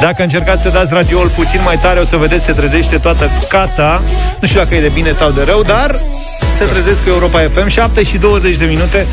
Dacă 0.00 0.22
încercați 0.22 0.62
să 0.62 0.68
dați 0.68 0.94
radioul 0.94 1.28
puțin 1.28 1.60
mai 1.64 1.78
tare, 1.82 2.00
o 2.00 2.04
să 2.04 2.16
vedeți, 2.16 2.44
se 2.44 2.52
trezește 2.52 2.96
toată 2.98 3.30
casa. 3.48 4.02
Nu 4.40 4.46
știu 4.46 4.60
dacă 4.60 4.74
e 4.74 4.80
de 4.80 4.90
bine 4.94 5.10
sau 5.10 5.30
de 5.30 5.42
rău, 5.42 5.62
dar 5.62 6.00
se 6.56 6.64
trezesc 6.64 7.02
cu 7.02 7.08
Europa 7.08 7.38
FM 7.52 7.66
7 7.68 8.02
și 8.02 8.18
20 8.18 8.56
de 8.56 8.64
minute. 8.64 9.06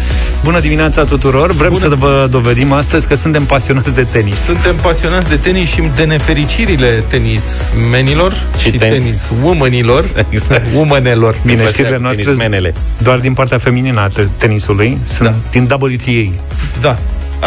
Bună 0.44 0.60
dimineața 0.60 1.04
tuturor. 1.04 1.52
Vrem 1.52 1.72
Bună. 1.72 1.88
să 1.88 1.96
vă 1.96 2.28
dovedim 2.30 2.72
astăzi 2.72 3.08
că 3.08 3.16
suntem 3.16 3.44
pasionați 3.46 3.94
de 3.94 4.04
tenis. 4.04 4.44
Suntem 4.44 4.76
pasionați 4.76 5.30
de 5.30 5.36
tenis 5.36 5.70
și 5.70 5.82
de 5.96 6.04
nefericirile 6.04 7.04
tenismenilor 7.08 8.34
Și, 8.58 8.70
și 8.70 8.78
ten... 8.78 8.92
tenis 8.92 9.32
womanilor 9.44 10.06
exact. 10.30 10.66
Womanelor. 10.76 11.36
Bine, 11.46 11.68
știrile 11.68 11.98
noastre 11.98 12.74
doar 12.98 13.20
din 13.20 13.34
partea 13.34 13.58
feminină 13.58 14.00
a 14.00 14.24
tenisului 14.38 14.98
Sunt 15.08 15.30
da. 15.30 15.36
din 15.52 15.64
WTA 15.64 16.34
Da, 16.82 16.98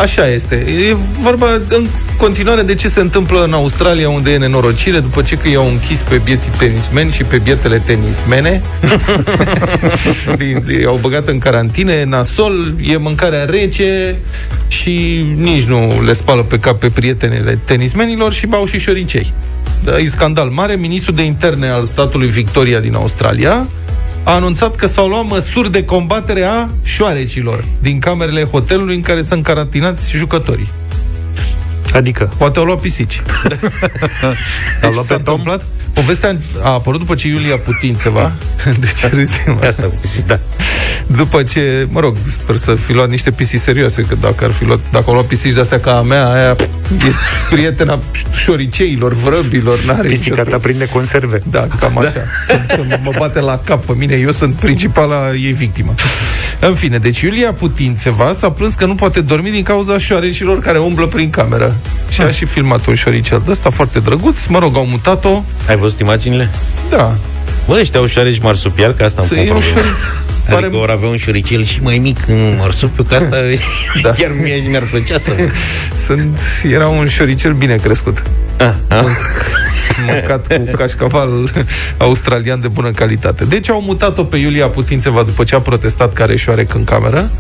Așa 0.01 0.29
este. 0.29 0.55
E 0.91 0.95
vorba 1.19 1.47
în 1.69 1.87
continuare 2.17 2.63
de 2.63 2.75
ce 2.75 2.89
se 2.89 3.01
întâmplă 3.01 3.45
în 3.45 3.53
Australia, 3.53 4.09
unde 4.09 4.31
e 4.31 4.39
nenorocire, 4.39 4.99
după 4.99 5.23
ce 5.23 5.37
că 5.37 5.49
i-au 5.49 5.69
închis 5.69 6.01
pe 6.01 6.21
bieții 6.25 6.51
tenismeni 6.59 7.13
și 7.13 7.23
pe 7.23 7.39
bietele 7.39 7.83
tenismene. 7.87 8.63
i-au 10.83 10.99
băgat 11.01 11.29
în 11.29 11.39
carantine, 11.39 12.05
nasol, 12.05 12.75
e 12.83 12.97
mâncarea 12.97 13.45
rece 13.45 14.17
și 14.69 15.25
nici 15.37 15.65
nu 15.65 16.03
le 16.05 16.13
spală 16.13 16.43
pe 16.43 16.59
cap 16.59 16.79
pe 16.79 16.89
prietenele 16.89 17.59
tenismenilor 17.65 18.33
și 18.33 18.47
bau 18.47 18.65
și 18.65 18.79
șoricei. 18.79 19.33
Da, 19.85 19.99
e 19.99 20.07
scandal 20.07 20.49
mare. 20.49 20.75
Ministrul 20.75 21.15
de 21.15 21.23
interne 21.23 21.69
al 21.69 21.85
statului 21.85 22.29
Victoria 22.29 22.81
din 22.81 22.95
Australia 22.95 23.67
a 24.27 24.33
anunțat 24.33 24.75
că 24.75 24.87
s-au 24.87 25.09
luat 25.09 25.27
măsuri 25.27 25.73
de 25.73 25.85
combatere 25.85 26.43
a 26.43 26.69
șoarecilor 26.83 27.65
din 27.81 27.99
camerele 27.99 28.45
hotelului 28.45 28.95
în 28.95 29.01
care 29.01 29.23
sunt 29.23 29.45
carantinați 29.45 30.17
jucătorii. 30.17 30.69
Adică? 31.93 32.33
Poate 32.37 32.59
au 32.59 32.65
luat 32.65 32.81
pisici. 32.81 33.23
a 34.83 34.89
luat 34.93 35.07
pe 35.07 35.15
întâmplat? 35.15 35.65
Povestea 35.93 36.37
a 36.63 36.69
apărut 36.69 37.01
după 37.01 37.15
ce 37.15 37.29
Iulia 37.29 37.57
Putin 37.57 37.97
ceva. 37.97 38.33
Deci 38.81 39.13
râzim. 39.13 39.59
Asta, 39.63 39.91
da. 40.27 40.39
După 41.07 41.43
ce, 41.43 41.87
mă 41.91 42.01
rog, 42.01 42.17
sper 42.31 42.57
să 42.57 42.75
fi 42.75 42.93
luat 42.93 43.09
niște 43.09 43.31
pisici 43.31 43.61
serioase, 43.61 44.03
că 44.03 44.15
dacă 44.21 44.45
ar 44.45 44.51
fi 44.51 44.65
luat, 44.65 44.79
dacă 44.91 45.05
au 45.07 45.13
luat 45.13 45.27
pisici 45.27 45.53
de 45.53 45.61
astea 45.61 45.81
ca 45.81 45.97
a 45.97 46.03
mea, 46.03 46.33
aia 46.33 46.57
e 46.91 47.13
prietena 47.51 47.99
șoriceilor, 48.33 49.15
vrăbilor, 49.15 49.85
n-are 49.85 50.09
Pisica 50.09 50.43
ta 50.43 50.59
prinde 50.59 50.89
conserve. 50.89 51.43
Da, 51.51 51.67
cam 51.81 51.93
da. 51.95 52.01
așa. 52.01 52.23
Da. 52.89 52.97
mă 53.03 53.11
bate 53.19 53.41
la 53.41 53.61
cap 53.65 53.85
pe 53.85 53.93
mine, 53.97 54.15
eu 54.15 54.31
sunt 54.31 54.55
principala 54.55 55.35
ei 55.35 55.53
victimă. 55.53 55.95
În 56.61 56.75
fine, 56.75 56.99
deci 56.99 57.21
Iulia 57.21 57.53
Putințeva 57.53 58.33
s-a 58.39 58.51
plâns 58.51 58.75
că 58.75 58.87
nu 58.87 58.95
poate 58.95 59.21
dormi 59.21 59.51
din 59.51 59.63
cauza 59.63 59.99
șoarecilor 59.99 60.61
care 60.61 60.79
umblă 60.79 61.07
prin 61.07 61.31
cameră. 61.31 61.77
Și 62.09 62.21
a 62.21 62.25
ah. 62.25 62.33
și 62.33 62.45
filmat 62.45 62.87
un 62.87 62.95
șoricel 62.95 63.43
de 63.45 63.51
ăsta 63.51 63.71
foarte 63.71 63.99
drăguț. 63.99 64.47
Mă 64.47 64.59
rog, 64.59 64.77
au 64.77 64.87
mutat-o. 64.87 65.43
Ai 65.69 65.77
văzut 65.77 66.01
imaginile? 66.01 66.51
Da. 66.91 67.17
Bă, 67.67 67.79
ăștia 67.81 68.01
au 68.01 68.07
șoareci 68.07 68.41
marsupial, 68.41 68.93
că 68.93 69.05
asta 69.05 69.23
îmi 69.31 69.47
pun 69.47 69.57
Adică 69.57 69.87
Pare... 70.49 70.67
ori 70.67 70.93
avea 70.93 71.09
un 71.09 71.17
șuricel 71.17 71.65
și 71.65 71.83
mai 71.83 71.99
mic 71.99 72.19
în 72.27 72.57
marsupiu, 72.59 73.03
că 73.03 73.15
asta 73.15 73.37
da. 74.03 74.11
chiar 74.11 74.31
mi-ar 74.69 74.83
plăcea 74.91 75.19
să... 75.19 75.33
Sunt, 76.05 76.39
era 76.73 76.89
un 76.89 77.07
șoricel 77.07 77.53
bine 77.53 77.77
crescut. 77.77 78.23
Ah, 78.59 78.73
ah. 78.89 79.05
mâncat 80.07 80.47
cu 80.57 80.77
cașcaval 80.77 81.31
australian 81.97 82.61
de 82.61 82.69
bună 82.69 82.91
calitate. 82.91 83.45
Deci 83.45 83.71
au 83.71 83.81
mutat-o 83.81 84.25
pe 84.25 84.37
Iulia 84.37 84.69
Putințeva 84.69 85.23
după 85.23 85.45
ce 85.45 85.55
a 85.55 85.61
protestat 85.61 86.13
care 86.13 86.37
șoarec 86.37 86.75
în 86.75 86.85
cameră 86.85 87.31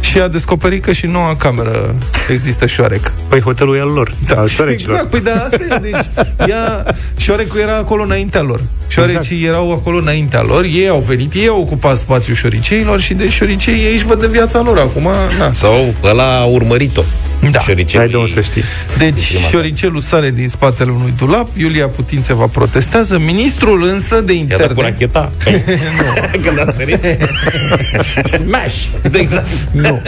și 0.00 0.18
a 0.18 0.28
descoperit 0.28 0.82
că 0.82 0.92
și 0.92 1.06
noua 1.06 1.36
cameră 1.36 1.94
există 2.28 2.66
șoarec. 2.66 3.12
Păi 3.28 3.40
hotelul 3.40 3.76
e 3.76 3.80
al 3.80 3.88
lor, 3.88 4.14
da. 4.26 4.36
al 4.36 4.48
Exact, 4.68 5.10
păi 5.10 5.20
da, 5.20 5.32
asta 5.32 5.58
e. 5.70 5.78
Deci, 5.78 6.26
ea, 6.48 6.94
șoarecul 7.16 7.60
era 7.60 7.76
acolo 7.76 8.02
înaintea 8.02 8.42
lor. 8.42 8.60
Șoarecii 8.86 9.36
exact. 9.36 9.54
erau 9.54 9.72
acolo 9.72 9.98
înaintea 9.98 10.42
lor, 10.42 10.64
ei 10.64 10.88
au 10.88 11.04
venit, 11.06 11.34
ei 11.34 11.48
au 11.48 11.60
ocupat 11.60 11.96
spațiul 11.96 12.36
șoriceilor 12.36 13.00
și 13.00 13.14
de 13.14 13.28
șoricei 13.28 13.74
ei 13.74 13.92
își 13.92 14.06
văd 14.06 14.20
de 14.20 14.26
viața 14.26 14.60
lor 14.60 14.78
acum. 14.78 15.08
Na. 15.38 15.52
Sau 15.52 15.94
ăla 16.02 16.40
a 16.40 16.44
urmărit-o. 16.44 17.02
Da. 17.50 17.60
Șoricelii... 17.60 17.98
Hai 17.98 18.08
de 18.08 18.16
unde 18.16 18.30
să 18.30 18.40
știi. 18.40 18.62
Deci, 18.98 19.36
șoricelul 19.50 20.00
sare 20.00 20.30
din 20.30 20.48
spatele 20.48 20.90
unui 20.90 21.14
dulap, 21.16 21.48
Iulia 21.56 21.86
Putin 21.86 22.22
se 22.22 22.34
va 22.34 22.46
protestează, 22.46 23.18
ministrul 23.18 23.84
însă 23.84 24.20
de 24.20 24.32
interne... 24.32 24.64
I-a 24.64 24.74
cu 24.74 24.80
racheta? 24.80 25.32
nu. 25.44 26.38
Când 26.44 26.68
a 26.68 26.72
sărit? 26.72 27.04
Smash! 28.36 28.84
Exact. 29.12 29.48
Nu. 29.70 30.02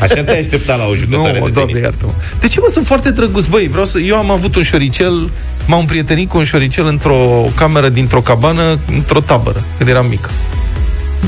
Așa 0.00 0.22
te 0.22 0.30
aștepta 0.30 0.74
la 0.74 0.86
o 0.86 0.94
jucătoare 0.94 1.38
nu, 1.38 1.44
de 1.44 1.50
doamne, 1.50 1.72
tenis. 1.72 1.86
iartă 1.86 2.14
De 2.40 2.48
ce 2.48 2.60
mă 2.60 2.68
sunt 2.72 2.86
foarte 2.86 3.10
drăguț, 3.10 3.46
băi? 3.46 3.68
Vreau 3.68 3.84
să... 3.84 3.98
Eu 3.98 4.16
am 4.16 4.30
avut 4.30 4.56
un 4.56 4.62
șoricel, 4.62 5.30
m-am 5.66 5.84
prietenit 5.84 6.28
cu 6.28 6.38
un 6.38 6.44
șoricel 6.44 6.86
într-o 6.86 7.46
cameră 7.56 7.88
dintr-o 7.88 8.20
cabană, 8.20 8.78
într-o 8.92 9.20
tabără, 9.20 9.64
când 9.76 9.88
eram 9.88 10.06
mic. 10.06 10.30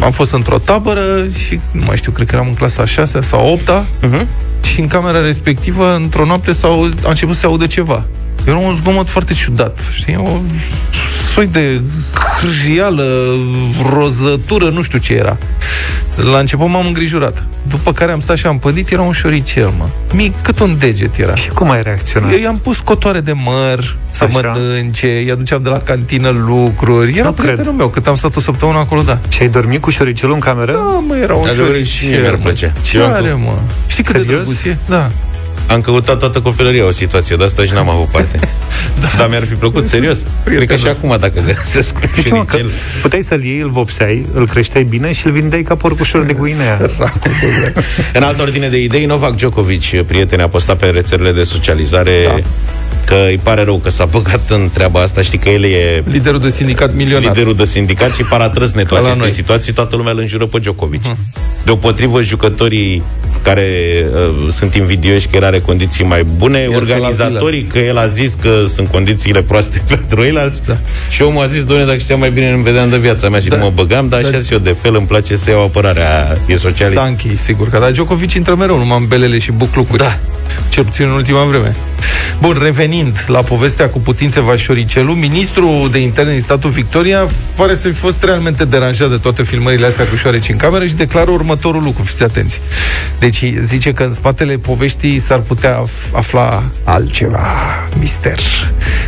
Am 0.03 0.11
fost 0.11 0.33
într-o 0.33 0.59
tabără 0.59 1.27
și, 1.47 1.61
nu 1.71 1.83
mai 1.87 1.97
știu, 1.97 2.13
cred 2.13 2.27
că 2.27 2.35
eram 2.35 2.47
în 2.47 2.55
clasa 2.55 2.85
6 2.85 3.21
sau 3.21 3.53
8 3.53 3.63
uh-huh. 3.63 4.27
Mhm. 4.63 4.75
și 4.75 4.81
în 4.81 4.87
camera 4.87 5.21
respectivă, 5.21 5.95
într-o 5.95 6.25
noapte, 6.25 6.53
s-au, 6.53 6.89
a 7.05 7.09
început 7.09 7.35
să 7.35 7.41
se 7.41 7.47
audă 7.47 7.67
ceva. 7.67 8.05
Era 8.47 8.57
un 8.57 8.75
zgomot 8.77 9.09
foarte 9.09 9.35
ciudat, 9.35 9.79
știi? 9.93 10.17
O 10.17 10.41
soi 11.35 11.47
de 11.47 11.81
hârjială, 12.41 13.35
rozătură, 13.95 14.69
nu 14.69 14.83
știu 14.83 14.99
ce 14.99 15.15
era. 15.15 15.37
La 16.33 16.39
început 16.39 16.69
m-am 16.69 16.87
îngrijurat. 16.87 17.45
După 17.69 17.93
care 17.93 18.13
am 18.13 18.21
stat 18.21 18.37
și 18.37 18.47
am 18.47 18.59
pădit, 18.59 18.91
era 18.91 19.03
un 19.03 19.13
șoricel, 19.13 19.73
mă. 19.79 19.85
Mic, 20.15 20.41
cât 20.41 20.59
un 20.59 20.77
deget 20.79 21.17
era. 21.19 21.35
Și 21.35 21.49
cum 21.49 21.71
ai 21.71 21.83
reacționat? 21.83 22.33
Eu 22.33 22.39
i-am 22.39 22.59
pus 22.59 22.79
cotoare 22.79 23.21
de 23.21 23.33
măr 23.33 23.97
să 24.11 24.25
Așa. 24.25 24.39
mănânce, 24.53 25.23
i 25.25 25.31
aduceam 25.31 25.63
de 25.63 25.69
la 25.69 25.79
cantină 25.79 26.29
lucruri. 26.29 27.19
Era 27.19 27.27
nu 27.27 27.33
prietenul 27.33 27.65
cred. 27.65 27.77
meu, 27.77 27.89
cât 27.89 28.07
am 28.07 28.15
stat 28.15 28.37
o 28.37 28.41
săptămână 28.41 28.79
acolo, 28.79 29.03
da. 29.03 29.19
Și 29.29 29.43
ai 29.43 29.49
dormit 29.49 29.81
cu 29.81 29.91
șoricelul 29.91 30.35
în 30.35 30.41
cameră? 30.41 30.73
Da, 30.73 31.03
mă, 31.07 31.17
era 31.17 31.35
un 31.35 31.47
șoricel. 31.57 31.85
Și 31.85 32.07
mie 32.09 32.21
mi-ar 32.21 32.37
plăcea. 32.37 32.73
Ce 32.81 33.01
are, 33.01 33.33
mă? 33.45 33.53
Știi 33.87 34.05
cât 34.05 34.15
Serios? 34.15 34.29
de 34.31 34.35
drăguț 34.37 34.65
e? 34.65 34.77
Da. 34.89 35.11
Am 35.67 35.81
căutat 35.81 36.19
toată 36.19 36.41
copilăria 36.41 36.87
o 36.87 36.91
situație 36.91 37.37
de 37.37 37.45
asta 37.45 37.65
și 37.65 37.73
n-am 37.73 37.89
avut 37.89 38.07
parte. 38.07 38.39
da. 39.03 39.09
Dar 39.19 39.29
mi-ar 39.29 39.45
fi 39.45 39.55
plăcut, 39.55 39.89
serios. 39.89 40.19
Cred 40.45 40.69
că 40.69 40.77
și 40.77 40.87
acum, 40.87 41.17
dacă 41.21 41.41
găsesc 41.47 41.95
un 42.33 42.45
că 42.45 42.59
Puteai 43.03 43.23
să-l 43.23 43.45
iei, 43.45 43.61
îl 43.61 43.71
vopseai, 43.71 44.27
îl 44.35 44.47
creșteai 44.49 44.85
bine 44.85 45.13
și 45.13 45.27
îl 45.27 45.33
vindeai 45.33 45.63
ca 45.63 45.75
porcușor 45.75 46.23
de 46.23 46.33
guinea. 46.33 46.91
În 48.13 48.23
altă 48.23 48.43
ordine 48.43 48.69
de 48.69 48.79
idei, 48.79 49.05
Novak 49.05 49.37
Djokovic, 49.37 50.03
prieten, 50.03 50.41
a 50.41 50.49
postat 50.49 50.79
pe 50.79 50.87
rețelele 50.87 51.33
de 51.33 51.43
socializare 51.43 52.25
da 52.27 52.35
că 53.05 53.15
îi 53.29 53.41
pare 53.43 53.65
rău 53.65 53.77
că 53.77 53.91
s-a 53.91 54.05
băgat 54.05 54.51
în 54.51 54.71
treaba 54.73 55.01
asta, 55.01 55.23
știi 55.23 55.39
că 55.39 55.49
el 55.49 55.65
e... 55.65 56.03
Liderul 56.11 56.41
de 56.41 56.51
sindicat 56.51 56.95
milionar. 56.95 57.29
Liderul 57.29 57.55
de 57.55 57.65
sindicat 57.65 58.15
și 58.15 58.23
paratrăsne 58.23 58.85
toate 58.85 59.09
aceste 59.09 59.29
situații, 59.31 59.73
toată 59.73 59.97
lumea 59.97 60.13
îl 60.13 60.19
înjură 60.19 60.47
pe 60.47 60.59
Djokovic. 60.59 61.03
Uh-huh. 61.03 61.17
Deopotrivă, 61.65 62.23
jucătorii 62.23 63.03
care 63.43 64.05
uh, 64.13 64.47
sunt 64.51 64.75
invidioși 64.75 65.27
că 65.27 65.37
el 65.37 65.45
are 65.45 65.59
condiții 65.59 66.05
mai 66.05 66.25
bune, 66.37 66.59
el 66.59 66.75
organizatorii 66.75 67.63
că 67.63 67.79
el 67.79 67.99
a 67.99 68.07
zis 68.07 68.37
că 68.43 68.65
sunt 68.67 68.89
condițiile 68.89 69.43
proaste 69.43 69.83
pentru 69.95 70.23
ei 70.23 70.37
alți 70.37 70.63
da. 70.67 70.77
și 71.11 71.23
omul 71.23 71.43
a 71.43 71.47
zis, 71.47 71.65
doamne, 71.65 71.85
dacă 71.85 71.99
știam 71.99 72.19
mai 72.19 72.31
bine 72.31 72.55
nu 72.55 72.63
vedeam 72.63 72.91
de 72.91 72.97
viața 72.97 73.29
mea 73.29 73.41
și 73.41 73.49
da. 73.49 73.57
nu 73.57 73.63
mă 73.63 73.71
băgam, 73.75 74.09
dar 74.09 74.21
da. 74.21 74.29
așa 74.29 74.39
și 74.39 74.53
eu 74.53 74.59
de 74.59 74.77
fel 74.83 74.95
îmi 74.95 75.07
place 75.07 75.37
să 75.37 75.51
iau 75.51 75.65
apărarea, 75.65 76.39
e 76.47 76.57
socialist. 76.57 76.97
Sanchi, 76.97 77.37
sigur 77.37 77.69
că, 77.69 77.79
dar 77.79 77.91
Djokovic 77.91 78.33
intră 78.33 78.55
mereu 78.55 78.79
numai 78.79 78.99
în 78.99 79.07
belele 79.07 79.39
și 79.39 79.53
buclucuri. 79.53 79.99
Da. 79.99 80.19
Cel 80.69 80.85
puțin 80.85 81.05
în 81.05 81.11
ultima 81.11 81.45
vreme. 81.45 81.77
Bun, 82.43 82.59
revenind 82.63 83.25
la 83.27 83.43
povestea 83.43 83.91
cu 83.91 83.99
Putințeva 83.99 84.57
Șoricelu, 84.57 85.13
ministrul 85.13 85.91
de 85.91 85.99
interne 85.99 86.31
din 86.31 86.41
statul 86.41 86.71
Victoria 86.71 87.27
pare 87.57 87.75
să 87.75 87.89
fi 87.89 87.95
fost 87.95 88.25
realmente 88.25 88.65
deranjat 88.65 89.11
de 89.11 89.17
toate 89.17 89.43
filmările 89.43 89.87
astea 89.87 90.05
cu 90.05 90.17
șoareci 90.17 90.49
în 90.49 90.57
cameră 90.57 90.87
și 90.87 90.95
declară 90.95 91.31
următorul 91.31 91.83
lucru, 91.83 92.03
fiți 92.03 92.23
atenți. 92.23 92.61
Deci 93.19 93.45
zice 93.61 93.93
că 93.93 94.03
în 94.03 94.13
spatele 94.13 94.57
poveștii 94.57 95.19
s-ar 95.19 95.39
putea 95.39 95.83
afla 96.13 96.71
altceva, 96.85 97.47
mister. 97.99 98.39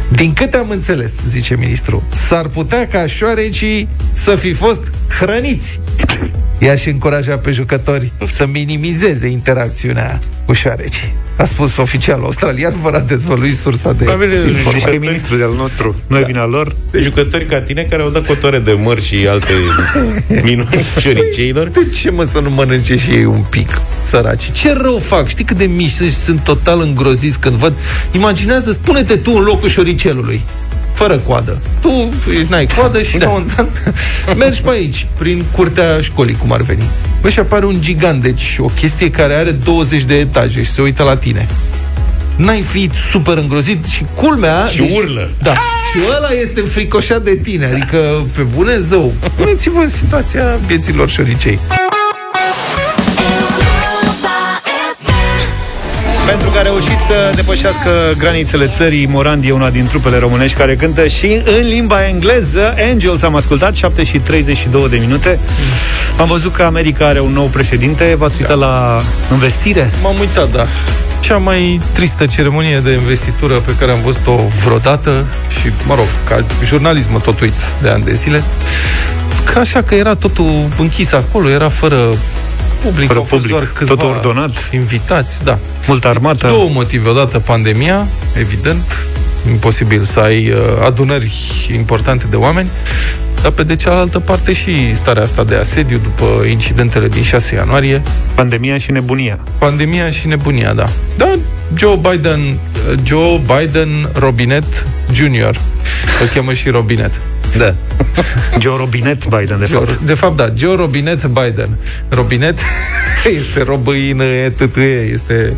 Din 0.09 0.33
câte 0.33 0.57
am 0.57 0.71
înțeles, 0.71 1.13
zice 1.29 1.57
ministrul, 1.57 2.03
s-ar 2.13 2.47
putea 2.47 2.87
ca 2.87 3.07
șoarecii 3.07 3.89
să 4.13 4.35
fi 4.35 4.53
fost 4.53 4.83
hrăniți. 5.21 5.81
Ea 6.59 6.77
și 6.77 6.89
încuraja 6.89 7.37
pe 7.37 7.51
jucători 7.51 8.13
să 8.27 8.47
minimizeze 8.47 9.29
interacțiunea 9.29 10.21
cu 10.47 10.53
șoarecii. 10.53 11.24
A 11.37 11.45
spus 11.45 11.77
oficialul 11.77 12.25
australian 12.25 12.75
fără 12.83 12.97
a 12.97 13.01
dezvălui 13.01 13.55
sursa 13.55 13.93
de 13.93 14.05
informații. 14.05 14.71
Zici 14.71 14.83
că 14.83 14.97
ministrul 14.99 15.39
de-al 15.39 15.55
nostru, 15.57 15.97
nu 16.07 16.17
da. 16.17 16.23
e 16.23 16.25
vina 16.25 16.47
lor. 16.47 16.75
De 16.91 17.01
jucători 17.01 17.47
ca 17.47 17.61
tine 17.61 17.87
care 17.91 18.03
au 18.03 18.11
dat 18.11 18.27
cotore 18.27 18.59
de 18.59 18.73
măr 18.73 19.01
și 19.01 19.27
alte 19.29 19.53
minuni 20.45 20.85
șoriceilor. 21.01 21.69
De 21.69 21.89
ce 21.89 22.11
mă 22.11 22.25
să 22.25 22.41
nu 22.41 22.51
mănânce 22.51 22.97
și 22.97 23.11
ei 23.11 23.25
un 23.25 23.45
pic, 23.51 23.81
săraci? 24.03 24.53
Ce 24.53 24.73
rău 24.73 24.99
fac? 24.99 25.29
Știi 25.29 25.45
cât 25.45 25.57
de 25.57 25.65
mici 25.65 26.03
sunt 26.25 26.41
total 26.41 26.81
îngroziți 26.81 27.41
când 27.41 27.55
văd? 27.55 27.73
Imaginează, 28.13 28.73
spune-te 28.73 29.17
tu 29.17 29.33
în 29.35 29.43
locul 29.43 29.69
șoricelului 29.69 30.41
fără 30.95 31.19
coadă. 31.19 31.59
Tu 31.81 32.13
n-ai 32.49 32.67
coadă 32.67 33.03
și 33.03 33.19
da. 33.19 33.27
la 33.27 33.33
un 33.33 33.47
dat 33.57 33.95
mergi 34.37 34.63
pe 34.63 34.71
aici, 34.71 35.07
prin 35.19 35.45
curtea 35.53 36.01
școlii, 36.01 36.37
cum 36.37 36.53
ar 36.53 36.61
veni. 36.61 36.83
Bă, 37.21 37.29
și 37.29 37.39
apare 37.39 37.65
un 37.65 37.77
gigant, 37.81 38.23
deci 38.23 38.57
o 38.59 38.67
chestie 38.67 39.11
care 39.11 39.35
are 39.35 39.51
20 39.51 40.03
de 40.03 40.15
etaje 40.19 40.63
și 40.63 40.71
se 40.71 40.83
uită 40.83 41.03
la 41.03 41.17
tine. 41.17 41.47
n-ai 42.37 42.63
fi 42.63 42.91
super 43.11 43.37
îngrozit 43.37 43.85
și 43.85 44.05
culmea... 44.15 44.67
Și 44.71 44.79
deci, 44.79 44.97
urlă. 44.97 45.31
Da. 45.43 45.53
Și 45.93 45.99
ăla 46.17 46.29
este 46.41 46.61
fricoșat 46.61 47.23
de 47.23 47.37
tine, 47.43 47.67
adică 47.67 48.27
pe 48.37 48.43
bune 48.43 48.79
zău. 48.79 49.13
Puneți-vă 49.37 49.79
în 49.79 49.89
situația 49.89 50.45
vieților 50.67 51.09
șoricei. 51.09 51.59
Pentru 56.55 56.73
că 56.73 56.79
a 56.79 56.87
reușit 56.87 57.05
să 57.07 57.33
depășească 57.35 57.91
granițele 58.19 58.67
țării, 58.67 59.07
Morandi 59.07 59.49
e 59.49 59.53
una 59.53 59.71
din 59.71 59.87
trupele 59.87 60.19
românești 60.19 60.57
care 60.57 60.77
cântă 60.77 61.07
și 61.07 61.27
în 61.45 61.67
limba 61.69 62.07
engleză. 62.07 62.75
Angels 62.91 63.23
am 63.23 63.37
ascultat, 63.37 63.75
7 63.75 64.05
și 64.05 64.19
32 64.19 64.89
de 64.89 64.97
minute. 64.97 65.39
Am 66.19 66.27
văzut 66.27 66.53
că 66.53 66.63
America 66.63 67.07
are 67.07 67.21
un 67.21 67.33
nou 67.33 67.47
președinte. 67.47 68.15
V-ați 68.19 68.37
uitat 68.41 68.59
da. 68.59 68.67
la 68.67 69.03
investire? 69.33 69.91
M-am 70.03 70.19
uitat, 70.21 70.51
da 70.53 70.67
cea 71.21 71.37
mai 71.37 71.81
tristă 71.93 72.27
ceremonie 72.27 72.79
de 72.79 72.93
investitură 72.93 73.55
pe 73.55 73.75
care 73.79 73.93
am 73.93 74.01
văzut-o 74.05 74.41
vreodată 74.65 75.27
și, 75.61 75.73
mă 75.87 75.95
rog, 75.95 76.07
ca 76.29 76.45
jurnalist 76.65 77.11
mă 77.11 77.19
tot 77.19 77.41
uit 77.41 77.55
de 77.83 77.89
ani 77.89 78.05
de 78.05 78.13
zile. 78.13 78.43
Ca 79.53 79.61
așa 79.61 79.83
că 79.83 79.95
era 79.95 80.15
totul 80.15 80.69
închis 80.79 81.13
acolo, 81.13 81.49
era 81.49 81.69
fără 81.69 82.17
public, 82.85 83.07
fără 83.07 83.19
au 83.19 83.25
fost 83.25 83.43
public, 83.43 83.59
doar 83.59 83.71
câțiva 83.73 83.95
tot 83.95 84.15
ordonat. 84.15 84.71
invitați, 84.73 85.45
da. 85.45 85.59
Multă 85.87 86.09
armată. 86.09 86.47
Două 86.47 86.69
motive. 86.73 87.09
Odată 87.09 87.39
pandemia, 87.39 88.07
evident, 88.39 89.07
imposibil 89.49 90.03
să 90.03 90.21
ai 90.21 90.51
uh, 90.51 90.59
adunări 90.85 91.33
importante 91.75 92.27
de 92.31 92.37
oameni, 92.37 92.69
dar 93.43 93.51
pe 93.51 93.63
de 93.63 93.77
cealaltă 93.77 94.19
parte 94.19 94.53
și 94.53 94.95
starea 94.95 95.23
asta 95.23 95.45
de 95.45 95.55
asediu 95.55 95.99
după 95.99 96.45
incidentele 96.51 97.09
din 97.09 97.23
6 97.23 97.55
ianuarie. 97.55 98.03
Pandemia 98.35 98.79
și 98.79 98.91
nebunia. 98.91 99.39
Pandemia 99.59 100.11
și 100.11 100.27
nebunia, 100.27 100.73
da. 100.73 100.89
Da, 101.17 101.35
Joe 101.75 101.99
Biden, 102.11 102.41
uh, 102.41 102.99
Joe 103.03 103.41
Biden 103.47 104.09
Robinet 104.13 104.87
Jr. 105.13 105.57
Îl 106.21 106.27
cheamă 106.35 106.53
și 106.53 106.69
Robinet. 106.69 107.21
Da. 107.59 107.75
Joe 108.63 108.77
Robinet 108.77 109.27
Biden, 109.27 109.59
de 109.59 109.65
fapt. 109.65 110.01
De 110.01 110.15
fapt, 110.15 110.37
da. 110.37 110.53
Joe 110.57 110.77
Robinet 110.77 111.25
Biden. 111.25 111.69
Robinet 112.09 112.59
este 113.41 113.63
robăină, 113.63 114.25
tătâie, 114.57 115.11
este... 115.13 115.53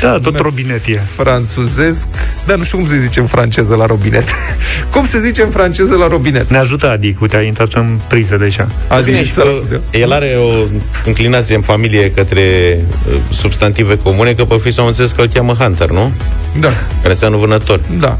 Da, 0.00 0.18
tot 0.18 0.38
robinet 0.38 0.86
e. 0.86 0.98
Franțuzesc, 1.16 2.08
dar 2.46 2.56
nu 2.56 2.64
știu 2.64 2.78
cum 2.78 2.86
se 2.86 2.98
zice 2.98 3.20
în 3.20 3.26
franceză 3.26 3.74
la 3.74 3.86
robinet. 3.86 4.24
cum 4.92 5.04
se 5.04 5.20
zice 5.20 5.42
în 5.42 5.48
franceză 5.48 5.96
la 5.96 6.08
robinet? 6.08 6.50
Ne 6.50 6.56
ajută 6.56 6.90
Adi, 6.90 7.16
uite, 7.20 7.36
a 7.36 7.42
intrat 7.42 7.72
în 7.72 7.98
priză 8.08 8.36
deja. 8.36 8.68
Adi, 8.88 9.10
Bine, 9.10 9.24
să... 9.24 9.62
el 9.90 10.12
are 10.12 10.36
o 10.38 10.66
înclinație 11.04 11.54
în 11.54 11.60
familie 11.60 12.10
către 12.10 12.78
uh, 13.08 13.14
substantive 13.30 13.98
comune, 13.98 14.32
că 14.32 14.44
pe 14.44 14.58
fiul 14.58 14.92
său 14.92 15.06
că 15.16 15.22
îl 15.22 15.28
cheamă 15.34 15.52
Hunter, 15.52 15.90
nu? 15.90 16.12
Da. 16.60 16.68
Care 16.96 17.08
înseamnă 17.08 17.36
vânător. 17.36 17.80
Da. 17.98 18.18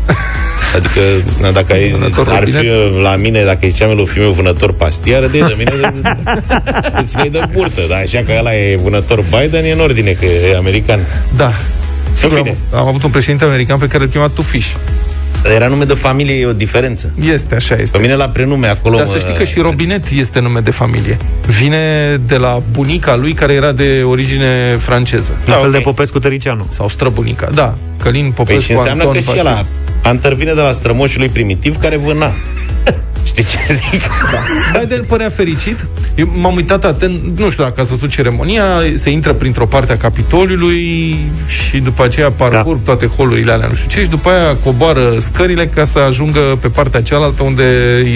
Adică, 0.74 1.00
na, 1.40 1.50
dacă 1.50 1.72
ai, 1.72 1.90
vânător 1.90 2.28
ar 2.28 2.44
fi 2.44 2.70
la 3.02 3.16
mine, 3.16 3.44
dacă 3.44 3.58
ziceam 3.62 3.96
lui 3.96 4.06
fiu 4.06 4.22
meu 4.22 4.30
vânător 4.30 4.72
pastiar, 4.72 5.26
de, 5.26 5.38
de 5.38 5.54
mine 5.56 5.94
îți 7.02 7.16
de 7.30 7.40
burtă, 7.52 7.80
dar 7.88 8.00
așa 8.00 8.22
că 8.26 8.32
ăla 8.38 8.54
e 8.54 8.78
vânător 8.82 9.24
Biden, 9.30 9.64
e 9.64 9.72
în 9.72 9.80
ordine, 9.80 10.10
că 10.10 10.24
e 10.24 10.56
american. 10.56 11.00
Da. 11.36 11.52
Sigur, 12.12 12.38
am, 12.38 12.56
am 12.78 12.86
avut 12.86 13.02
un 13.02 13.10
președinte 13.10 13.44
american 13.44 13.78
pe 13.78 13.86
care 13.86 14.02
îl 14.02 14.08
chema 14.08 14.28
Tufiș. 14.28 14.66
Era 15.54 15.66
nume 15.66 15.84
de 15.84 15.94
familie, 15.94 16.34
e 16.34 16.46
o 16.46 16.52
diferență. 16.52 17.10
Este, 17.32 17.54
așa 17.54 17.74
este. 17.74 17.96
Pe 17.96 18.02
mine 18.02 18.14
la 18.14 18.28
prenume 18.28 18.66
acolo... 18.66 18.96
Dar 18.96 19.06
să 19.06 19.18
știi 19.18 19.34
că 19.34 19.44
și 19.44 19.58
Robinet 19.58 20.08
este 20.10 20.40
nume 20.40 20.60
de 20.60 20.70
familie. 20.70 21.16
Vine 21.46 21.80
de 22.26 22.36
la 22.36 22.62
bunica 22.70 23.16
lui, 23.16 23.32
care 23.32 23.52
era 23.52 23.72
de 23.72 24.02
origine 24.04 24.76
franceză. 24.78 25.32
La 25.44 25.52
da, 25.52 25.58
fel 25.58 25.68
okay. 25.68 25.78
de 25.78 25.84
Popescu 25.84 26.18
Tăricianu. 26.18 26.66
Sau 26.68 26.88
străbunica, 26.88 27.48
da. 27.54 27.74
Călin 28.02 28.30
Popescu, 28.30 28.44
păi 28.44 28.60
și 28.60 28.72
înseamnă 28.72 29.02
Anton, 29.02 29.22
că 29.24 29.36
și 29.36 29.44
la 29.44 29.66
Hunter 30.06 30.34
vine 30.34 30.52
de 30.52 30.60
la 30.60 30.72
strămoșul 30.72 31.20
lui 31.20 31.28
primitiv 31.28 31.76
care 31.76 31.96
vâna. 31.96 32.30
Știi 33.24 33.44
ce 33.44 33.58
zic? 33.72 34.02
Da. 34.32 34.78
Biden 34.78 35.04
părea 35.08 35.28
fericit. 35.28 35.86
Eu 36.14 36.32
m-am 36.34 36.54
uitat 36.54 36.84
atent, 36.84 37.38
nu 37.38 37.50
știu 37.50 37.64
dacă 37.64 37.80
ați 37.80 37.90
văzut 37.90 38.10
ceremonia, 38.10 38.64
se 38.94 39.10
intră 39.10 39.32
printr-o 39.32 39.66
parte 39.66 39.92
a 39.92 39.96
Capitoliului 39.96 41.18
și 41.46 41.78
după 41.78 42.04
aceea 42.04 42.30
parcurg 42.30 42.78
da. 42.78 42.84
toate 42.84 43.06
holurile 43.06 43.52
alea, 43.52 43.68
nu 43.68 43.74
știu 43.74 43.88
ce, 43.88 44.00
și 44.02 44.08
după 44.08 44.28
aia 44.28 44.56
coboară 44.64 45.18
scările 45.18 45.66
ca 45.66 45.84
să 45.84 45.98
ajungă 45.98 46.40
pe 46.40 46.68
partea 46.68 47.02
cealaltă 47.02 47.42
unde 47.42 47.64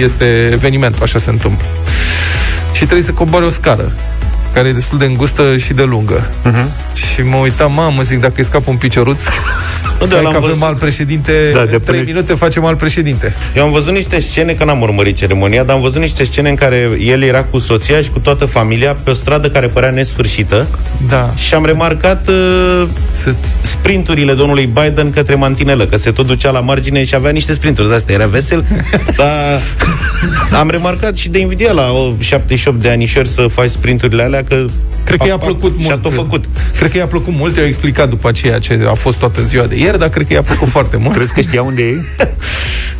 este 0.03 0.49
evenimentul, 0.53 1.03
așa 1.03 1.19
se 1.19 1.31
întâmplă. 1.31 1.67
Și 2.73 2.85
trebuie 2.85 3.03
să 3.03 3.13
coboare 3.13 3.45
o 3.45 3.49
scară 3.49 3.93
care 4.55 4.69
e 4.69 4.73
destul 4.73 4.99
de 4.99 5.05
îngustă 5.05 5.57
și 5.57 5.73
de 5.73 5.83
lungă. 5.83 6.27
Uh-huh. 6.27 6.95
Și 6.95 7.23
mă 7.23 7.37
uitam, 7.37 7.73
mamă, 7.73 8.03
zic, 8.03 8.21
dacă 8.21 8.35
îi 8.37 8.45
scapă 8.45 8.71
un 8.71 8.77
picioruț, 8.77 9.23
nu, 10.01 10.07
că 10.07 10.17
avem 10.17 10.41
văzut... 10.41 10.63
al 10.63 10.75
președinte, 10.75 11.33
da, 11.53 11.65
de 11.65 11.79
3 11.79 11.81
până... 11.81 12.03
minute 12.07 12.35
facem 12.35 12.65
al 12.65 12.77
președinte. 12.77 13.35
Eu 13.57 13.65
am 13.65 13.73
văzut 13.73 13.93
niște 13.93 14.21
scene, 14.21 14.53
că 14.53 14.65
n-am 14.65 14.81
urmărit 14.81 15.17
ceremonia, 15.17 15.63
dar 15.63 15.75
am 15.75 15.83
văzut 15.83 16.01
niște 16.01 16.25
scene 16.25 16.49
în 16.49 16.55
care 16.55 16.91
el 16.99 17.23
era 17.23 17.43
cu 17.45 17.59
soția 17.59 18.01
și 18.01 18.11
cu 18.11 18.19
toată 18.19 18.45
familia 18.45 18.95
pe 18.95 19.11
o 19.11 19.13
stradă 19.13 19.51
care 19.51 19.67
părea 19.67 19.91
nesfârșită. 19.91 20.67
Da. 21.09 21.31
Și 21.37 21.55
am 21.55 21.65
remarcat 21.65 22.29
uh, 22.29 22.87
se... 23.11 23.35
sprinturile 23.61 24.33
domnului 24.33 24.67
Biden 24.67 25.11
către 25.11 25.35
mantinelă, 25.35 25.87
că 25.87 25.97
se 25.97 26.11
tot 26.11 26.27
ducea 26.27 26.51
la 26.51 26.61
margine 26.61 27.05
și 27.05 27.15
avea 27.15 27.31
niște 27.31 27.53
sprinturi 27.53 27.89
de 27.89 27.95
astea. 27.95 28.15
Era 28.15 28.27
vesel, 28.27 28.65
dar 29.17 29.61
am 30.59 30.71
remarcat 30.71 31.17
și 31.17 31.29
de 31.29 31.39
invidia 31.39 31.73
la 31.73 32.15
78 32.19 32.81
de 32.81 32.89
anișori 32.91 33.29
să 33.29 33.47
faci 33.47 33.71
sprinturile 33.71 34.23
alea, 34.23 34.40
că 34.43 34.67
Cred 35.11 35.23
că 35.23 35.29
i-a 35.29 35.39
plăcut 35.39 35.73
mult. 35.73 35.85
Și 35.85 35.93
a 35.93 35.97
tot 35.97 36.13
făcut. 36.13 36.45
Cred 36.77 36.91
că 36.91 36.97
i-a 36.97 37.07
plăcut 37.07 37.35
mult, 37.35 37.57
i-au 37.57 37.67
explicat 37.67 38.09
după 38.09 38.29
aceea 38.29 38.59
ce 38.59 38.87
a 38.89 38.95
fost 38.95 39.19
toată 39.19 39.43
ziua 39.43 39.67
de 39.67 39.77
ieri, 39.77 39.99
dar 39.99 40.09
cred 40.09 40.27
că 40.27 40.33
i-a 40.33 40.43
plăcut 40.43 40.69
foarte 40.77 40.97
mult. 40.97 41.15
Crezi 41.15 41.33
că 41.33 41.41
știa 41.41 41.63
unde 41.63 41.83
e? 41.83 41.97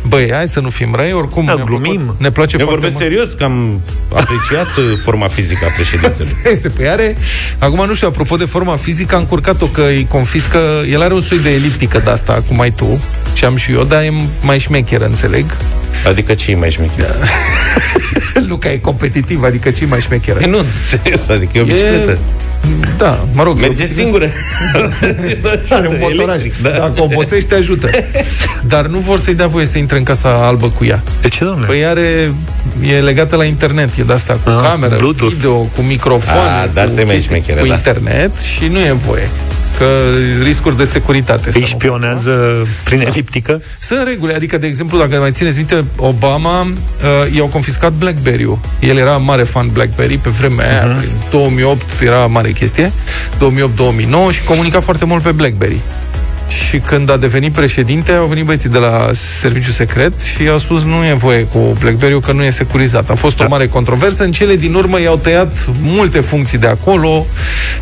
Băi, 0.07 0.31
hai 0.33 0.47
să 0.47 0.59
nu 0.59 0.69
fim 0.69 0.95
răi, 0.95 1.13
oricum 1.13 1.45
da, 1.45 1.53
ne 1.53 1.63
glumim. 1.65 1.95
Plăcut, 1.95 2.19
ne 2.19 2.31
place 2.31 2.55
Eu 2.59 2.65
vorbesc 2.65 2.93
mult. 2.93 3.05
serios 3.05 3.31
că 3.31 3.43
am 3.43 3.81
apreciat 4.13 4.77
uh, 4.77 4.97
forma 5.03 5.27
fizică 5.27 5.65
a 5.65 5.71
președintelui. 5.75 6.35
este, 6.51 6.67
pe 6.67 6.73
păi 6.77 6.87
are, 6.87 7.15
acum 7.57 7.85
nu 7.85 7.93
știu, 7.93 8.07
apropo 8.07 8.35
de 8.35 8.45
forma 8.45 8.75
fizică, 8.75 9.15
a 9.15 9.17
încurcat-o 9.17 9.65
că 9.65 9.81
îi 9.81 10.07
confiscă, 10.09 10.59
el 10.89 11.01
are 11.01 11.13
un 11.13 11.21
soi 11.21 11.39
de 11.39 11.49
eliptică 11.49 12.01
de 12.03 12.09
asta, 12.09 12.43
cum 12.47 12.59
ai 12.59 12.71
tu, 12.71 13.01
ce 13.33 13.45
am 13.45 13.55
și 13.55 13.71
eu, 13.71 13.83
dar 13.83 14.01
e 14.01 14.13
mai 14.41 14.59
șmecheră, 14.59 15.05
înțeleg. 15.05 15.45
Adică 16.07 16.33
ce 16.33 16.51
e 16.51 16.55
mai 16.55 16.71
șmecheră? 16.71 17.15
Da. 17.19 17.25
nu 18.47 18.55
că 18.55 18.67
e 18.67 18.77
competitiv, 18.77 19.43
adică 19.43 19.71
ce 19.71 19.83
e 19.83 19.87
mai 19.87 19.99
șmecheră? 19.99 20.39
E, 20.41 20.45
nu, 20.45 20.65
serios, 20.83 21.29
adică 21.29 21.57
e 21.57 21.61
o 21.61 21.63
bicicletă. 21.63 22.00
E 22.09 22.17
da, 22.97 23.25
mă 23.33 23.43
rog. 23.43 23.59
Merge 23.59 23.85
singură. 23.85 24.29
Are 25.69 25.87
un 25.87 25.97
motoraj. 25.99 26.43
Da. 26.61 26.69
Dacă 26.69 27.01
obosești, 27.01 27.49
te 27.49 27.55
ajută. 27.55 27.89
Dar 28.67 28.85
nu 28.85 28.97
vor 28.97 29.19
să-i 29.19 29.35
dea 29.35 29.47
voie 29.47 29.65
să 29.65 29.77
intre 29.77 29.97
în 29.97 30.03
Casa 30.03 30.29
Albă 30.29 30.69
cu 30.69 30.85
ea. 30.85 31.03
De 31.21 31.27
ce, 31.27 31.43
domnule? 31.43 31.65
Păi 31.65 31.85
are, 31.85 32.33
e 32.85 32.99
legată 32.99 33.35
la 33.35 33.43
internet, 33.43 33.89
e 33.97 34.03
de 34.03 34.13
asta 34.13 34.39
cu 34.43 34.49
ah, 34.49 34.59
cameră, 34.63 34.95
Bluetooth. 34.95 35.33
video, 35.33 35.55
cu 35.57 35.81
microfoane, 35.81 36.71
ah, 36.75 36.85
cu, 36.85 36.93
cu, 36.95 37.51
cu 37.59 37.67
da. 37.67 37.73
internet 37.73 38.39
și 38.39 38.67
nu 38.67 38.79
e 38.79 38.91
voie 38.91 39.29
că 39.81 39.87
riscuri 40.43 40.77
de 40.77 40.83
securitate. 40.83 41.49
Îi 41.53 41.65
șpionează 41.65 42.55
nu, 42.57 42.65
prin 42.83 43.01
eliptică? 43.01 43.61
Sunt 43.79 43.99
reguli, 44.07 44.33
adică, 44.33 44.57
de 44.57 44.67
exemplu, 44.67 44.97
dacă 44.97 45.15
mai 45.19 45.31
țineți 45.31 45.57
minte, 45.57 45.85
Obama 45.95 46.61
uh, 46.61 47.35
i-au 47.35 47.47
confiscat 47.47 47.91
BlackBerry-ul. 47.91 48.59
El 48.79 48.97
era 48.97 49.17
mare 49.17 49.43
fan 49.43 49.69
BlackBerry 49.73 50.17
pe 50.17 50.29
vremea 50.29 50.65
uh-huh. 50.65 50.83
aia, 50.83 50.91
mhm. 50.91 50.97
prin 50.97 51.11
2008 51.31 52.01
era 52.01 52.25
mare 52.25 52.51
chestie, 52.51 52.91
2008-2009 54.29 54.31
și 54.31 54.43
comunica 54.43 54.79
foarte 54.79 55.05
mult 55.05 55.23
pe 55.23 55.31
BlackBerry. 55.31 55.79
Și 56.51 56.79
când 56.79 57.09
a 57.09 57.17
devenit 57.17 57.51
președinte, 57.51 58.11
au 58.11 58.25
venit 58.25 58.45
băieții 58.45 58.69
de 58.69 58.77
la 58.77 59.09
serviciu 59.13 59.71
secret 59.71 60.21
și 60.21 60.43
i-au 60.43 60.57
spus 60.57 60.83
nu 60.83 61.05
e 61.05 61.13
voie 61.13 61.43
cu 61.43 61.75
BlackBerry 61.79 62.19
că 62.19 62.31
nu 62.31 62.43
e 62.43 62.49
securizat. 62.49 63.09
A 63.09 63.15
fost 63.15 63.35
da. 63.35 63.45
o 63.45 63.47
mare 63.47 63.67
controversă. 63.67 64.23
În 64.23 64.31
cele 64.31 64.55
din 64.55 64.73
urmă 64.73 65.01
i-au 65.01 65.17
tăiat 65.17 65.53
multe 65.81 66.19
funcții 66.19 66.57
de 66.57 66.67
acolo, 66.67 67.25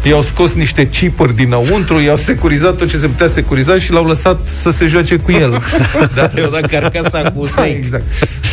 i-au 0.04 0.22
scos 0.22 0.54
niște 0.54 0.88
chipuri 0.88 1.36
dinăuntru, 1.36 2.00
i-au 2.00 2.18
securizat 2.18 2.76
tot 2.76 2.90
ce 2.90 2.98
se 2.98 3.08
putea 3.08 3.28
securiza 3.28 3.78
și 3.78 3.92
l-au 3.92 4.06
lăsat 4.06 4.40
să 4.46 4.70
se 4.70 4.86
joace 4.86 5.16
cu 5.16 5.32
el. 5.32 5.62
da, 6.16 6.32
eu 6.36 6.50
dat 6.50 6.66
carcasa 6.66 7.32
cu 7.36 7.46
Snake. 7.46 7.70
exact. 7.70 8.04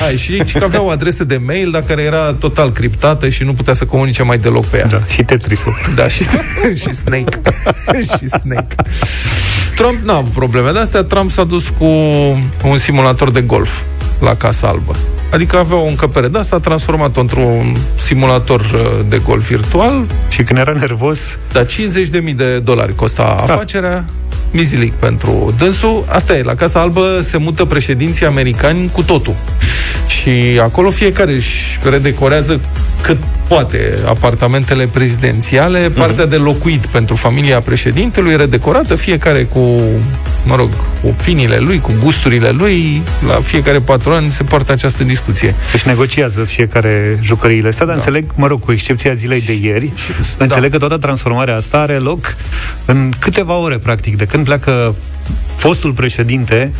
Hai, 0.00 0.16
și, 0.16 0.42
și 0.44 0.58
că 0.58 0.64
avea 0.64 0.82
o 0.82 0.88
adresă 0.88 1.24
de 1.24 1.40
mail, 1.46 1.70
dar 1.70 1.82
care 1.82 2.02
era 2.02 2.32
total 2.32 2.72
criptată 2.72 3.28
și 3.28 3.44
nu 3.44 3.52
putea 3.54 3.74
să 3.74 3.84
comunice 3.84 4.22
mai 4.22 4.38
deloc 4.38 4.66
pe 4.66 4.76
ea. 4.76 4.86
Da, 4.86 5.02
și 5.08 5.22
Tetrisul. 5.22 5.76
Da, 5.94 6.08
și, 6.08 6.24
și 6.82 6.94
Snake. 6.94 7.40
și 8.18 8.28
Snake. 8.28 8.74
Trump 9.76 9.98
n-a 10.06 10.16
avut 10.16 10.32
probleme 10.32 10.70
de 10.70 10.78
astea. 10.78 11.02
Trump 11.02 11.30
s-a 11.30 11.44
dus 11.44 11.68
cu 11.78 11.84
un 12.64 12.78
simulator 12.78 13.30
de 13.30 13.40
golf 13.40 13.80
la 14.20 14.34
Casa 14.34 14.66
Albă. 14.66 14.96
Adică 15.30 15.56
avea 15.56 15.76
o 15.76 15.86
încăpere 15.86 16.28
de 16.28 16.38
asta, 16.38 16.56
a 16.56 16.58
transformat-o 16.58 17.20
într-un 17.20 17.76
simulator 17.94 18.60
uh, 18.60 19.04
de 19.08 19.18
golf 19.18 19.48
virtual. 19.48 20.04
Și 20.28 20.42
când 20.42 20.58
era 20.58 20.72
nervos... 20.72 21.38
Da, 21.52 21.64
50.000 21.64 22.34
de 22.34 22.58
dolari 22.58 22.94
costa 22.94 23.22
ah. 23.22 23.50
afacerea, 23.50 24.04
mizilic 24.50 24.92
pentru 24.92 25.54
dânsul. 25.58 26.04
Asta 26.08 26.36
e, 26.36 26.42
la 26.42 26.54
Casa 26.54 26.80
Albă 26.80 27.20
se 27.22 27.36
mută 27.36 27.64
președinții 27.64 28.26
americani 28.26 28.90
cu 28.92 29.02
totul. 29.02 29.34
Și 30.06 30.60
acolo 30.62 30.90
fiecare 30.90 31.32
își 31.32 31.78
redecorează 31.90 32.60
cât 33.06 33.18
poate 33.48 33.98
apartamentele 34.06 34.86
prezidențiale, 34.86 35.86
mhm. 35.86 35.98
partea 35.98 36.26
uh-huh. 36.26 36.30
de 36.30 36.36
locuit 36.36 36.86
pentru 36.86 37.14
familia 37.14 37.60
președintelui, 37.60 38.36
redecorată, 38.36 38.94
fiecare 38.94 39.42
cu, 39.42 39.80
mă 40.44 40.56
rog, 40.56 40.68
opiniile 41.04 41.58
lui, 41.58 41.80
cu 41.80 41.92
gusturile 42.02 42.50
lui, 42.50 43.02
la 43.26 43.34
fiecare 43.34 43.80
patru 43.80 44.12
ani 44.12 44.30
se 44.30 44.42
poartă 44.42 44.72
această 44.72 45.04
discuție. 45.04 45.54
Deci 45.72 45.82
negociază 45.82 46.40
fiecare 46.40 47.18
jucăriile 47.22 47.68
astea, 47.68 47.86
dar 47.86 47.94
da. 47.94 48.00
înțeleg, 48.00 48.30
mă 48.34 48.46
rog, 48.46 48.60
cu 48.60 48.72
excepția 48.72 49.14
zilei 49.14 49.40
de 49.40 49.58
ieri, 49.62 49.92
și, 49.94 50.10
înțeleg 50.38 50.70
da. 50.70 50.78
că 50.78 50.86
toată 50.86 50.96
transformarea 50.96 51.56
asta 51.56 51.78
are 51.78 51.98
loc 51.98 52.36
în 52.84 53.12
câteva 53.18 53.54
ore, 53.54 53.76
practic, 53.76 54.16
de 54.16 54.24
când 54.24 54.44
pleacă 54.44 54.94
fostul 55.56 55.92
președinte 55.92 56.72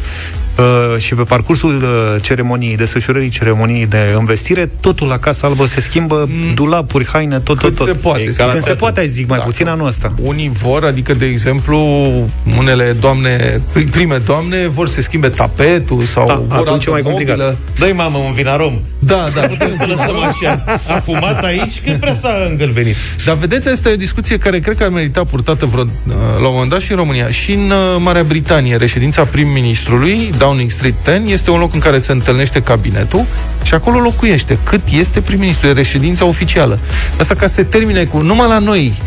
Uh, 0.58 0.98
și 0.98 1.14
pe 1.14 1.22
parcursul 1.22 1.76
uh, 1.76 2.22
ceremoniei, 2.22 2.76
desfășurării 2.76 3.28
ceremoniei 3.28 3.86
de 3.86 4.14
învestire, 4.16 4.70
totul 4.80 5.06
la 5.06 5.18
Casa 5.18 5.46
Albă 5.46 5.66
se 5.66 5.80
schimbă, 5.80 6.28
mm. 6.28 6.54
dulapuri, 6.54 7.06
haine, 7.06 7.38
tot, 7.38 7.58
tot, 7.58 7.76
tot. 7.76 7.86
se 7.86 7.92
poate. 7.92 8.25
Când 8.25 8.62
se 8.62 8.75
poate, 8.75 9.06
zic, 9.06 9.28
mai 9.28 9.38
puțin 9.38 9.68
anul 9.68 9.86
ăsta. 9.86 10.14
Unii 10.22 10.48
vor, 10.48 10.84
adică, 10.84 11.14
de 11.14 11.26
exemplu, 11.26 11.78
unele 12.58 12.96
doamne, 13.00 13.60
prime 13.90 14.16
doamne, 14.26 14.66
vor 14.68 14.88
să 14.88 15.00
schimbe 15.00 15.28
tapetul 15.28 16.02
sau 16.02 16.26
da, 16.26 16.42
vor 16.46 16.68
altă 16.68 16.90
mai 16.90 17.02
complicat. 17.02 17.56
Dă-i 17.78 17.92
mamă 17.92 18.18
un 18.18 18.32
vinarom. 18.32 18.80
Da, 19.06 19.28
da. 19.34 19.40
Putem 19.40 19.76
să 19.76 19.84
lăsăm 19.86 20.22
așa. 20.22 20.64
A 20.88 20.98
fumat 20.98 21.44
aici 21.44 21.80
că 21.84 21.96
prea 22.00 22.14
s-a 22.14 22.46
îngălbenit. 22.48 22.96
Dar 23.25 23.36
vedeți, 23.36 23.68
asta 23.68 23.88
e 23.88 23.92
o 23.92 23.96
discuție 23.96 24.38
care 24.38 24.58
cred 24.58 24.76
că 24.76 24.84
ar 24.84 24.90
merita 24.90 25.25
purtată 25.25 25.66
vreo, 25.66 25.82
uh, 25.82 26.14
la 26.40 26.46
un 26.46 26.52
moment 26.52 26.70
dat 26.70 26.80
și 26.80 26.90
în 26.90 26.96
România. 26.96 27.30
Și 27.30 27.52
în 27.52 27.72
Marea 27.98 28.22
Britanie, 28.22 28.76
reședința 28.76 29.25
prim-ministrului, 29.25 30.30
Downing 30.38 30.70
Street 30.70 30.94
10 31.04 31.22
este 31.26 31.50
un 31.50 31.58
loc 31.58 31.75
în 31.75 31.80
care 31.80 31.98
se 31.98 32.12
întâlnește 32.12 32.62
cabinetul 32.62 33.25
și 33.66 33.75
acolo 33.75 33.99
locuiește. 33.99 34.58
Cât 34.62 34.80
este 34.90 35.20
prim-ministru? 35.20 35.66
E 35.66 35.73
reședința 35.73 36.25
oficială. 36.25 36.78
Asta 37.18 37.35
ca 37.35 37.46
să 37.46 37.52
se 37.52 37.62
termine 37.62 38.04
cu 38.04 38.18
numai 38.18 38.49
la 38.49 38.58
noi. 38.58 39.00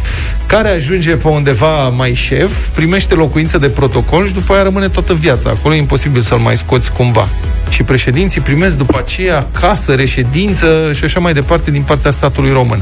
Care 0.45 0.69
ajunge 0.69 1.15
pe 1.15 1.27
undeva 1.27 1.89
mai 1.89 2.13
șef, 2.13 2.67
primește 2.67 3.13
locuință 3.13 3.57
de 3.57 3.69
protocol 3.69 4.27
și 4.27 4.33
după 4.33 4.53
aia 4.53 4.63
rămâne 4.63 4.87
toată 4.87 5.13
viața. 5.13 5.49
Acolo 5.49 5.73
e 5.73 5.77
imposibil 5.77 6.21
să-l 6.21 6.37
mai 6.37 6.57
scoți 6.57 6.91
cumva. 6.91 7.27
Și 7.69 7.83
președinții 7.83 8.41
primesc 8.41 8.77
după 8.77 8.97
aceea 8.97 9.47
casă, 9.59 9.93
reședință 9.93 10.91
și 10.93 11.03
așa 11.03 11.19
mai 11.19 11.33
departe 11.33 11.71
din 11.71 11.81
partea 11.81 12.11
statului 12.11 12.51
român 12.51 12.79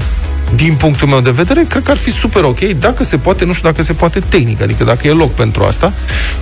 din 0.56 0.76
punctul 0.76 1.08
meu 1.08 1.22
de 1.22 1.30
vedere, 1.30 1.66
cred 1.70 1.84
că 1.84 1.92
ar 1.92 1.98
fi 1.98 2.12
super 2.12 2.44
ok, 2.44 2.60
dacă 2.60 3.04
se 3.04 3.18
poate, 3.18 3.46
nu 3.46 3.54
știu 3.54 3.70
dacă 3.70 3.84
se 3.84 3.94
poate 3.94 4.20
tehnic, 4.30 4.62
adică 4.62 4.84
dacă 4.84 5.08
e 5.08 5.12
loc 5.12 5.34
pentru 5.34 5.64
asta, 5.64 5.94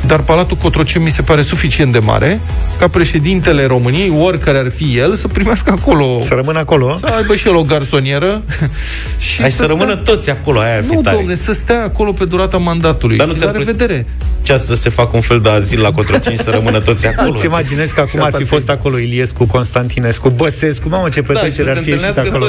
dar 0.06 0.20
Palatul 0.20 0.58
Cotroceni 0.58 1.04
mi 1.04 1.10
se 1.12 1.22
pare 1.22 1.42
suficient 1.42 1.92
de 1.92 2.00
mare 2.00 2.40
ca 2.80 2.88
președintele 2.88 3.66
României, 3.66 4.14
oricare 4.20 4.58
ar 4.58 4.72
fi 4.72 4.98
el, 4.98 5.16
să 5.16 5.28
primească 5.28 5.72
acolo. 5.72 6.22
Să 6.22 6.34
rămână 6.34 6.60
acolo. 6.60 6.96
Să 6.96 7.06
aibă 7.18 7.36
și 7.36 7.48
el 7.48 7.56
o 7.56 7.62
garsonieră. 7.62 8.42
și 9.18 9.42
Hai 9.42 9.52
să, 9.52 9.58
să 9.58 9.66
rămână 9.66 9.96
toți 9.96 10.30
acolo, 10.30 10.60
aia 10.60 10.84
Nu, 10.88 11.02
domne, 11.02 11.36
să 11.36 11.52
stea 11.52 11.84
acolo 11.84 12.12
pe 12.12 12.26
durata 12.26 12.58
mandatului. 12.58 13.18
Dar 13.18 13.28
nu 13.28 13.34
ți 13.34 13.46
revedere. 13.52 14.06
Ce 14.42 14.58
să 14.58 14.76
se 14.76 14.90
facă 14.90 15.10
un 15.14 15.22
fel 15.22 15.40
de 15.40 15.50
azil 15.50 15.82
la 15.82 15.92
Cotroceni 15.92 16.38
să 16.38 16.50
rămână 16.50 16.80
toți 16.80 17.08
acolo? 17.08 17.34
Îți 17.34 17.46
imaginezi 17.46 17.94
că 17.94 18.02
acum 18.02 18.22
ar 18.24 18.34
fi 18.38 18.44
fost 18.44 18.70
acolo 18.70 18.98
Iliescu, 18.98 19.46
Constantinescu, 19.46 20.30
Băsescu, 20.30 20.90
mamă 20.90 21.10
ce 21.10 21.22
da, 21.22 21.34
petrecere 21.34 21.66
da, 21.66 21.72
ar 21.72 21.84
fi 21.84 21.90
ieșit 21.90 22.18
acolo. 22.18 22.46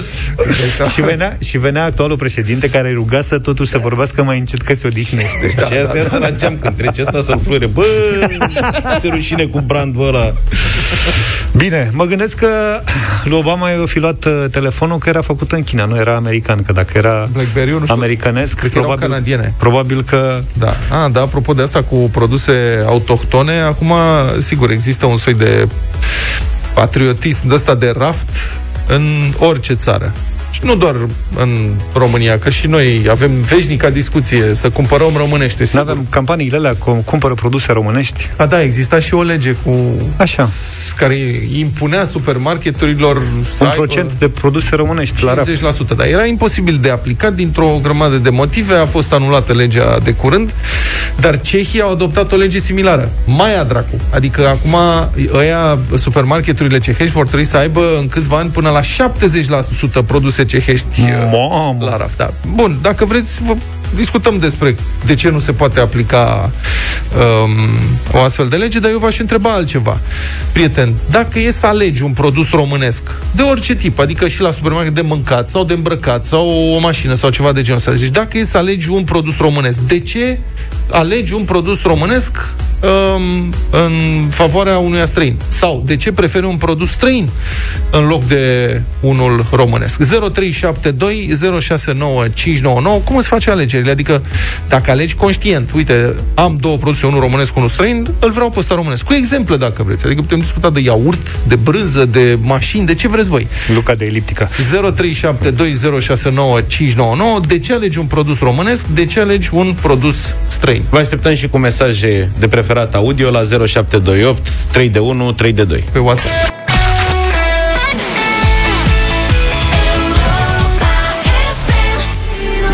și 0.94 1.00
venea, 1.00 1.36
și 1.46 1.58
venea 1.58 1.84
actualul 1.84 2.16
președinte 2.16 2.70
care 2.70 2.88
îi 2.88 2.94
ruga 2.94 3.20
să 3.20 3.38
totuși 3.38 3.70
să 3.70 3.78
vorbească 3.78 4.22
mai 4.22 4.38
încet 4.38 4.62
că 4.62 4.74
se 4.74 4.86
odihnește. 4.86 5.52
Da, 5.56 5.66
și 5.66 5.72
asta 5.72 5.98
da. 5.98 6.08
să 6.08 6.18
la 6.18 6.30
geam 6.30 6.58
când 6.60 6.76
trece 6.76 7.02
asta 7.02 7.22
să-l 7.22 7.40
fluire. 7.40 7.66
Bă, 7.66 7.84
se 9.00 9.08
rușine 9.08 9.46
cu 9.46 9.60
brandul 9.60 10.06
ăla. 10.06 10.32
Bine, 11.56 11.90
mă 11.92 12.04
gândesc 12.04 12.36
că 12.36 12.80
lui 13.24 13.38
Obama 13.38 13.70
i-a 13.70 13.86
fi 13.86 13.98
luat 13.98 14.24
uh, 14.24 14.44
telefonul 14.50 14.98
că 14.98 15.08
era 15.08 15.20
făcut 15.20 15.52
în 15.52 15.64
China, 15.64 15.84
nu 15.84 15.96
era 15.96 16.14
american, 16.14 16.62
că 16.62 16.72
dacă 16.72 16.98
era 16.98 17.28
BlackBerry, 17.32 17.70
nu 17.70 17.80
știu, 17.82 17.94
americanesc, 17.94 18.66
probabil, 18.68 19.08
canadiene. 19.08 19.54
probabil 19.58 20.02
că... 20.02 20.40
Da. 20.52 20.76
A, 20.90 21.08
da, 21.08 21.20
apropo 21.20 21.52
de 21.52 21.62
asta 21.62 21.82
cu 21.82 21.96
produse 21.96 22.84
autohtone, 22.86 23.60
acum, 23.60 23.92
sigur, 24.38 24.70
există 24.70 25.06
un 25.06 25.16
soi 25.16 25.34
de 25.34 25.68
patriotism 26.74 27.48
de 27.48 27.54
ăsta 27.54 27.74
de 27.74 27.92
raft 27.96 28.28
în 28.86 29.32
orice 29.38 29.74
țară. 29.74 30.12
Și 30.56 30.62
nu 30.64 30.76
doar 30.76 30.94
în 31.36 31.70
România, 31.92 32.38
că 32.38 32.50
și 32.50 32.66
noi 32.66 33.06
avem 33.10 33.30
veșnica 33.30 33.90
discuție 33.90 34.54
să 34.54 34.70
cumpărăm 34.70 35.10
românește. 35.16 35.68
Nu 35.72 35.80
avem 35.80 36.06
campaniile 36.10 36.56
alea 36.56 36.74
cu 36.74 36.92
cumpără 36.92 37.34
produse 37.34 37.72
românești? 37.72 38.30
A, 38.36 38.46
da, 38.46 38.62
exista 38.62 38.98
și 38.98 39.14
o 39.14 39.22
lege 39.22 39.52
cu... 39.52 39.72
Așa. 40.16 40.50
Care 40.96 41.16
impunea 41.56 42.04
supermarketurilor 42.04 43.22
să 43.56 43.64
Un 43.64 43.70
procent 43.74 44.12
de 44.12 44.28
produse 44.28 44.76
românești 44.76 45.14
50%, 45.14 45.18
la 45.60 45.94
dar 45.96 46.06
era 46.06 46.24
imposibil 46.24 46.78
de 46.80 46.90
aplicat 46.90 47.34
dintr-o 47.34 47.78
grămadă 47.82 48.16
de 48.16 48.30
motive. 48.30 48.74
A 48.74 48.86
fost 48.86 49.12
anulată 49.12 49.52
legea 49.52 49.98
de 50.04 50.12
curând, 50.12 50.54
dar 51.20 51.40
Cehia 51.40 51.84
au 51.84 51.90
adoptat 51.90 52.32
o 52.32 52.36
lege 52.36 52.58
similară. 52.58 53.12
Mai 53.26 53.58
a 53.58 53.64
dracu. 53.64 54.00
Adică 54.10 54.48
acum 54.48 54.74
ăia, 55.32 55.78
supermarketurile 55.96 56.78
cehești 56.78 57.12
vor 57.12 57.26
trebui 57.26 57.44
să 57.44 57.56
aibă 57.56 57.80
în 58.00 58.08
câțiva 58.08 58.38
ani 58.38 58.50
până 58.50 58.70
la 58.70 58.80
70% 58.80 58.84
produse 60.06 60.44
cehești 60.46 61.02
Mamă. 61.32 61.84
la 61.84 61.96
raf. 61.96 62.16
Da. 62.16 62.30
Bun, 62.54 62.78
dacă 62.82 63.04
vreți, 63.04 63.42
vă 63.42 63.56
discutăm 63.94 64.38
despre 64.38 64.74
de 65.04 65.14
ce 65.14 65.30
nu 65.30 65.38
se 65.38 65.52
poate 65.52 65.80
aplica 65.80 66.50
um, 67.42 68.18
o 68.20 68.22
astfel 68.22 68.48
de 68.48 68.56
lege, 68.56 68.78
dar 68.78 68.90
eu 68.90 68.98
v-aș 68.98 69.18
întreba 69.18 69.52
altceva. 69.52 70.00
Prieten, 70.52 70.94
dacă 71.10 71.38
e 71.38 71.50
să 71.50 71.66
alegi 71.66 72.02
un 72.02 72.12
produs 72.12 72.50
românesc, 72.50 73.02
de 73.30 73.42
orice 73.42 73.74
tip, 73.74 73.98
adică 73.98 74.28
și 74.28 74.40
la 74.40 74.50
supermarket 74.50 74.94
de 74.94 75.00
mâncat 75.00 75.48
sau 75.48 75.64
de 75.64 75.72
îmbrăcat 75.72 76.24
sau 76.24 76.48
o 76.74 76.78
mașină 76.78 77.14
sau 77.14 77.30
ceva 77.30 77.52
de 77.52 77.62
genul 77.62 77.78
ăsta, 77.78 77.92
deci 77.92 78.08
dacă 78.08 78.38
e 78.38 78.44
să 78.44 78.56
alegi 78.56 78.90
un 78.90 79.04
produs 79.04 79.36
românesc, 79.36 79.78
de 79.78 79.98
ce 79.98 80.38
alegi 80.90 81.32
un 81.32 81.44
produs 81.44 81.82
românesc 81.82 82.54
um, 82.80 83.54
în 83.70 83.92
favoarea 84.30 84.78
unui 84.78 85.06
străin? 85.06 85.36
Sau 85.48 85.82
de 85.86 85.96
ce 85.96 86.12
preferi 86.12 86.46
un 86.46 86.56
produs 86.56 86.90
străin 86.90 87.28
în 87.90 88.06
loc 88.06 88.24
de 88.24 88.82
unul 89.00 89.46
românesc? 89.50 89.98
0372 89.98 91.28
069599 91.60 92.98
Cum 92.98 93.20
se 93.20 93.28
face 93.28 93.50
alegerile? 93.76 93.90
Adică 93.90 94.22
dacă 94.68 94.90
alegi 94.90 95.14
conștient, 95.14 95.70
uite, 95.74 96.14
am 96.34 96.56
două 96.60 96.76
produse, 96.76 97.06
unul 97.06 97.20
românesc, 97.20 97.56
unul 97.56 97.68
străin, 97.68 98.08
îl 98.18 98.30
vreau 98.30 98.50
pe 98.50 98.58
ăsta 98.58 98.74
românesc. 98.74 99.04
Cu 99.04 99.12
exemple, 99.12 99.56
dacă 99.56 99.82
vreți. 99.82 100.04
Adică 100.04 100.20
putem 100.20 100.38
discuta 100.38 100.70
de 100.70 100.80
iaurt, 100.80 101.38
de 101.48 101.56
brânză, 101.56 102.04
de 102.04 102.38
mașini, 102.42 102.86
de 102.86 102.94
ce 102.94 103.08
vreți 103.08 103.28
voi. 103.28 103.46
Luca 103.74 103.94
de 103.94 104.04
eliptică. 104.04 104.48
0372069599 104.50 104.54
De 107.46 107.58
ce 107.58 107.72
alegi 107.72 107.98
un 107.98 108.06
produs 108.06 108.38
românesc? 108.38 108.86
De 108.86 109.04
ce 109.04 109.20
alegi 109.20 109.50
un 109.52 109.74
produs 109.80 110.34
străin? 110.48 110.82
Vă 110.90 110.98
așteptăm 110.98 111.34
și 111.34 111.48
cu 111.48 111.58
mesaje 111.58 112.30
de 112.38 112.48
preferat 112.48 112.94
audio 112.94 113.30
la 113.30 113.42
0728 113.66 114.48
3 114.72 114.88
de 114.88 114.98
1 114.98 115.32
3 115.32 115.52
de 115.52 115.64
2. 115.64 115.84
Pe 115.92 115.98
WhatsApp. 115.98 116.55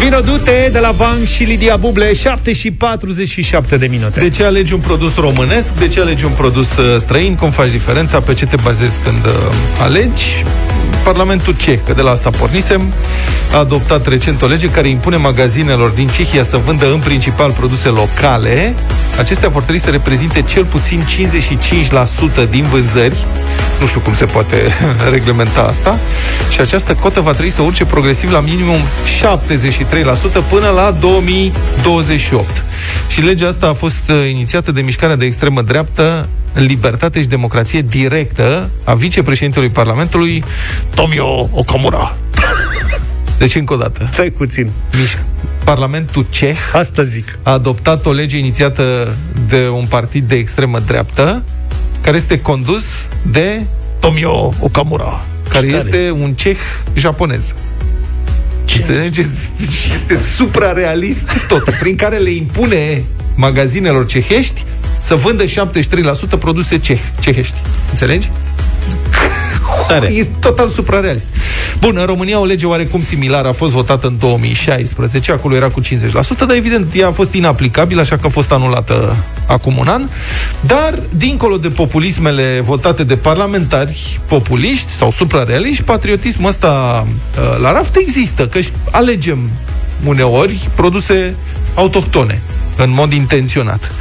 Vino 0.03 0.21
dute 0.21 0.69
de 0.73 0.79
la 0.79 0.93
Bank 0.93 1.25
și 1.25 1.45
Lidia 1.45 1.77
Buble 1.77 2.13
7 2.13 2.53
și 2.53 2.71
47 2.71 3.77
de 3.77 3.87
minute 3.87 4.21
De 4.21 4.31
ce 4.31 4.45
alegi 4.45 4.73
un 4.73 4.81
produs 4.81 5.17
românesc? 5.17 5.75
De 5.75 5.89
ce 5.89 6.01
alegi 6.01 6.25
un 6.25 6.33
produs 6.33 6.77
uh, 6.77 7.01
străin? 7.01 7.35
Cum 7.35 7.51
faci 7.51 7.71
diferența? 7.71 8.21
Pe 8.21 8.35
ce 8.35 8.47
te 8.47 8.57
bazezi 8.63 8.99
când 8.99 9.25
uh, 9.25 9.33
alegi? 9.81 10.45
Parlamentul 11.05 11.55
ceh, 11.57 11.79
că 11.87 11.93
de 11.93 12.03
la 12.03 12.11
asta 12.11 12.31
pornisem, 12.31 12.93
a 13.53 13.59
adoptat 13.59 14.07
recent 14.07 14.43
o 14.43 14.47
lege 14.47 14.71
care 14.71 14.89
impune 14.89 15.17
magazinelor 15.17 15.91
din 15.91 16.09
Cehia 16.09 16.43
să 16.43 16.57
vândă 16.57 16.93
în 16.93 16.99
principal 16.99 17.51
produse 17.51 17.89
locale. 17.89 18.75
Acestea 19.19 19.49
vor 19.49 19.63
trebui 19.63 19.81
să 19.81 19.91
reprezinte 19.91 20.43
cel 20.43 20.65
puțin 20.65 21.05
55% 22.47 22.51
din 22.51 22.63
vânzări. 22.63 23.17
Nu 23.81 23.87
știu 23.87 24.01
cum 24.01 24.15
se 24.15 24.25
poate 24.25 24.57
reglementa 25.15 25.63
asta. 25.63 25.99
Și 26.51 26.61
această 26.61 26.95
cotă 26.95 27.21
va 27.21 27.33
trebui 27.33 27.51
să 27.51 27.63
urce 27.63 27.85
progresiv 27.85 28.33
la 28.33 28.41
minimum 28.41 28.81
73% 30.41 30.43
până 30.49 30.69
la 30.69 30.97
2028. 31.01 32.65
Și 33.09 33.21
legea 33.21 33.49
asta 33.49 33.69
a 33.69 33.73
fost 33.73 34.09
uh, 34.09 34.31
inițiată 34.31 34.73
de 34.73 34.81
mișcarea 34.81 35.17
de 35.17 35.25
extremă 35.25 35.63
dreaptă 35.63 36.29
libertate 36.55 37.21
și 37.21 37.27
democrație 37.27 37.83
directă 37.83 38.71
a 38.85 38.95
vicepreședintelui 38.95 39.69
Parlamentului, 39.69 40.45
Tomio 40.95 41.49
Okamura. 41.53 42.17
Deci, 43.39 43.55
încă 43.55 43.75
o 43.75 43.77
dată. 43.77 44.09
Stai 44.13 44.31
puțin. 44.31 44.71
Mișc. 44.99 45.19
Parlamentul 45.65 46.27
ceh 46.31 46.57
Asta 46.73 47.05
zic. 47.05 47.39
a 47.43 47.53
adoptat 47.53 48.07
o 48.07 48.13
lege 48.13 48.39
inițiată 48.39 49.17
de 49.49 49.69
un 49.69 49.85
partid 49.89 50.29
de 50.29 50.35
extremă 50.37 50.79
dreaptă 50.79 51.43
care 52.01 52.17
este 52.17 52.41
condus 52.41 52.85
de 53.31 53.61
Tomio 54.01 54.55
Okamura, 54.61 55.25
care 55.49 55.69
Stare. 55.69 55.85
este 55.85 56.11
un 56.11 56.35
ceh 56.35 56.57
japonez. 56.95 57.55
Ce? 58.65 58.79
Înțelegeți? 58.79 59.29
Este 59.61 60.17
suprarealist 60.35 61.47
tot, 61.49 61.71
prin 61.71 61.97
care 61.97 62.17
le 62.17 62.31
impune 62.31 63.05
magazinelor 63.35 64.07
cehești 64.07 64.65
să 65.01 65.15
vândă 65.15 65.45
73% 65.45 65.49
produse 66.39 66.79
ceh, 66.79 67.01
cehești. 67.21 67.57
Înțelegi? 67.91 68.31
Tare. 69.89 70.07
E 70.07 70.25
total 70.41 70.69
suprarealist. 70.69 71.27
Bun, 71.81 71.97
în 71.97 72.05
România 72.05 72.41
o 72.41 72.45
lege 72.45 72.67
oarecum 72.67 73.03
similară 73.03 73.49
a 73.49 73.53
fost 73.53 73.73
votată 73.73 74.07
în 74.07 74.19
2016, 74.19 75.33
acolo 75.33 75.55
era 75.55 75.69
cu 75.69 75.81
50%, 75.81 75.85
dar 76.39 76.57
evident 76.57 76.95
ea 76.95 77.07
a 77.07 77.11
fost 77.11 77.33
inaplicabilă, 77.33 78.01
așa 78.01 78.17
că 78.17 78.27
a 78.27 78.29
fost 78.29 78.53
anulată 78.53 79.17
acum 79.47 79.77
un 79.79 79.89
an. 79.89 80.09
Dar, 80.61 80.99
dincolo 81.17 81.57
de 81.57 81.69
populismele 81.69 82.61
votate 82.63 83.05
de 83.05 83.17
parlamentari 83.17 84.21
populiști 84.27 84.91
sau 84.91 85.11
suprarealiști, 85.11 85.83
patriotismul 85.83 86.49
ăsta 86.49 87.07
uh, 87.07 87.61
la 87.61 87.73
raft 87.73 87.97
există, 87.97 88.47
că 88.47 88.59
alegem 88.91 89.51
uneori 90.05 90.69
produse 90.75 91.35
autohtone 91.75 92.41
în 92.77 92.91
mod 92.91 93.13
intenționat. 93.13 93.93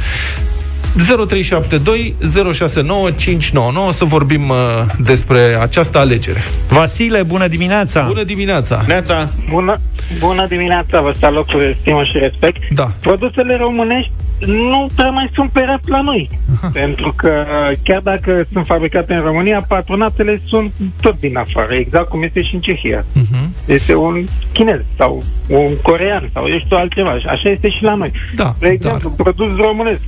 0372 0.96 2.14
069 2.52 3.10
599 3.10 3.92
să 3.92 4.04
vorbim 4.04 4.48
uh, 4.48 4.56
despre 4.98 5.38
această 5.60 5.98
alegere. 5.98 6.42
Vasile, 6.68 7.22
bună 7.22 7.46
dimineața! 7.46 8.04
Bună 8.06 8.22
dimineața! 8.22 8.84
Neața! 8.86 9.28
Bună, 9.50 9.80
bună 10.18 10.46
dimineața, 10.46 11.00
vă 11.00 11.14
salut 11.18 11.46
cu 11.46 11.58
stimă 11.80 12.02
și 12.04 12.18
respect. 12.18 12.62
Da. 12.74 12.90
Produsele 13.00 13.56
românești 13.56 14.12
nu 14.46 14.88
prea 14.96 15.10
mai 15.10 15.30
sunt 15.34 15.50
pe 15.50 15.60
rap 15.60 15.80
la 15.86 16.00
noi. 16.00 16.30
Aha. 16.56 16.70
Pentru 16.72 17.12
că 17.16 17.44
chiar 17.82 18.00
dacă 18.00 18.46
sunt 18.52 18.66
fabricate 18.66 19.14
în 19.14 19.20
România, 19.20 19.64
patronatele 19.68 20.42
sunt 20.46 20.72
tot 21.00 21.20
din 21.20 21.36
afară, 21.36 21.74
exact 21.74 22.08
cum 22.08 22.22
este 22.22 22.42
și 22.42 22.54
în 22.54 22.60
Cehia. 22.60 23.04
Uh-huh. 23.04 23.48
Este 23.66 23.94
un 23.94 24.24
chinez 24.52 24.80
sau 24.96 25.22
un 25.48 25.76
corean 25.82 26.30
sau 26.32 26.48
eu 26.48 26.58
știu 26.58 26.76
altceva. 26.76 27.10
Așa 27.10 27.50
este 27.50 27.70
și 27.70 27.82
la 27.82 27.94
noi. 27.94 28.10
Da, 28.34 28.54
de 28.58 28.68
exemplu, 28.68 29.12
dar... 29.16 29.32
produs 29.32 29.56
românesc, 29.56 30.00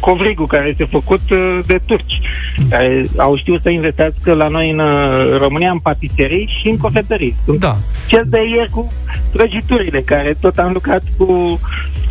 covrigul 0.00 0.46
care 0.46 0.68
este 0.68 0.84
făcut 0.84 1.30
uh, 1.30 1.58
de 1.66 1.80
turci, 1.86 2.20
uh-huh. 2.20 2.68
care 2.70 3.06
au 3.16 3.36
știut 3.36 3.62
să 3.62 3.70
investească 3.70 4.32
la 4.32 4.48
noi 4.48 4.70
în 4.70 4.78
uh, 4.78 5.36
România 5.38 5.70
în 5.70 5.78
patiserii 5.78 6.50
și 6.60 6.68
în 6.68 6.76
cofetării. 6.76 7.34
Da. 7.58 7.76
Cel 8.06 8.24
de 8.26 8.38
ieri 8.56 8.70
cu 8.70 8.92
prăjiturile, 9.32 10.00
care 10.00 10.36
tot 10.40 10.58
am 10.58 10.72
lucrat 10.72 11.02
cu 11.16 11.60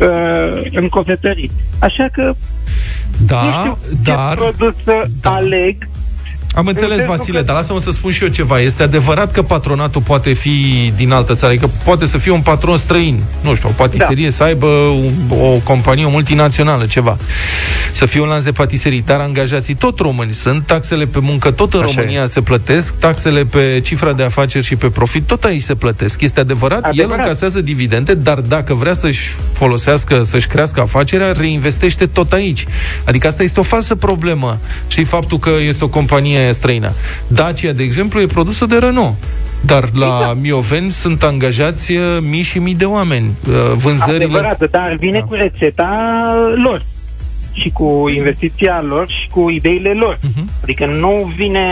uh, 0.00 0.62
în 0.72 0.88
cofetării. 0.88 1.50
Așa 1.78 2.08
că 2.12 2.34
da, 3.26 3.42
nu 3.42 3.50
știu 3.50 3.78
dar, 4.02 4.36
ce 4.36 4.40
produs 4.40 4.74
să 4.84 5.06
da. 5.20 5.34
aleg 5.34 5.76
am 6.54 6.66
înțeles, 6.66 7.06
Vasile, 7.06 7.38
că... 7.38 7.44
dar 7.44 7.54
lasă-mă 7.54 7.80
să 7.80 7.90
spun 7.90 8.10
și 8.10 8.22
eu 8.22 8.28
ceva. 8.28 8.60
Este 8.60 8.82
adevărat 8.82 9.32
că 9.32 9.42
patronatul 9.42 10.02
poate 10.02 10.32
fi 10.32 10.92
din 10.96 11.12
altă 11.12 11.34
țară, 11.34 11.52
adică 11.52 11.70
poate 11.84 12.06
să 12.06 12.18
fie 12.18 12.32
un 12.32 12.40
patron 12.40 12.76
străin, 12.76 13.22
nu 13.40 13.54
știu, 13.54 13.68
o 13.68 13.72
patiserie, 13.72 14.28
da. 14.28 14.34
să 14.34 14.42
aibă 14.42 14.66
o, 15.28 15.34
o 15.34 15.58
companie 15.64 16.06
multinațională, 16.06 16.86
ceva. 16.86 17.16
Să 17.92 18.06
fie 18.06 18.20
un 18.20 18.28
lanț 18.28 18.42
de 18.44 18.52
patiserii, 18.52 19.02
dar 19.06 19.20
angajații 19.20 19.74
tot 19.74 19.98
români 19.98 20.32
sunt, 20.32 20.66
taxele 20.66 21.06
pe 21.06 21.18
muncă 21.20 21.50
tot 21.50 21.74
în 21.74 21.82
Așa 21.82 21.92
România 21.94 22.22
e. 22.22 22.26
se 22.26 22.40
plătesc, 22.40 22.94
taxele 22.98 23.44
pe 23.44 23.80
cifra 23.84 24.12
de 24.12 24.22
afaceri 24.22 24.64
și 24.64 24.76
pe 24.76 24.86
profit 24.86 25.26
tot 25.26 25.44
aici 25.44 25.62
se 25.62 25.74
plătesc. 25.74 26.20
Este 26.20 26.40
adevărat, 26.40 26.84
adevărat. 26.84 27.10
el 27.10 27.22
încasează 27.22 27.60
dividende, 27.60 28.14
dar 28.14 28.38
dacă 28.38 28.74
vrea 28.74 28.92
să-și 28.92 29.30
folosească, 29.52 30.22
să-și 30.24 30.46
crească 30.46 30.80
afacerea, 30.80 31.32
reinvestește 31.32 32.06
tot 32.06 32.32
aici. 32.32 32.66
Adică 33.04 33.26
asta 33.26 33.42
este 33.42 33.60
o 33.60 33.62
falsă 33.62 33.94
problemă. 33.94 34.58
Și 34.86 35.04
faptul 35.04 35.38
că 35.38 35.50
este 35.66 35.84
o 35.84 35.88
companie 35.88 36.41
străină. 36.50 36.92
Dacia, 37.26 37.72
de 37.72 37.82
exemplu, 37.82 38.20
e 38.20 38.26
produsă 38.26 38.66
de 38.66 38.76
Renault. 38.76 39.14
Dar 39.66 39.88
la 39.94 40.18
exact. 40.20 40.40
Mioven 40.40 40.90
sunt 40.90 41.22
angajați 41.22 41.92
uh, 41.92 42.18
mii 42.30 42.42
și 42.42 42.58
mii 42.58 42.74
de 42.74 42.84
oameni. 42.84 43.30
Uh, 43.48 43.54
vânzările... 43.76 44.24
Adevărat, 44.24 44.70
dar 44.70 44.96
vine 44.98 45.18
da. 45.18 45.24
cu 45.24 45.34
rețeta 45.34 46.34
lor 46.62 46.82
și 47.52 47.70
cu 47.70 48.08
investiția 48.14 48.82
lor 48.88 49.08
și 49.08 49.28
cu 49.30 49.48
ideile 49.50 49.92
lor. 49.92 50.16
Uh-huh. 50.16 50.62
Adică 50.62 50.86
nu 50.86 51.32
vine 51.36 51.66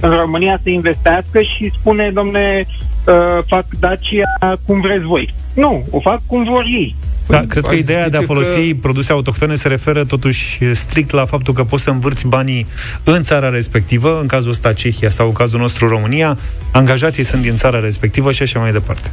în 0.00 0.10
România 0.10 0.60
să 0.62 0.70
investească 0.70 1.40
și 1.40 1.72
spune, 1.78 2.10
domne, 2.14 2.66
uh, 3.06 3.44
fac 3.46 3.66
Dacia 3.80 4.56
cum 4.66 4.80
vreți 4.80 5.04
voi. 5.04 5.34
Nu, 5.54 5.84
o 5.90 6.00
fac 6.00 6.20
cum 6.26 6.44
vor 6.44 6.64
ei. 6.64 6.94
Da, 7.26 7.44
cred 7.48 7.64
că 7.64 7.74
ideea 7.74 8.08
de 8.08 8.16
a 8.16 8.22
folosi 8.22 8.68
că... 8.68 8.76
produse 8.80 9.12
autohtone 9.12 9.54
se 9.54 9.68
referă 9.68 10.04
totuși 10.04 10.58
strict 10.72 11.10
la 11.10 11.24
faptul 11.24 11.54
că 11.54 11.64
poți 11.64 11.82
să 11.82 11.90
învârți 11.90 12.26
banii 12.26 12.66
în 13.04 13.22
țara 13.22 13.48
respectivă, 13.48 14.18
în 14.20 14.26
cazul 14.26 14.50
ăsta 14.50 14.72
Cehia 14.72 15.10
sau 15.10 15.26
în 15.26 15.32
cazul 15.32 15.60
nostru 15.60 15.88
România, 15.88 16.38
angajații 16.72 17.24
sunt 17.24 17.42
din 17.42 17.56
țara 17.56 17.80
respectivă 17.80 18.32
și 18.32 18.42
așa 18.42 18.58
mai 18.58 18.72
departe. 18.72 19.10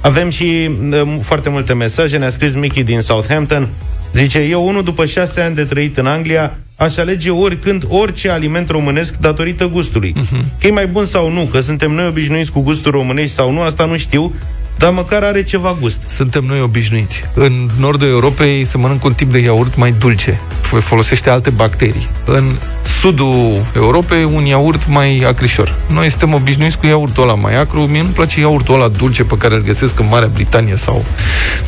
Avem 0.00 0.30
și 0.30 0.70
uh, 0.90 1.02
foarte 1.20 1.48
multe 1.48 1.74
mesaje. 1.74 2.16
Ne-a 2.16 2.28
scris 2.28 2.54
Mickey 2.54 2.82
din 2.82 3.00
Southampton. 3.00 3.68
Zice, 4.12 4.38
eu 4.38 4.68
unul 4.68 4.82
după 4.82 5.04
șase 5.04 5.40
ani 5.40 5.54
de 5.54 5.64
trăit 5.64 5.96
în 5.96 6.06
Anglia, 6.06 6.56
aș 6.76 6.96
alege 6.96 7.30
oricând 7.30 7.84
orice 7.88 8.30
aliment 8.30 8.70
românesc 8.70 9.16
datorită 9.16 9.66
gustului. 9.66 10.14
Uh-huh. 10.16 10.44
Că 10.60 10.66
e 10.66 10.70
mai 10.70 10.86
bun 10.86 11.04
sau 11.04 11.32
nu, 11.32 11.40
că 11.44 11.60
suntem 11.60 11.90
noi 11.90 12.06
obișnuiți 12.06 12.52
cu 12.52 12.60
gustul 12.60 12.90
românești 12.90 13.34
sau 13.34 13.52
nu, 13.52 13.60
asta 13.60 13.84
nu 13.84 13.96
știu, 13.96 14.34
dar 14.78 14.92
măcar 14.92 15.22
are 15.22 15.42
ceva 15.42 15.76
gust. 15.80 15.98
Suntem 16.06 16.44
noi 16.44 16.60
obișnuiți. 16.60 17.22
În 17.34 17.68
nordul 17.78 18.08
Europei 18.08 18.64
se 18.64 18.78
mănâncă 18.78 19.06
un 19.06 19.14
tip 19.14 19.32
de 19.32 19.38
iaurt 19.38 19.76
mai 19.76 19.94
dulce. 19.98 20.40
Folosește 20.60 21.30
alte 21.30 21.50
bacterii. 21.50 22.08
În 22.24 22.56
sudul 23.00 23.66
Europei 23.74 24.24
un 24.24 24.44
iaurt 24.44 24.88
mai 24.88 25.24
acrișor. 25.26 25.74
Noi 25.92 26.08
suntem 26.08 26.34
obișnuiți 26.34 26.78
cu 26.78 26.86
iaurtul 26.86 27.22
ăla 27.22 27.34
mai 27.34 27.56
acru. 27.56 27.80
Mie 27.80 28.02
nu 28.02 28.08
place 28.08 28.40
iaurtul 28.40 28.74
ăla 28.74 28.88
dulce 28.88 29.24
pe 29.24 29.36
care 29.36 29.54
îl 29.54 29.62
găsesc 29.62 29.98
în 30.00 30.06
Marea 30.10 30.30
Britanie 30.34 30.76
sau... 30.76 31.04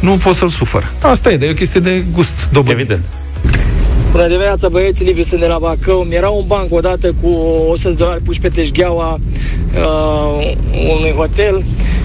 Nu 0.01 0.17
pot 0.17 0.35
să-l 0.35 0.49
sufăr. 0.49 0.91
Asta 1.01 1.33
e, 1.33 1.37
dar 1.37 1.49
e 1.49 1.51
o 1.51 1.55
chestie 1.55 1.81
de 1.81 2.05
gust 2.13 2.49
dobândit. 2.53 2.91
Evident. 2.91 3.05
Bună 4.11 4.27
dimineața, 4.27 4.69
băieți, 4.69 5.05
Liviu, 5.05 5.23
sunt 5.23 5.41
de 5.41 5.47
la 5.47 5.59
Bacău. 5.59 6.03
Mi-era 6.03 6.29
un 6.29 6.45
banc 6.47 6.73
odată 6.75 7.13
cu 7.21 7.29
100 7.69 7.89
de 7.89 7.95
dolari 7.95 8.23
puși 8.23 8.41
pe 8.41 8.49
teșgheaua 8.49 9.21
uh, 9.75 10.57
unui 10.97 11.13
hotel 11.17 11.65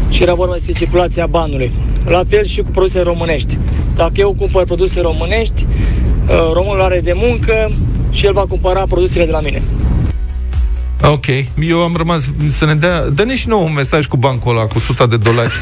și 0.09 0.21
era 0.21 0.33
vorba 0.33 0.53
despre 0.53 0.73
circulația 0.73 1.25
banului. 1.25 1.71
La 2.05 2.23
fel 2.27 2.45
și 2.45 2.61
cu 2.61 2.69
produse 2.71 3.01
românești. 3.01 3.57
Dacă 3.95 4.13
eu 4.15 4.35
cumpăr 4.37 4.63
produse 4.63 5.01
românești, 5.01 5.65
uh, 6.27 6.51
românul 6.53 6.81
are 6.81 6.99
de 6.99 7.13
muncă 7.15 7.71
și 8.11 8.25
el 8.25 8.33
va 8.33 8.45
cumpăra 8.45 8.83
produsele 8.89 9.25
de 9.25 9.31
la 9.31 9.39
mine. 9.39 9.61
Ok, 11.01 11.25
eu 11.69 11.81
am 11.81 11.93
rămas 11.95 12.29
să 12.49 12.65
ne 12.65 12.75
dea... 12.75 13.09
Dă-ne 13.09 13.35
și 13.35 13.47
nou 13.47 13.63
un 13.63 13.73
mesaj 13.73 14.05
cu 14.05 14.17
bancul 14.17 14.57
ăla, 14.57 14.65
cu 14.65 14.73
100 14.77 15.05
de 15.05 15.17
dolari, 15.17 15.57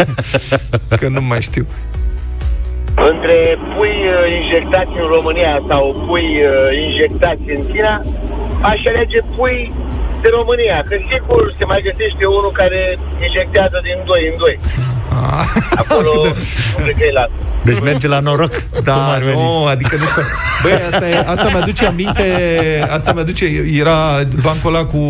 că 0.99 1.07
nu 1.07 1.21
mai 1.21 1.41
știu. 1.41 1.67
Între 2.95 3.57
pui 3.75 3.95
uh, 4.09 4.41
injectați 4.41 4.93
în 5.01 5.07
România 5.15 5.63
sau 5.69 6.03
pui 6.07 6.27
uh, 6.43 6.85
injectați 6.87 7.45
în 7.55 7.61
China, 7.71 8.01
aș 8.61 8.79
alege 8.91 9.19
pui 9.35 9.73
de 10.21 10.29
România, 10.37 10.77
că 10.89 10.95
sigur 11.11 11.53
se 11.57 11.65
mai 11.65 11.81
găsește 11.87 12.25
unul 12.25 12.51
care 12.61 12.97
injectează 13.27 13.77
din 13.83 13.97
2 14.05 14.27
în 14.31 14.37
2. 14.37 14.59
Ah, 15.09 15.45
Acolo 15.81 16.11
nu 16.77 16.83
cred 16.83 16.95
că 16.95 17.03
e 17.03 17.11
la... 17.11 17.25
Deci 17.63 17.79
merge 17.79 18.07
la 18.07 18.19
noroc. 18.19 18.53
Da, 18.83 19.17
nu, 19.33 19.65
adică 19.65 19.95
nu 19.95 20.05
să... 20.05 20.21
Băi, 20.63 20.71
asta, 20.91 21.09
e, 21.09 21.17
asta 21.17 21.47
mi-aduce 21.51 21.85
aminte, 21.85 22.25
asta 22.89 23.13
mi-aduce, 23.13 23.45
era 23.79 23.97
bancul 24.41 24.75
ăla 24.75 24.85
cu 24.85 25.01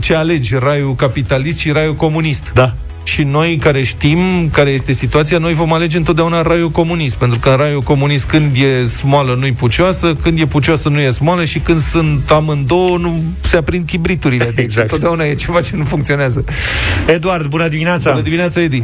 ce 0.00 0.14
alegi, 0.14 0.54
raiul 0.58 0.94
capitalist 0.94 1.58
și 1.58 1.72
raiul 1.72 1.94
comunist. 1.94 2.50
Da 2.54 2.72
și 3.08 3.22
noi 3.22 3.56
care 3.56 3.82
știm 3.82 4.18
care 4.52 4.70
este 4.70 4.92
situația, 4.92 5.38
noi 5.38 5.52
vom 5.52 5.72
alege 5.72 5.96
întotdeauna 5.96 6.42
raiul 6.42 6.70
comunist, 6.70 7.14
pentru 7.14 7.38
că 7.38 7.48
în 7.48 7.56
raiul 7.56 7.80
comunist 7.80 8.24
când 8.24 8.56
e 8.56 8.86
smoală 8.86 9.34
nu-i 9.34 9.52
pucioasă, 9.52 10.14
când 10.14 10.40
e 10.40 10.46
pucioasă 10.46 10.88
nu 10.88 11.00
e 11.00 11.10
smoală 11.10 11.44
și 11.44 11.58
când 11.58 11.80
sunt 11.80 12.30
amândouă 12.30 12.98
nu 12.98 13.22
se 13.40 13.56
aprind 13.56 13.86
chibriturile. 13.86 14.44
Deci 14.44 14.64
exact. 14.64 14.92
întotdeauna 14.92 15.24
e 15.24 15.34
ceva 15.34 15.60
ce 15.60 15.76
nu 15.76 15.84
funcționează. 15.84 16.44
Eduard, 17.06 17.46
bună 17.46 17.68
dimineața! 17.68 18.10
Bună 18.10 18.22
dimineața, 18.22 18.60
Edi! 18.60 18.82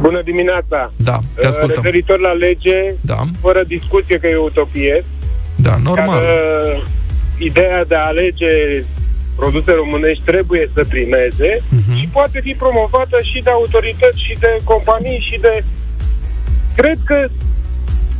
Bună 0.00 0.20
dimineața! 0.24 0.92
Da, 0.96 1.18
te 1.34 1.46
ascultăm. 1.46 1.82
Referitor 1.82 2.18
la 2.18 2.32
lege, 2.32 2.94
da. 3.00 3.24
fără 3.40 3.62
discuție 3.66 4.18
că 4.18 4.26
e 4.26 4.36
utopie. 4.36 5.04
Da, 5.56 5.78
normal. 5.82 6.22
Iar, 6.22 6.76
uh, 6.76 6.82
ideea 7.38 7.84
de 7.84 7.94
a 7.94 8.06
alege 8.06 8.46
produse 9.36 9.72
românești 9.72 10.22
trebuie 10.24 10.70
să 10.74 10.84
primeze 10.88 11.50
uh-huh. 11.60 11.96
și 11.98 12.08
poate 12.12 12.40
fi 12.40 12.52
promovată 12.52 13.18
și 13.30 13.38
de 13.42 13.50
autorități 13.50 14.24
și 14.26 14.34
de 14.38 14.50
companii 14.64 15.26
și 15.30 15.36
de... 15.40 15.64
Cred 16.76 16.98
că 17.04 17.28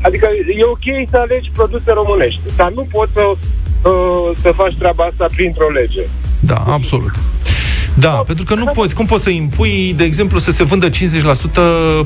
Adică 0.06 0.28
e 0.58 0.64
ok 0.64 1.08
să 1.10 1.16
alegi 1.16 1.50
produse 1.54 1.92
românești, 1.92 2.40
dar 2.56 2.70
nu 2.70 2.86
poți 2.90 3.12
să, 3.12 3.22
uh, 3.88 4.36
să 4.42 4.52
faci 4.56 4.74
treaba 4.78 5.04
asta 5.04 5.26
printr-o 5.34 5.70
lege. 5.70 6.02
Da, 6.40 6.62
absolut. 6.66 7.12
Da, 7.94 8.10
pentru 8.10 8.44
că 8.44 8.54
nu 8.54 8.64
poți. 8.64 8.94
Cum 8.94 9.06
poți 9.06 9.22
să 9.22 9.30
impui, 9.30 9.94
de 9.96 10.04
exemplu, 10.04 10.38
să 10.38 10.50
se 10.50 10.64
vândă 10.64 10.88
50% 10.88 10.90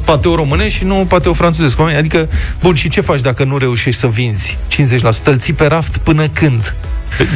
pateu 0.05 0.35
românesc 0.35 0.75
și 0.75 0.85
nu 0.85 1.07
pateu 1.09 1.33
francezesc? 1.33 1.81
Adică, 1.81 2.29
bun, 2.63 2.75
și 2.75 2.89
ce 2.89 3.01
faci 3.01 3.21
dacă 3.21 3.45
nu 3.45 3.57
reușești 3.57 4.01
să 4.01 4.07
vinzi 4.07 4.59
50%? 4.69 5.25
Îl 5.25 5.39
ții 5.39 5.53
pe 5.53 5.67
raft 5.67 5.97
până 5.97 6.29
când? 6.29 6.75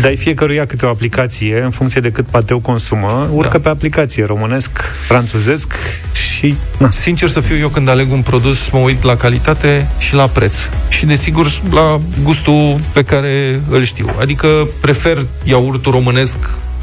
Dai 0.01 0.17
fiecăruia 0.17 0.67
câte 0.67 0.87
o 0.87 0.89
aplicație 0.89 1.61
în 1.61 1.71
funcție 1.71 2.01
de 2.01 2.11
cât 2.11 2.27
pateu 2.27 2.59
consumă, 2.59 3.29
urcă 3.33 3.57
da. 3.57 3.59
pe 3.59 3.69
aplicație 3.69 4.25
românesc, 4.25 4.71
franțuzesc 5.07 5.75
și... 6.13 6.55
Na. 6.79 6.91
Sincer 6.91 7.29
să 7.29 7.41
fiu 7.41 7.57
eu 7.57 7.69
când 7.69 7.89
aleg 7.89 8.13
un 8.13 8.23
produs, 8.23 8.69
mă 8.71 8.79
uit 8.79 9.03
la 9.03 9.17
calitate 9.17 9.89
și 9.99 10.15
la 10.15 10.27
preț. 10.27 10.57
Și 10.89 11.07
desigur 11.07 11.61
la 11.71 12.01
gustul 12.23 12.81
pe 12.93 13.03
care 13.03 13.61
îl 13.69 13.85
știu. 13.85 14.07
Adică 14.21 14.69
prefer 14.81 15.27
iaurtul 15.45 15.93
românesc 15.93 16.39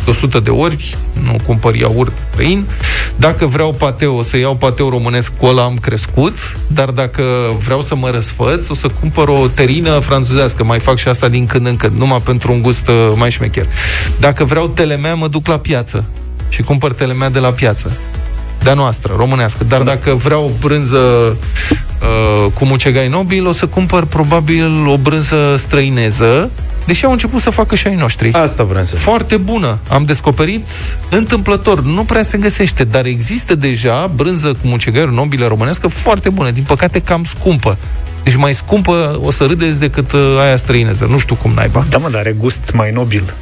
100 0.08 0.40
de 0.40 0.50
ori, 0.50 0.98
nu 1.24 1.36
cumpăr 1.46 1.76
iaurt 1.76 2.14
străin. 2.22 2.66
Dacă 3.16 3.46
vreau 3.46 3.72
pateu, 3.72 4.16
o 4.16 4.22
să 4.22 4.38
iau 4.38 4.56
pateu 4.56 4.90
românesc, 4.90 5.32
cu 5.38 5.46
ăla 5.46 5.64
am 5.64 5.76
crescut, 5.76 6.58
dar 6.68 6.90
dacă 6.90 7.24
vreau 7.64 7.82
să 7.82 7.96
mă 7.96 8.10
răsfăț, 8.10 8.70
o 8.70 8.74
să 8.74 8.88
cumpăr 9.00 9.28
o 9.28 9.48
terină 9.54 10.00
franțuzească, 10.00 10.64
mai 10.64 10.80
fac 10.80 10.98
și 10.98 11.08
asta 11.08 11.28
din 11.28 11.46
când 11.46 11.66
în 11.66 11.76
când, 11.76 11.98
numai 11.98 12.22
pentru 12.24 12.52
un 12.52 12.62
gust 12.62 12.88
uh, 12.88 13.12
mai 13.16 13.32
șmecher. 13.32 13.68
Dacă 14.20 14.44
vreau 14.44 14.68
telemea, 14.68 15.16
mă 15.16 15.28
duc 15.28 15.48
la 15.48 15.60
piață 15.60 16.04
și 16.50 16.62
cumpăr 16.62 16.94
telemea 16.94 17.30
de 17.30 17.40
la 17.40 17.50
piață 17.50 17.98
de-a 18.64 18.74
noastră, 18.74 19.14
românească. 19.18 19.64
Dar 19.64 19.82
dacă 19.82 20.14
vreau 20.14 20.52
brânză 20.60 20.98
uh, 20.98 22.52
cu 22.54 22.66
mucegai 22.66 23.08
nobil, 23.08 23.48
o 23.48 23.52
să 23.52 23.68
cumpăr 23.68 24.06
probabil 24.06 24.88
o 24.88 24.98
brânză 24.98 25.56
străineză, 25.58 26.52
deși 26.90 27.06
au 27.06 27.12
început 27.12 27.42
să 27.42 27.50
facă 27.50 27.76
și 27.76 27.88
ai 27.88 27.96
noștri. 27.96 28.32
Asta 28.32 28.64
vreau 28.64 28.84
să 28.84 28.96
Foarte 28.96 29.38
bună. 29.38 29.80
Am 29.90 30.06
descoperit 30.06 30.66
întâmplător. 31.10 31.82
Nu 31.82 32.04
prea 32.04 32.24
se 32.24 32.38
găsește, 32.38 32.84
dar 32.84 33.06
există 33.06 33.56
deja 33.56 34.12
brânză 34.16 34.48
cu 34.48 34.68
mucegaiuri 34.68 35.14
nobile 35.14 35.46
românească 35.48 35.88
foarte 35.88 36.30
bună. 36.30 36.50
Din 36.52 36.64
păcate 36.64 37.00
cam 37.00 37.24
scumpă. 37.24 37.78
Deci 38.24 38.36
mai 38.36 38.54
scumpă 38.54 39.20
o 39.24 39.32
să 39.32 39.46
râdeți 39.46 39.80
decât 39.80 40.12
uh, 40.12 40.38
aia 40.40 40.58
străineză. 40.58 41.06
Nu 41.10 41.18
știu 41.18 41.36
cum 41.36 41.52
naiba. 41.56 41.86
Da, 41.90 41.98
mă, 41.98 42.10
dar 42.10 42.20
are 42.20 42.36
gust 42.40 42.72
mai 42.74 42.92
nobil. 42.92 43.34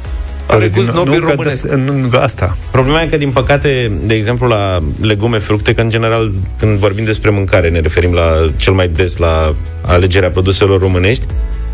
Are 0.46 0.68
gust 0.68 0.90
nobil 0.90 1.20
nu, 1.20 1.28
românesc. 1.28 1.66
Că, 1.66 1.74
nu, 1.74 2.18
asta. 2.18 2.56
Problema 2.70 3.02
e 3.02 3.06
că, 3.06 3.16
din 3.16 3.30
păcate, 3.30 3.92
de 4.04 4.14
exemplu, 4.14 4.46
la 4.46 4.82
legume, 5.00 5.38
fructe, 5.38 5.74
că 5.74 5.80
în 5.80 5.90
general, 5.90 6.32
când 6.58 6.78
vorbim 6.78 7.04
despre 7.04 7.30
mâncare, 7.30 7.68
ne 7.68 7.80
referim 7.80 8.12
la 8.12 8.50
cel 8.56 8.72
mai 8.72 8.88
des 8.88 9.16
la 9.16 9.54
alegerea 9.82 10.30
produselor 10.30 10.80
românești, 10.80 11.26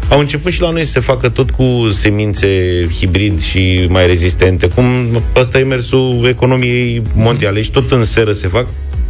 au 0.09 0.19
început 0.19 0.53
și 0.53 0.61
la 0.61 0.71
noi 0.71 0.85
să 0.85 0.91
se 0.91 1.01
facă 1.01 1.29
tot 1.29 1.51
cu 1.51 1.89
semințe 1.89 2.49
hibrid 2.99 3.41
și 3.41 3.87
mai 3.89 4.07
rezistente. 4.07 4.69
Cum 4.69 4.85
ăsta 5.37 5.59
e 5.59 5.63
mersul 5.63 6.27
economiei 6.29 7.03
mondiale 7.15 7.63
și 7.63 7.71
tot 7.71 7.91
în 7.91 8.05
seră 8.05 8.33
se 8.33 8.49
fac. 8.49 8.67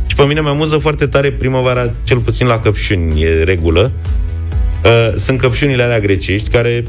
Și 0.06 0.14
pe 0.14 0.22
mine 0.22 0.40
mă 0.40 0.48
amuză 0.48 0.76
foarte 0.76 1.06
tare 1.06 1.30
primăvara, 1.30 1.92
cel 2.04 2.18
puțin 2.18 2.46
la 2.46 2.58
căpșuni, 2.58 3.22
e 3.22 3.42
regulă. 3.42 3.92
Uh, 4.84 5.14
sunt 5.16 5.40
căpșunile 5.40 5.82
alea 5.82 6.00
grecești, 6.00 6.50
care 6.50 6.84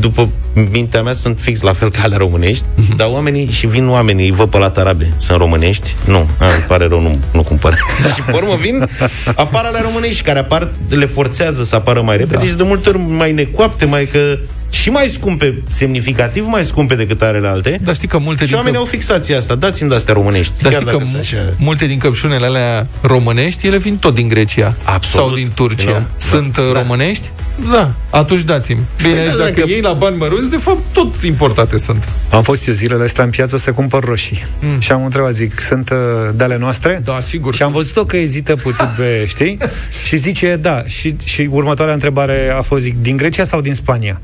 după 0.00 0.28
mintea 0.70 1.02
mea, 1.02 1.12
sunt 1.12 1.38
fix 1.40 1.60
la 1.60 1.72
fel 1.72 1.90
ca 1.90 2.02
ale 2.02 2.16
românești, 2.16 2.64
uh-huh. 2.64 2.96
dar 2.96 3.08
oamenii, 3.08 3.50
și 3.50 3.66
vin 3.66 3.88
oamenii, 3.88 4.30
vă 4.30 4.46
pe 4.46 4.58
la 4.58 4.70
tarabe, 4.70 5.12
sunt 5.16 5.38
românești? 5.38 5.94
Nu, 6.06 6.28
a, 6.38 6.46
îmi 6.46 6.64
pare 6.66 6.86
rău, 6.86 7.00
nu, 7.00 7.18
nu 7.32 7.42
cumpăr. 7.42 7.74
și 8.14 8.22
pe 8.22 8.32
urmă 8.32 8.54
vin, 8.60 8.88
apar 9.34 9.64
ale 9.64 9.80
românești, 9.80 10.22
care 10.22 10.38
apar, 10.38 10.72
le 10.88 11.06
forțează 11.06 11.64
să 11.64 11.74
apară 11.74 12.02
mai 12.02 12.16
repede 12.16 12.44
da. 12.44 12.48
și 12.50 12.54
de 12.54 12.62
multe 12.62 12.88
ori 12.88 12.98
mai 12.98 13.32
necoapte, 13.32 13.84
mai 13.84 14.04
că 14.04 14.38
și 14.70 14.90
mai 14.90 15.06
scumpe, 15.06 15.62
semnificativ 15.68 16.46
mai 16.46 16.64
scumpe 16.64 16.94
decât 16.94 17.22
arele 17.22 17.48
alte. 17.48 17.80
Dar 17.82 17.94
știi 17.94 18.08
că 18.08 18.18
multe 18.18 18.42
și 18.42 18.48
din 18.48 18.56
oamenii 18.56 18.78
că... 18.78 18.84
au 18.84 18.90
fixația 18.90 19.36
asta. 19.36 19.54
Dați-mi 19.54 19.88
de 19.88 19.94
astea 19.94 20.14
românești. 20.14 20.62
Dar 20.62 20.72
știi 20.72 20.86
că 20.86 20.98
m- 20.98 21.56
multe 21.56 21.86
din 21.86 21.98
căpșunele 21.98 22.46
alea 22.46 22.86
românești, 23.00 23.66
ele 23.66 23.78
vin 23.78 23.96
tot 23.96 24.14
din 24.14 24.28
Grecia. 24.28 24.74
Absolut. 24.84 25.26
Sau 25.26 25.36
din 25.36 25.50
Turcia. 25.54 25.90
Da. 25.90 26.02
Sunt 26.16 26.54
da. 26.54 26.80
românești? 26.80 27.30
Da. 27.70 27.92
Atunci 28.10 28.42
dați-mi. 28.42 28.80
Bine, 29.02 29.14
păi, 29.14 29.26
dacă, 29.26 29.38
dacă 29.38 29.68
iei 29.68 29.80
la 29.80 29.92
bani 29.92 30.16
mărunți, 30.16 30.50
de 30.50 30.56
fapt, 30.56 30.78
tot 30.92 31.14
importate 31.22 31.76
sunt. 31.76 32.08
Am 32.30 32.42
fost 32.42 32.66
eu 32.66 32.74
zilele 32.74 33.04
astea 33.04 33.24
în 33.24 33.30
piață 33.30 33.56
să 33.56 33.72
cumpăr 33.72 34.04
roșii. 34.04 34.46
Mm. 34.60 34.80
Și 34.80 34.92
am 34.92 35.04
întrebat, 35.04 35.32
zic, 35.32 35.60
sunt 35.60 35.90
uh, 35.90 35.96
de 36.34 36.44
ale 36.44 36.56
noastre? 36.56 37.00
Da, 37.04 37.20
sigur. 37.20 37.54
Și 37.54 37.62
am 37.62 37.72
văzut-o 37.72 38.04
că 38.04 38.16
ezită 38.16 38.56
puțin 38.56 38.88
pe, 38.96 39.24
știi? 39.34 39.58
și 40.06 40.16
zice, 40.16 40.56
da. 40.60 40.82
Și, 40.86 41.16
și 41.24 41.48
următoarea 41.50 41.94
întrebare 41.94 42.54
a 42.56 42.62
fost, 42.62 42.82
zic, 42.82 42.94
din 43.02 43.16
Grecia 43.16 43.44
sau 43.44 43.60
din 43.60 43.74
Spania? 43.74 44.20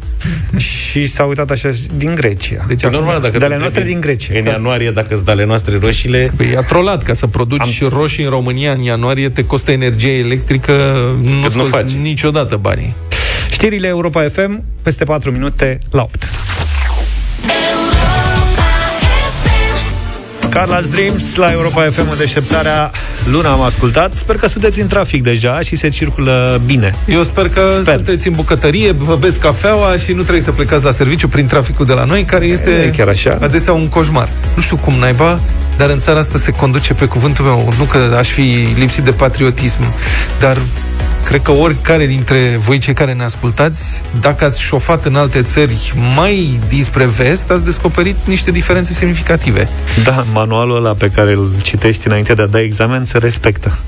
și 0.56 1.06
s-a 1.06 1.24
uitat 1.24 1.50
așa, 1.50 1.70
din 1.96 2.14
Grecia. 2.14 2.64
Deci, 2.68 2.84
acum, 2.84 2.98
normal, 2.98 3.20
dacă 3.20 3.38
de 3.38 3.44
ale 3.44 3.58
noastre 3.58 3.82
din 3.82 4.00
Grecia. 4.00 4.32
În 4.38 4.44
ianuarie, 4.44 4.90
dacă 4.90 5.08
sunt 5.14 5.24
de 5.24 5.30
ale 5.30 5.44
noastre 5.44 5.78
roșiile... 5.82 6.32
Păi 6.36 6.56
a 6.56 6.60
trolat, 6.60 7.02
ca 7.02 7.12
să 7.12 7.26
produci 7.26 7.82
am... 7.82 7.88
roșii 7.88 8.24
în 8.24 8.30
România 8.30 8.72
în 8.72 8.80
ianuarie, 8.80 9.28
te 9.28 9.44
costă 9.44 9.70
energie 9.70 10.12
electrică, 10.12 10.72
nu, 11.22 11.54
nu 11.54 11.64
faci 11.64 11.90
niciodată 11.90 12.56
banii. 12.56 12.94
Știrile 13.60 13.86
Europa 13.86 14.22
FM, 14.32 14.62
peste 14.82 15.04
4 15.04 15.30
minute 15.30 15.78
la 15.90 16.02
8. 16.02 16.30
Carla's 20.48 20.90
Dreams 20.90 21.34
la 21.34 21.50
Europa 21.52 21.82
FM 21.90 22.10
în 22.10 22.16
deșteptarea 22.18 22.90
Luna 23.30 23.50
am 23.52 23.60
ascultat 23.60 24.16
Sper 24.16 24.36
că 24.36 24.46
sunteți 24.48 24.80
în 24.80 24.86
trafic 24.86 25.22
deja 25.22 25.60
și 25.60 25.76
se 25.76 25.88
circulă 25.88 26.60
bine 26.66 26.94
Eu 27.06 27.22
sper 27.22 27.48
că 27.48 27.60
sper. 27.82 27.94
sunteți 27.94 28.28
în 28.28 28.34
bucătărie 28.34 28.92
Vă 28.92 29.16
beți 29.16 29.38
cafeaua 29.38 29.96
și 29.96 30.12
nu 30.12 30.20
trebuie 30.22 30.42
să 30.42 30.52
plecați 30.52 30.84
la 30.84 30.90
serviciu 30.90 31.28
Prin 31.28 31.46
traficul 31.46 31.86
de 31.86 31.92
la 31.92 32.04
noi 32.04 32.22
Care 32.24 32.46
este 32.46 32.70
e, 32.70 32.90
chiar 32.96 33.08
așa. 33.08 33.38
adesea 33.40 33.72
un 33.72 33.88
coșmar 33.88 34.28
Nu 34.54 34.62
știu 34.62 34.76
cum 34.76 34.94
naiba 34.94 35.40
dar 35.76 35.90
în 35.90 36.00
țara 36.00 36.18
asta 36.18 36.38
se 36.38 36.50
conduce 36.50 36.94
pe 36.94 37.04
cuvântul 37.04 37.44
meu 37.44 37.72
Nu 37.78 37.84
că 37.84 38.14
aș 38.18 38.28
fi 38.28 38.66
lipsit 38.78 39.04
de 39.04 39.10
patriotism 39.12 39.80
Dar 40.40 40.56
Cred 41.24 41.42
că 41.42 41.50
oricare 41.50 42.06
dintre 42.06 42.56
voi 42.58 42.78
cei 42.78 42.94
care 42.94 43.12
ne 43.12 43.24
ascultați, 43.24 44.04
dacă 44.20 44.44
ați 44.44 44.60
șofat 44.62 45.04
în 45.04 45.16
alte 45.16 45.42
țări 45.42 45.92
mai 46.16 46.60
dinspre 46.68 47.04
vest, 47.04 47.50
ați 47.50 47.64
descoperit 47.64 48.16
niște 48.24 48.50
diferențe 48.50 48.92
semnificative. 48.92 49.68
Da, 50.04 50.24
manualul 50.32 50.76
ăla 50.76 50.92
pe 50.92 51.10
care 51.10 51.32
îl 51.32 51.50
citești 51.62 52.06
înainte 52.06 52.34
de 52.34 52.42
a 52.42 52.46
da 52.46 52.60
examen 52.60 53.04
se 53.04 53.18
respectă. 53.18 53.78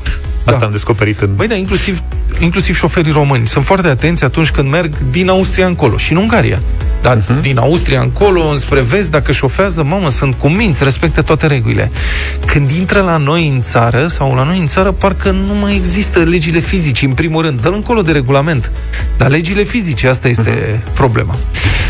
Asta 0.45 0.59
da. 0.59 0.67
am 0.67 0.71
descoperit 0.73 1.21
în... 1.21 1.35
Băi, 1.35 1.47
da, 1.47 1.55
inclusiv, 1.55 2.03
inclusiv 2.41 2.77
șoferii 2.77 3.13
români 3.13 3.49
sunt 3.49 3.65
foarte 3.65 3.89
atenți 3.89 4.25
atunci 4.25 4.51
când 4.51 4.71
merg 4.71 4.95
din 5.11 5.29
Austria 5.29 5.67
încolo 5.67 5.97
și 5.97 6.13
în 6.13 6.19
Ungaria. 6.19 6.63
Dar 7.03 7.19
uh-huh. 7.19 7.41
din 7.41 7.59
Austria 7.59 8.01
încolo, 8.01 8.49
înspre 8.49 8.81
vest, 8.81 9.11
dacă 9.11 9.33
șofează, 9.33 9.83
mamă, 9.83 10.11
sunt 10.11 10.35
cu 10.35 10.49
minți, 10.49 10.85
respectă 10.85 11.23
toate 11.23 11.47
regulile. 11.47 11.91
Când 12.47 12.71
intră 12.71 13.01
la 13.01 13.17
noi 13.17 13.49
în 13.49 13.63
țară, 13.63 14.07
sau 14.07 14.35
la 14.35 14.45
noi 14.45 14.59
în 14.59 14.67
țară, 14.67 14.93
parcă 14.93 15.31
nu 15.31 15.55
mai 15.61 15.75
există 15.75 16.19
legile 16.19 16.59
fizice, 16.59 17.05
în 17.07 17.13
primul 17.13 17.43
rând. 17.43 17.61
Dă 17.61 17.69
încolo 17.69 18.03
de 18.03 18.13
regulament. 18.13 18.71
Dar 19.17 19.31
legile 19.31 19.63
fizice, 19.63 20.09
asta 20.09 20.29
este 20.29 20.51
uh-huh. 20.51 20.93
problema. 20.95 21.37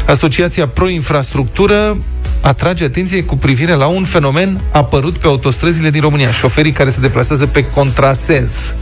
Asociația 0.06 0.68
Pro 0.68 0.88
Infrastructură 0.88 1.96
atrage 2.42 2.84
atenție 2.84 3.24
cu 3.24 3.36
privire 3.36 3.72
la 3.72 3.86
un 3.86 4.04
fenomen 4.04 4.60
apărut 4.72 5.16
pe 5.16 5.26
autostrăzile 5.26 5.90
din 5.90 6.00
România, 6.00 6.30
șoferii 6.30 6.72
care 6.72 6.90
se 6.90 7.00
deplasează 7.00 7.46
pe 7.46 7.64
contrasens. 7.64 8.74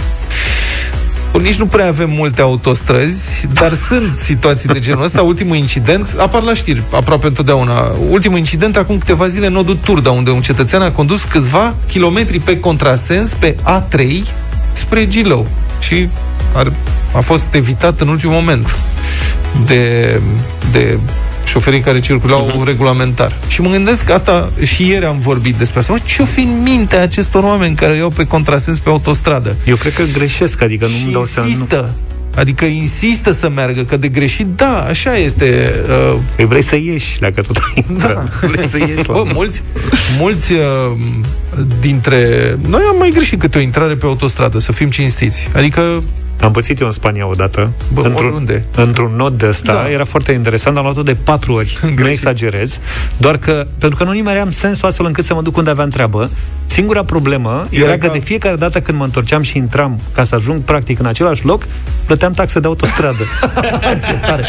Nici 1.43 1.59
nu 1.59 1.67
prea 1.67 1.87
avem 1.87 2.11
multe 2.11 2.41
autostrăzi, 2.41 3.47
dar 3.53 3.75
sunt 3.75 4.19
situații 4.19 4.69
de 4.69 4.79
genul 4.79 5.05
ăsta. 5.05 5.23
Ultimul 5.23 5.57
incident, 5.57 6.15
apar 6.17 6.43
la 6.43 6.55
știri 6.55 6.83
aproape 6.93 7.27
întotdeauna. 7.27 7.93
Ultimul 8.09 8.39
incident, 8.39 8.77
acum 8.77 8.99
câteva 8.99 9.27
zile, 9.27 9.47
în 9.47 9.53
nodul 9.53 9.79
Turda, 9.85 10.11
unde 10.11 10.31
un 10.31 10.43
cetățean 10.43 10.83
a 10.83 10.91
condus 10.91 11.25
câțiva 11.25 11.75
kilometri 11.87 12.39
pe 12.39 12.61
contrasens 12.61 13.33
pe 13.33 13.57
A3 13.65 14.07
spre 14.73 15.09
Gilău. 15.09 15.47
Și 15.79 16.09
ar, 16.55 16.73
a 17.15 17.21
fost 17.21 17.47
evitat 17.51 18.01
în 18.01 18.09
ultimul 18.09 18.35
moment 18.35 18.77
de, 19.67 20.21
de 20.73 20.99
șoferii 21.51 21.81
care 21.81 22.01
circulau 22.01 22.51
uh-huh. 22.51 22.65
regulamentar. 22.65 23.39
Și 23.49 23.61
mă 23.61 23.69
gândesc 23.69 24.05
că 24.05 24.13
asta, 24.13 24.51
și 24.63 24.89
ieri 24.89 25.05
am 25.05 25.19
vorbit 25.19 25.55
despre 25.55 25.79
asta. 25.79 25.93
Mă, 25.93 25.99
ce-o 26.05 26.25
fi 26.25 26.41
în 26.41 26.63
mintea 26.63 27.01
acestor 27.01 27.45
oameni 27.45 27.75
care 27.75 27.97
iau 27.97 28.11
pe 28.11 28.27
contrasens 28.27 28.79
pe 28.79 28.89
autostradă? 28.89 29.57
Eu 29.67 29.77
cred 29.77 29.95
că 29.95 30.03
greșesc, 30.13 30.63
adică 30.63 30.87
nu-mi 30.87 31.13
dau 31.13 31.25
seama. 31.25 31.49
Nu... 31.71 31.89
Adică 32.35 32.65
insistă 32.65 33.31
să 33.31 33.49
meargă, 33.49 33.83
că 33.83 33.97
de 33.97 34.09
greșit, 34.09 34.47
da, 34.47 34.85
așa 34.89 35.17
este. 35.17 35.73
Uh... 36.13 36.19
Păi 36.37 36.45
vrei 36.45 36.63
să 36.63 36.77
ieși, 36.77 37.19
dacă 37.19 37.41
tot 37.41 37.57
ai 37.57 37.85
da. 37.99 38.25
vrei 38.41 38.67
să 38.67 38.79
ieși. 38.79 39.07
Bă, 39.07 39.25
mulți, 39.35 39.63
mulți 40.19 40.53
uh, 40.53 40.93
dintre... 41.81 42.19
Noi 42.69 42.83
am 42.91 42.97
mai 42.99 43.11
greșit 43.15 43.41
câte 43.41 43.59
o 43.59 43.61
intrare 43.61 43.95
pe 43.95 44.07
autostradă, 44.07 44.59
să 44.59 44.73
fim 44.73 44.91
cinstiți. 44.91 45.49
Adică 45.55 46.03
am 46.43 46.53
pățit 46.53 46.81
eu 46.81 46.87
în 46.87 46.93
Spania 46.93 47.27
odată. 47.27 47.71
Bă, 47.93 48.01
într-un, 48.01 48.33
unde? 48.33 48.65
într-un 48.77 49.13
nod 49.17 49.39
de 49.39 49.47
ăsta. 49.47 49.73
Da. 49.73 49.91
Era 49.91 50.05
foarte 50.05 50.33
interesant. 50.33 50.77
Am 50.77 50.83
luat-o 50.83 51.03
de 51.03 51.15
patru 51.15 51.53
ori. 51.53 51.79
nu 51.97 52.09
exagerez. 52.09 52.79
Doar 53.17 53.37
că, 53.37 53.67
pentru 53.79 53.99
că 53.99 54.05
nu 54.05 54.13
nimeream 54.13 54.51
sensul 54.51 54.89
astfel 54.89 55.07
încât 55.07 55.25
să 55.25 55.35
mă 55.35 55.43
duc 55.43 55.57
unde 55.57 55.71
aveam 55.71 55.89
treabă. 55.89 56.31
Singura 56.71 57.05
problemă 57.05 57.67
era, 57.71 57.85
era 57.85 57.99
că 57.99 58.07
ca... 58.07 58.13
de 58.13 58.19
fiecare 58.19 58.57
dată 58.57 58.81
când 58.81 58.99
mă 58.99 59.05
întorceam 59.05 59.43
și 59.43 59.57
intram 59.57 60.01
ca 60.15 60.25
să 60.25 60.35
ajung 60.35 60.63
practic 60.63 60.99
în 60.99 61.07
același 61.07 61.45
loc, 61.45 61.67
plăteam 62.07 62.33
taxă 62.33 62.61
de 62.61 62.67
autostradă. 62.67 63.25
Ce 64.07 64.13
tare! 64.13 64.45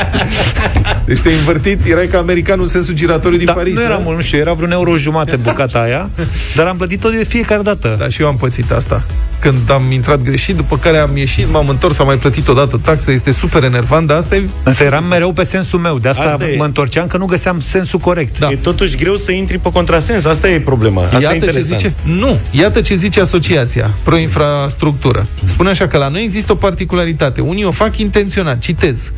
Deci 1.05 1.19
te-ai 1.19 1.35
invertit, 1.35 1.85
erai 1.85 2.07
ca 2.07 2.17
americanul 2.17 2.63
în 2.63 2.69
sensul 2.69 2.93
giratoriu 2.93 3.37
din 3.37 3.45
da, 3.45 3.53
Paris. 3.53 3.75
Nu 3.75 3.81
era 3.81 3.97
mult, 3.97 4.15
nu 4.15 4.21
știu, 4.21 4.37
era 4.37 4.53
vreun 4.53 4.71
euro 4.71 4.97
jumate 4.97 5.35
bucata 5.35 5.79
aia, 5.79 6.09
dar 6.55 6.67
am 6.67 6.77
plătit-o 6.77 7.09
de 7.09 7.23
fiecare 7.23 7.61
dată. 7.61 7.95
Da, 7.99 8.09
și 8.09 8.21
eu 8.21 8.27
am 8.27 8.35
pățit 8.35 8.71
asta 8.71 9.03
când 9.41 9.71
am 9.71 9.91
intrat 9.91 10.21
greșit, 10.21 10.55
după 10.55 10.77
care 10.77 10.97
am 10.97 11.17
ieșit, 11.17 11.51
m-am 11.51 11.69
întors, 11.69 11.99
am 11.99 12.05
mai 12.05 12.17
plătit 12.17 12.47
o 12.47 12.53
dată 12.53 12.79
taxă, 12.83 13.11
este 13.11 13.31
super 13.31 13.63
enervant, 13.63 14.07
dar 14.07 14.17
asta 14.17 14.35
e... 14.35 14.43
Însă 14.63 14.83
eram 14.83 15.03
mereu 15.03 15.31
pe 15.31 15.43
sensul 15.43 15.79
meu, 15.79 15.99
de 15.99 16.09
asta, 16.09 16.23
asta 16.23 16.45
mă 16.57 16.65
întorceam 16.65 17.07
că 17.07 17.17
nu 17.17 17.25
găseam 17.25 17.59
sensul 17.59 17.99
corect. 17.99 18.39
Da. 18.39 18.49
E 18.49 18.55
totuși 18.55 18.97
greu 18.97 19.15
să 19.15 19.31
intri 19.31 19.57
pe 19.57 19.71
contrasens, 19.71 20.25
asta 20.25 20.49
e 20.49 20.59
problema. 20.59 21.03
Asta 21.03 21.19
iată 21.19 21.45
e 21.45 21.49
ce 21.49 21.59
zice, 21.59 21.93
nu, 22.19 22.39
iată 22.51 22.81
ce 22.81 22.95
zice 22.95 23.21
asociația 23.21 23.93
pro-infrastructură. 24.03 25.27
Spune 25.45 25.69
așa 25.69 25.87
că 25.87 25.97
la 25.97 26.07
noi 26.07 26.23
există 26.23 26.51
o 26.51 26.55
particularitate. 26.55 27.41
Unii 27.41 27.65
o 27.65 27.71
fac 27.71 27.97
intenționat, 27.97 28.59
citez 28.59 29.11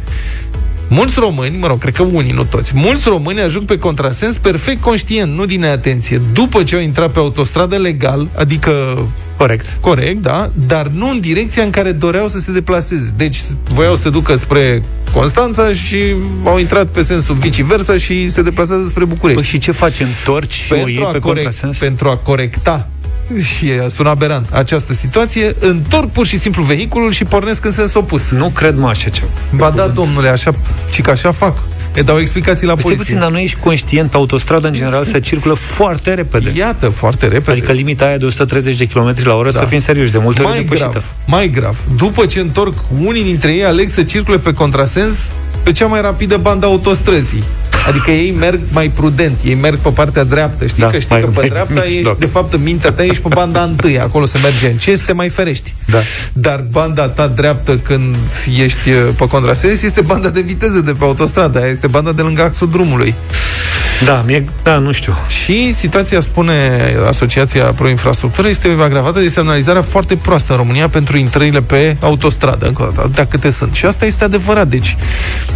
Mulți 0.90 1.20
români, 1.20 1.58
mă 1.58 1.68
rog, 1.68 1.80
cred 1.80 1.96
că 1.96 2.04
unii, 2.04 2.32
nu 2.32 2.44
toți, 2.44 2.72
mulți 2.76 3.10
români 3.10 3.40
ajung 3.40 3.66
pe 3.66 3.78
contrasens 3.78 4.38
perfect 4.38 4.82
conștient, 4.82 5.34
nu 5.34 5.46
din 5.46 5.60
neatenție, 5.60 6.22
după 6.34 6.64
ce 6.64 6.76
au 6.76 6.82
intrat 6.82 7.12
pe 7.12 7.20
autostradă 7.20 7.76
legal, 7.76 8.28
adică 8.36 8.72
Corect. 9.44 9.78
Corect, 9.80 10.22
da, 10.22 10.52
dar 10.68 10.88
nu 10.88 11.10
în 11.10 11.20
direcția 11.20 11.64
în 11.64 11.70
care 11.70 11.92
doreau 11.92 12.28
să 12.28 12.40
se 12.40 12.52
deplaseze. 12.52 13.14
Deci 13.18 13.42
voiau 13.70 13.96
să 13.96 14.10
ducă 14.10 14.36
spre 14.36 14.84
Constanța 15.14 15.74
și 15.74 16.16
au 16.44 16.60
intrat 16.60 16.88
pe 16.88 17.02
sensul 17.02 17.36
viceversa 17.36 17.98
și 17.98 18.28
se 18.28 18.42
deplasează 18.42 18.86
spre 18.86 19.06
București. 19.06 19.42
Păi 19.42 19.50
și 19.50 19.58
ce 19.58 19.72
faci? 19.72 20.00
Întorci 20.00 20.54
și 20.54 20.68
pentru 20.68 20.86
o 20.86 20.90
iei 20.90 20.98
pe 20.98 21.04
corect, 21.04 21.24
contrasens? 21.24 21.78
Pentru 21.78 22.10
a 22.10 22.16
corecta 22.16 22.88
și 23.44 23.72
sună 23.90 24.10
aberant 24.10 24.48
această 24.52 24.94
situație, 24.94 25.56
întorc 25.60 26.10
pur 26.10 26.26
și 26.26 26.40
simplu 26.40 26.64
vehiculul 26.64 27.12
și 27.12 27.24
pornesc 27.24 27.66
în 27.66 27.72
sens 27.72 27.94
opus. 27.94 28.30
Nu 28.30 28.50
cred 28.50 28.78
mă 28.78 28.88
așa 28.88 29.10
ceva. 29.10 29.28
Ba 29.56 29.70
da, 29.70 29.88
domnule, 29.88 30.28
așa, 30.28 30.52
ci 30.92 31.02
că 31.02 31.10
așa 31.10 31.32
fac. 31.32 31.58
E 31.96 32.02
dau 32.02 32.20
explicații 32.20 32.68
la 32.68 32.74
păi 32.74 32.82
poliție. 32.82 33.04
puțin, 33.04 33.20
dar 33.20 33.32
nu 33.32 33.38
ești 33.38 33.60
conștient 33.60 34.10
pe 34.10 34.18
autostradă, 34.18 34.68
în 34.68 34.74
general, 34.74 35.04
să 35.04 35.20
circulă 35.20 35.54
foarte 35.54 36.14
repede. 36.14 36.52
Iată, 36.56 36.90
foarte 36.90 37.28
repede. 37.28 37.52
Adică 37.52 37.72
limita 37.72 38.06
aia 38.06 38.18
de 38.18 38.26
130 38.26 38.78
de 38.78 38.86
km 38.86 39.16
la 39.24 39.36
oră, 39.36 39.52
da. 39.52 39.60
să 39.60 39.66
fim 39.66 39.80
serioși, 39.80 40.12
de 40.12 40.18
multe 40.18 40.42
mai 40.42 40.58
ori 40.58 40.66
grav, 40.66 41.14
mai 41.26 41.50
grav. 41.50 41.78
După 41.96 42.26
ce 42.26 42.40
întorc, 42.40 42.74
unii 43.06 43.24
dintre 43.24 43.54
ei 43.54 43.66
aleg 43.66 43.90
să 43.90 44.04
circule 44.04 44.38
pe 44.38 44.54
contrasens 44.54 45.30
pe 45.64 45.72
cea 45.72 45.86
mai 45.86 46.02
rapidă 46.02 46.38
bandă 46.38 46.66
autostrăzii. 46.66 47.44
Adică 47.88 48.12
ei 48.12 48.32
merg 48.40 48.60
mai 48.72 48.90
prudent, 48.90 49.40
ei 49.44 49.56
merg 49.56 49.78
pe 49.78 49.90
partea 49.90 50.24
dreaptă. 50.24 50.66
Știi 50.66 50.82
da, 50.82 50.90
că 50.90 51.00
știi 51.00 51.12
mai, 51.12 51.22
că 51.22 51.28
pe 51.28 51.40
mai, 51.40 51.50
dreapta 51.50 51.74
mai, 51.74 51.92
ești, 51.92 52.04
da. 52.04 52.16
de 52.20 52.26
fapt, 52.26 52.54
în 52.54 52.64
mintea 52.64 52.92
ta 52.92 53.04
ești 53.04 53.22
pe 53.22 53.28
banda 53.34 53.64
întâi, 53.70 54.00
acolo 54.00 54.26
se 54.26 54.38
merge 54.44 54.68
în 54.68 54.78
ce, 54.78 55.02
te 55.06 55.14
mai 55.14 55.30
ferești. 55.30 55.74
Da. 55.86 55.98
Dar 56.34 56.64
banda 56.72 57.10
ta 57.10 57.28
dreaptă 57.28 57.78
când 57.78 58.16
ești 58.58 58.90
uh, 58.90 59.10
pe 59.18 59.28
contrasens 59.28 59.82
este 59.82 60.02
banda 60.02 60.30
de 60.30 60.42
viteză 60.42 60.80
de 60.80 60.92
pe 60.92 61.04
autostradă, 61.04 61.60
aia 61.60 61.70
este 61.70 61.88
banda 61.88 62.12
de 62.12 62.22
lângă 62.22 62.42
axul 62.42 62.70
drumului. 62.70 63.16
Da, 64.06 64.24
mie, 64.26 64.46
da, 64.64 64.78
nu 64.78 64.92
știu. 64.92 65.16
Și 65.44 65.74
situația, 65.74 66.20
spune 66.20 66.54
Asociația 67.08 67.64
Pro 67.64 67.90
Infrastructură, 67.90 68.48
este 68.48 68.78
agravată 68.80 69.20
de 69.20 69.28
semnalizarea 69.28 69.82
foarte 69.82 70.16
proastă 70.16 70.52
în 70.52 70.58
România 70.58 70.90
pentru 70.90 71.18
intrările 71.18 71.62
pe 71.62 71.96
autostradă, 72.00 72.66
încă 72.66 72.82
o 72.82 72.92
dată, 72.96 73.10
de 73.14 73.28
câte 73.30 73.50
sunt. 73.50 73.74
Și 73.74 73.86
asta 73.86 74.06
este 74.06 74.24
adevărat. 74.24 74.68
Deci, 74.68 74.96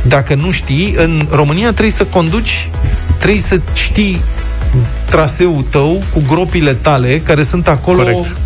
dacă 0.02 0.36
nu 0.36 0.52
știi, 0.52 0.94
în 0.98 1.28
România 1.32 1.68
trebuie 1.72 1.92
să 1.92 2.04
conduci, 2.18 2.70
trebuie 3.18 3.42
să 3.42 3.62
știi 3.74 4.22
traseul 5.10 5.66
tău 5.70 6.04
cu 6.14 6.24
gropile 6.28 6.74
tale 6.74 7.22
care 7.26 7.44
sunt 7.44 7.68
acolo 7.68 8.02
Corect 8.02 8.38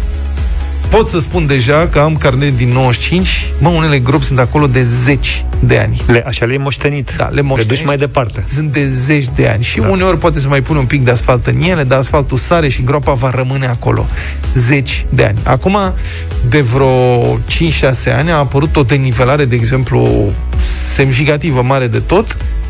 pot 0.90 1.08
să 1.08 1.20
spun 1.20 1.48
deja 1.48 1.88
că 1.88 2.00
am 2.00 2.16
carnet 2.16 2.58
din 2.58 2.70
95, 2.70 3.52
mă, 3.60 3.70
unele 3.70 4.00
gropi 4.00 4.24
sunt 4.24 4.40
acolo 4.40 4.68
de 4.68 4.84
zeci 4.84 5.46
de 5.60 5.78
ani. 5.78 6.02
Le, 6.08 6.24
așa 6.28 6.46
le-ai 6.46 6.58
moștenit. 6.58 7.14
Da, 7.18 7.28
le 7.28 7.42
moștenit. 7.42 7.70
Le 7.70 7.76
duci 7.76 7.86
mai 7.86 7.98
departe. 7.98 8.44
Sunt 8.48 8.72
de 8.72 8.88
zeci 8.88 9.26
de 9.36 9.48
ani. 9.48 9.64
Și 9.64 9.80
da. 9.80 9.88
uneori 9.88 10.18
poate 10.18 10.40
să 10.40 10.48
mai 10.48 10.62
pune 10.62 10.80
un 10.80 10.86
pic 10.86 11.04
de 11.04 11.12
asfalt 11.12 11.48
în 11.48 11.62
ele, 11.62 11.84
dar 11.84 12.00
asfaltul 12.00 12.38
sare 12.38 12.70
și 12.70 12.84
groapa 12.84 13.14
va 13.14 13.30
rămâne 13.30 13.66
acolo. 13.66 14.06
Zeci 14.54 15.06
de 15.10 15.24
ani. 15.24 15.38
Acum, 15.44 15.78
de 16.50 16.62
vreo 16.62 17.38
5-6 17.38 17.40
ani, 18.18 18.30
a 18.30 18.36
apărut 18.36 18.76
o 18.76 18.84
denivelare, 18.84 19.46
de 19.46 19.56
exemplu, 19.56 20.32
semnificativă, 20.94 21.62
mare 21.62 21.88
de 21.88 22.00
tot, 22.00 22.36
Uh, 22.36 22.61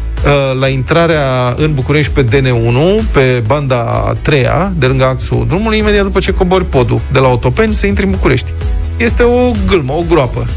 la 0.59 0.67
intrarea 0.67 1.53
în 1.57 1.73
București 1.73 2.11
pe 2.11 2.25
DN1, 2.25 3.11
pe 3.11 3.43
banda 3.47 4.03
a 4.07 4.13
treia, 4.21 4.71
de 4.77 4.85
lângă 4.85 5.05
axul 5.05 5.45
drumului, 5.47 5.77
imediat 5.77 6.03
după 6.03 6.19
ce 6.19 6.31
cobori 6.31 6.65
podul 6.65 7.01
de 7.11 7.19
la 7.19 7.27
Otopeni, 7.27 7.73
să 7.73 7.85
intri 7.85 8.05
în 8.05 8.11
București. 8.11 8.53
Este 8.97 9.23
o 9.23 9.51
gâlmă, 9.67 9.93
o 9.93 10.03
groapă 10.09 10.47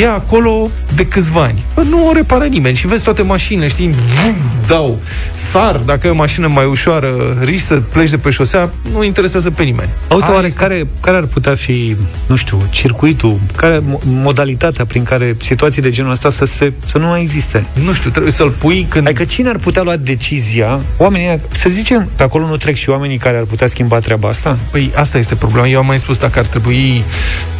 e 0.00 0.08
acolo 0.08 0.70
de 0.94 1.06
câțiva 1.06 1.42
ani. 1.42 1.64
Bă, 1.74 1.82
nu 1.82 2.08
o 2.08 2.12
repară 2.12 2.44
nimeni 2.44 2.76
și 2.76 2.86
vezi 2.86 3.02
toate 3.02 3.22
mașinile, 3.22 3.68
știi, 3.68 3.90
vum, 3.90 4.36
dau, 4.66 4.98
sar, 5.34 5.76
dacă 5.76 6.06
e 6.06 6.10
o 6.10 6.14
mașină 6.14 6.46
mai 6.46 6.64
ușoară, 6.64 7.38
riști 7.40 7.66
să 7.66 7.74
pleci 7.74 8.10
de 8.10 8.18
pe 8.18 8.30
șosea, 8.30 8.70
nu 8.92 9.04
interesează 9.04 9.50
pe 9.50 9.62
nimeni. 9.62 9.88
Auzi, 10.08 10.30
oare 10.30 10.46
este... 10.46 10.58
care, 10.58 10.86
care 11.00 11.16
ar 11.16 11.24
putea 11.24 11.54
fi, 11.54 11.96
nu 12.26 12.36
știu, 12.36 12.66
circuitul, 12.70 13.38
care, 13.56 13.82
modalitatea 14.04 14.84
prin 14.84 15.02
care 15.02 15.36
situații 15.42 15.82
de 15.82 15.90
genul 15.90 16.10
ăsta 16.10 16.30
să, 16.30 16.44
se, 16.44 16.72
să 16.86 16.98
nu 16.98 17.06
mai 17.06 17.20
existe? 17.20 17.66
Nu 17.84 17.92
știu, 17.92 18.10
trebuie 18.10 18.32
să-l 18.32 18.50
pui 18.50 18.86
când... 18.88 19.06
Adică 19.06 19.24
cine 19.24 19.48
ar 19.48 19.58
putea 19.58 19.82
lua 19.82 19.96
decizia? 19.96 20.80
Oamenii, 20.96 21.40
să 21.50 21.68
zicem, 21.68 22.08
pe 22.16 22.22
acolo 22.22 22.46
nu 22.46 22.56
trec 22.56 22.74
și 22.74 22.90
oamenii 22.90 23.18
care 23.18 23.36
ar 23.36 23.44
putea 23.44 23.66
schimba 23.66 23.98
treaba 23.98 24.28
asta? 24.28 24.58
Păi 24.70 24.90
asta 24.94 25.18
este 25.18 25.34
problema. 25.34 25.66
Eu 25.68 25.78
am 25.78 25.86
mai 25.86 25.98
spus 25.98 26.18
dacă 26.18 26.38
ar 26.38 26.46
trebui 26.46 27.04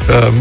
uh, 0.09 0.33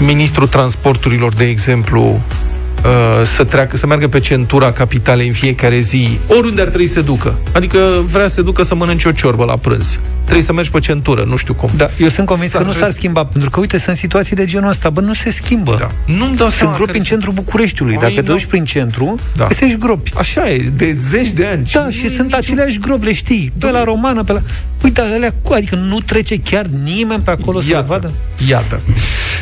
ministrul 0.00 0.46
transporturilor, 0.46 1.32
de 1.32 1.44
exemplu, 1.44 2.02
uh, 2.02 3.24
să 3.24 3.44
treacă, 3.44 3.76
să 3.76 3.86
meargă 3.86 4.08
pe 4.08 4.20
centura 4.20 4.72
capitalei 4.72 5.26
în 5.26 5.32
fiecare 5.32 5.78
zi, 5.80 6.18
oriunde 6.28 6.60
ar 6.60 6.68
trebui 6.68 6.86
să 6.86 7.00
ducă. 7.00 7.38
Adică 7.52 7.78
vrea 8.10 8.28
să 8.28 8.34
se 8.34 8.42
ducă 8.42 8.62
să 8.62 8.74
mănânce 8.74 9.08
o 9.08 9.12
ciorbă 9.12 9.44
la 9.44 9.56
prânz. 9.56 9.98
Trebuie 10.26 10.46
să 10.46 10.52
mergi 10.52 10.70
pe 10.70 10.80
centură, 10.80 11.24
nu 11.28 11.36
știu 11.36 11.54
cum. 11.54 11.70
Da, 11.76 11.88
eu 11.98 12.08
sunt 12.08 12.26
convins 12.26 12.52
că 12.52 12.62
nu 12.62 12.72
s-ar 12.72 12.90
schimba, 12.90 13.24
pentru 13.24 13.50
că, 13.50 13.60
uite, 13.60 13.78
sunt 13.78 13.96
situații 13.96 14.36
de 14.36 14.44
genul 14.44 14.68
ăsta, 14.68 14.90
bă, 14.90 15.00
nu 15.00 15.14
se 15.14 15.30
schimbă. 15.30 15.76
Da. 15.78 15.90
Nu-mi 16.14 16.36
dau 16.36 16.48
sunt 16.48 16.74
gropi 16.74 16.96
în 16.96 17.02
centrul 17.02 17.32
Bucureștiului. 17.32 17.96
Dacă 17.96 18.12
te 18.14 18.20
duci 18.20 18.44
prin 18.44 18.64
centru, 18.64 19.18
da. 19.36 19.46
găsești 19.46 19.78
gropi. 19.78 20.12
Așa 20.14 20.50
e, 20.50 20.70
de 20.76 20.92
zeci 20.92 21.30
de 21.30 21.46
ani. 21.46 21.70
Da, 21.72 21.90
și 21.90 22.00
sunt 22.00 22.10
niciun... 22.10 22.34
aceleași 22.34 22.78
gropi, 22.78 23.04
le 23.04 23.12
știi. 23.12 23.52
Pe 23.58 23.70
la 23.70 23.84
romană, 23.84 24.24
pe 24.24 24.32
la... 24.32 24.42
Uite, 24.82 25.00
alea, 25.00 25.34
adică 25.50 25.74
nu 25.74 26.00
trece 26.00 26.40
chiar 26.40 26.66
nimeni 26.66 27.22
pe 27.22 27.30
acolo 27.30 27.58
Iată. 27.58 27.70
să 27.70 27.76
le 27.76 27.84
vadă? 27.86 28.10
Iată. 28.48 28.80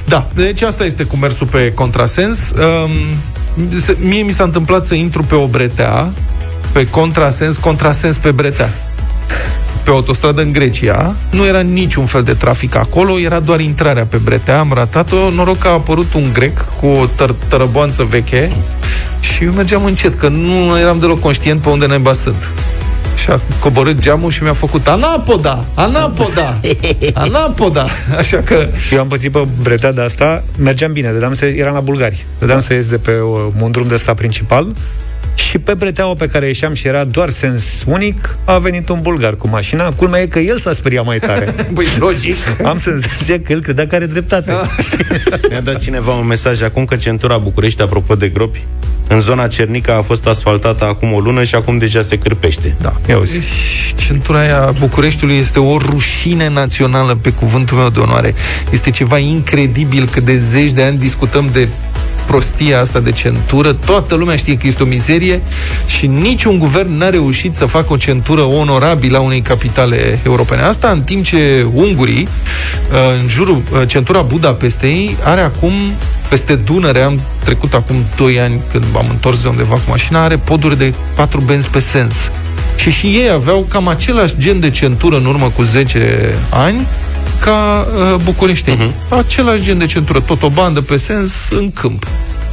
Da, 0.04 0.28
deci 0.34 0.62
asta 0.62 0.84
este 0.84 1.04
cu 1.04 1.16
mersul 1.16 1.46
pe 1.46 1.72
contrasens. 1.74 2.38
Um, 2.50 2.90
mie 3.98 4.22
mi 4.22 4.32
s-a 4.32 4.44
întâmplat 4.44 4.86
să 4.86 4.94
intru 4.94 5.22
pe 5.22 5.34
o 5.34 5.46
bretea, 5.46 6.12
pe 6.72 6.88
contrasens, 6.88 7.56
contrasens 7.56 8.16
pe 8.16 8.30
bretea 8.30 8.70
pe 9.84 9.90
autostradă 9.90 10.42
în 10.42 10.52
Grecia, 10.52 11.14
nu 11.30 11.46
era 11.46 11.60
niciun 11.60 12.06
fel 12.06 12.22
de 12.22 12.32
trafic 12.32 12.76
acolo, 12.76 13.18
era 13.18 13.40
doar 13.40 13.60
intrarea 13.60 14.04
pe 14.04 14.16
bretea, 14.16 14.58
am 14.58 14.72
ratat-o, 14.74 15.30
noroc 15.30 15.58
că 15.58 15.68
a 15.68 15.70
apărut 15.70 16.14
un 16.14 16.30
grec 16.32 16.64
cu 16.80 16.86
o 16.86 17.06
tăr- 17.06 17.48
tărăboanță 17.48 18.02
veche 18.04 18.52
și 19.20 19.44
eu 19.44 19.52
mergeam 19.52 19.84
încet, 19.84 20.14
că 20.14 20.28
nu 20.28 20.78
eram 20.78 20.98
deloc 20.98 21.20
conștient 21.20 21.60
pe 21.60 21.68
unde 21.68 21.86
ne 21.86 22.12
sunt 22.12 22.50
și 23.24 23.30
a 23.30 23.40
coborât 23.58 23.98
geamul 23.98 24.30
și 24.30 24.42
mi-a 24.42 24.52
făcut 24.52 24.88
Anapoda! 24.88 25.64
Anapoda! 25.74 26.60
Anapoda! 27.14 27.86
Așa 28.18 28.36
că... 28.36 28.68
Eu 28.92 29.00
am 29.00 29.08
pățit 29.08 29.32
pe 29.32 29.46
bretea 29.62 29.92
de 29.92 30.00
asta, 30.00 30.44
mergeam 30.58 30.92
bine, 30.92 31.10
dădeam 31.12 31.34
să, 31.34 31.44
eram 31.44 31.74
la 31.74 31.80
Bulgari. 31.80 32.26
Dădeam 32.38 32.58
da. 32.58 32.64
să 32.64 32.72
ies 32.72 32.88
de 32.88 32.96
pe 32.96 33.12
un 33.60 33.70
drum 33.70 33.88
de 33.88 33.94
ăsta 33.94 34.14
principal 34.14 34.66
și 35.34 35.58
pe 35.58 35.74
breteaua 35.74 36.14
pe 36.14 36.28
care 36.28 36.46
ieșeam 36.46 36.74
și 36.74 36.86
era 36.86 37.04
doar 37.04 37.28
sens 37.28 37.82
unic, 37.86 38.38
a 38.44 38.58
venit 38.58 38.88
un 38.88 38.98
bulgar 39.02 39.36
cu 39.36 39.48
mașina. 39.48 39.92
Culmea 39.92 40.20
e 40.20 40.26
că 40.26 40.38
el 40.38 40.58
s-a 40.58 40.72
speriat 40.72 41.04
mai 41.04 41.18
tare. 41.18 41.54
Băi, 41.72 41.86
logic. 41.98 42.36
Am 42.64 42.78
senzația 42.78 43.40
că 43.40 43.52
el 43.52 43.60
credea 43.60 43.86
că 43.86 43.94
are 43.94 44.06
dreptate. 44.06 44.50
Da. 44.50 44.66
Mi-a 45.50 45.60
dat 45.60 45.78
cineva 45.78 46.12
un 46.12 46.26
mesaj 46.26 46.62
acum 46.62 46.84
că 46.84 46.96
centura 46.96 47.38
București, 47.38 47.82
apropo 47.82 48.14
de 48.14 48.28
gropi, 48.28 48.64
în 49.08 49.20
zona 49.20 49.46
Cernica 49.46 49.96
a 49.96 50.02
fost 50.02 50.26
asfaltată 50.26 50.84
acum 50.84 51.12
o 51.12 51.20
lună 51.20 51.42
și 51.42 51.54
acum 51.54 51.78
deja 51.78 52.00
se 52.00 52.18
cârpește. 52.18 52.76
Da. 52.80 53.00
Deci, 53.06 53.28
centura 53.96 54.38
aia 54.38 54.72
Bucureștiului 54.78 55.36
este 55.36 55.58
o 55.58 55.78
rușine 55.78 56.48
națională, 56.48 57.14
pe 57.14 57.30
cuvântul 57.30 57.76
meu 57.76 57.88
de 57.88 57.98
onoare. 57.98 58.34
Este 58.70 58.90
ceva 58.90 59.18
incredibil 59.18 60.08
că 60.08 60.20
de 60.20 60.38
zeci 60.38 60.72
de 60.72 60.82
ani 60.82 60.98
discutăm 60.98 61.50
de 61.52 61.68
prostia 62.26 62.80
asta 62.80 63.00
de 63.00 63.12
centură. 63.12 63.72
Toată 63.72 64.14
lumea 64.14 64.36
știe 64.36 64.56
că 64.56 64.66
este 64.66 64.82
o 64.82 64.86
mizerie 64.86 65.42
și 65.86 66.06
niciun 66.06 66.58
guvern 66.58 66.96
n-a 66.96 67.10
reușit 67.10 67.56
să 67.56 67.66
facă 67.66 67.92
o 67.92 67.96
centură 67.96 68.42
onorabilă 68.42 69.16
a 69.16 69.20
unei 69.20 69.40
capitale 69.40 70.20
europene. 70.24 70.62
Asta 70.62 70.88
în 70.88 71.02
timp 71.02 71.24
ce 71.24 71.66
ungurii, 71.72 72.28
uh, 72.92 73.20
în 73.22 73.28
jurul, 73.28 73.62
uh, 73.72 73.82
centura 73.86 74.22
Budapestei, 74.22 75.16
are 75.22 75.40
acum 75.40 75.72
peste 76.28 76.54
Dunăre, 76.54 77.00
am 77.00 77.20
trecut 77.44 77.74
acum 77.74 77.96
2 78.16 78.40
ani 78.40 78.60
când 78.72 78.84
m-am 78.92 79.06
întors 79.10 79.42
de 79.42 79.48
undeva 79.48 79.74
cu 79.74 79.80
mașina, 79.86 80.22
are 80.22 80.36
poduri 80.36 80.78
de 80.78 80.94
4 81.14 81.40
benzi 81.40 81.68
pe 81.68 81.78
sens. 81.78 82.14
Și 82.76 82.90
și 82.90 83.06
ei 83.06 83.30
aveau 83.30 83.66
cam 83.68 83.88
același 83.88 84.34
gen 84.38 84.60
de 84.60 84.70
centură 84.70 85.16
în 85.16 85.24
urmă 85.24 85.52
cu 85.56 85.62
10 85.62 86.34
ani, 86.50 86.86
ca 87.40 87.86
uh, 87.86 88.20
București. 88.24 88.70
Uh-huh. 88.70 89.08
Același 89.08 89.62
gen 89.62 89.78
de 89.78 89.86
centură, 89.86 90.20
tot 90.20 90.42
o 90.42 90.48
bandă 90.48 90.80
pe 90.80 90.96
sens 90.96 91.32
în 91.50 91.72
câmp. 91.72 92.06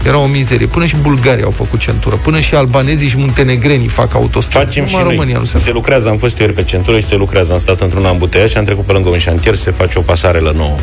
Era 0.05 0.17
o 0.17 0.25
mizerie. 0.25 0.67
Până 0.67 0.85
și 0.85 0.95
bulgarii 1.01 1.43
au 1.43 1.51
făcut 1.51 1.79
centură. 1.79 2.15
Până 2.15 2.39
și 2.39 2.55
albanezii 2.55 3.07
și 3.07 3.17
muntenegrenii 3.17 3.87
fac 3.87 4.13
autostradă. 4.13 4.65
Facem 4.65 4.85
și 4.85 4.95
România 4.95 5.23
noi. 5.23 5.33
Nu 5.33 5.45
se, 5.45 5.57
se 5.57 5.71
lucrează. 5.71 6.09
Am 6.09 6.17
fost 6.17 6.37
ieri 6.37 6.53
pe 6.53 6.63
centură 6.63 6.99
și 6.99 7.05
se 7.05 7.15
lucrează. 7.15 7.53
Am 7.53 7.59
stat 7.59 7.81
într-un 7.81 8.05
ambuteia 8.05 8.47
și 8.47 8.57
am 8.57 8.63
trecut 8.63 8.85
pe 8.85 8.91
lângă 8.91 9.09
un 9.09 9.17
șantier. 9.17 9.55
Se 9.55 9.71
face 9.71 9.99
o 9.99 10.01
pasarelă 10.01 10.53
nouă 10.55 10.75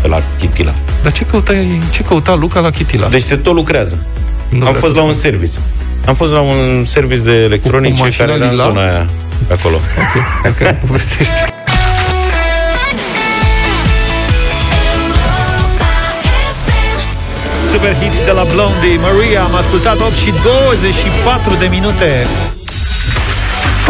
pe 0.00 0.08
la 0.08 0.22
Chitila. 0.38 0.74
Dar 1.02 1.12
ce 1.12 1.24
căuta, 1.24 1.52
ce 1.90 2.02
căuta 2.02 2.34
Luca 2.34 2.60
la 2.60 2.70
Chitila? 2.70 3.08
Deci 3.08 3.22
se 3.22 3.36
tot 3.36 3.54
lucrează. 3.54 3.98
Nu 4.48 4.66
am 4.66 4.74
fost 4.74 4.96
la 4.96 5.02
un 5.02 5.12
service. 5.12 5.52
Am 6.06 6.14
fost 6.14 6.32
la 6.32 6.40
un 6.40 6.84
service 6.84 7.22
de 7.22 7.32
electronice 7.32 8.08
care 8.16 8.32
era 8.32 8.48
în 8.48 8.56
zona 8.56 8.80
aia, 8.80 9.06
pe 9.46 9.52
acolo. 9.52 9.76
Ok, 9.76 10.52
okay. 10.52 10.78
povestește. 10.86 11.49
Super 17.80 17.96
hit 18.02 18.24
de 18.24 18.32
la 18.32 18.44
Blondie. 18.44 18.98
Maria 19.00 19.42
Am 19.42 19.54
ascultat 19.54 20.00
8 20.00 20.12
și 20.12 20.30
24 20.30 21.54
de 21.54 21.66
minute 21.66 22.26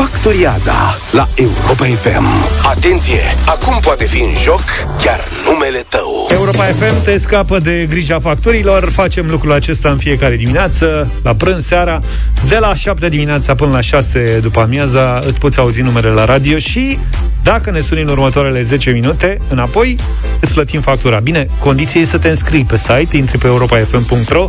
Factoriada 0.01 0.97
la 1.13 1.29
Europa 1.35 1.85
FM. 1.85 2.27
Atenție! 2.67 3.21
Acum 3.47 3.79
poate 3.81 4.05
fi 4.05 4.21
în 4.21 4.35
joc 4.43 4.63
chiar 5.03 5.21
numele 5.45 5.85
tău. 5.89 6.29
Europa 6.31 6.65
FM 6.65 7.03
te 7.05 7.19
scapă 7.19 7.59
de 7.59 7.87
grija 7.91 8.21
facturilor. 8.21 8.91
Facem 8.91 9.31
lucrul 9.31 9.53
acesta 9.53 9.91
în 9.91 9.97
fiecare 9.97 10.37
dimineață, 10.37 11.11
la 11.23 11.35
prânz 11.35 11.67
seara, 11.67 12.01
de 12.49 12.57
la 12.57 12.75
7 12.75 13.09
dimineața 13.09 13.55
până 13.55 13.73
la 13.73 13.81
6 13.81 14.39
după 14.43 14.61
amiaza. 14.61 15.21
Îți 15.27 15.39
poți 15.39 15.59
auzi 15.59 15.81
numele 15.81 16.09
la 16.09 16.25
radio 16.25 16.59
și 16.59 16.99
dacă 17.43 17.71
ne 17.71 17.81
suni 17.81 18.01
în 18.01 18.09
următoarele 18.09 18.63
10 18.63 18.91
minute, 18.91 19.41
înapoi, 19.49 19.97
îți 20.41 20.53
plătim 20.53 20.81
factura. 20.81 21.21
Bine, 21.21 21.47
condiția 21.59 22.01
e 22.01 22.05
să 22.05 22.19
te 22.19 22.29
înscrii 22.29 22.65
pe 22.65 22.77
site, 22.77 23.17
intri 23.17 23.39
pe 23.39 23.47
europafm.ro, 23.47 24.49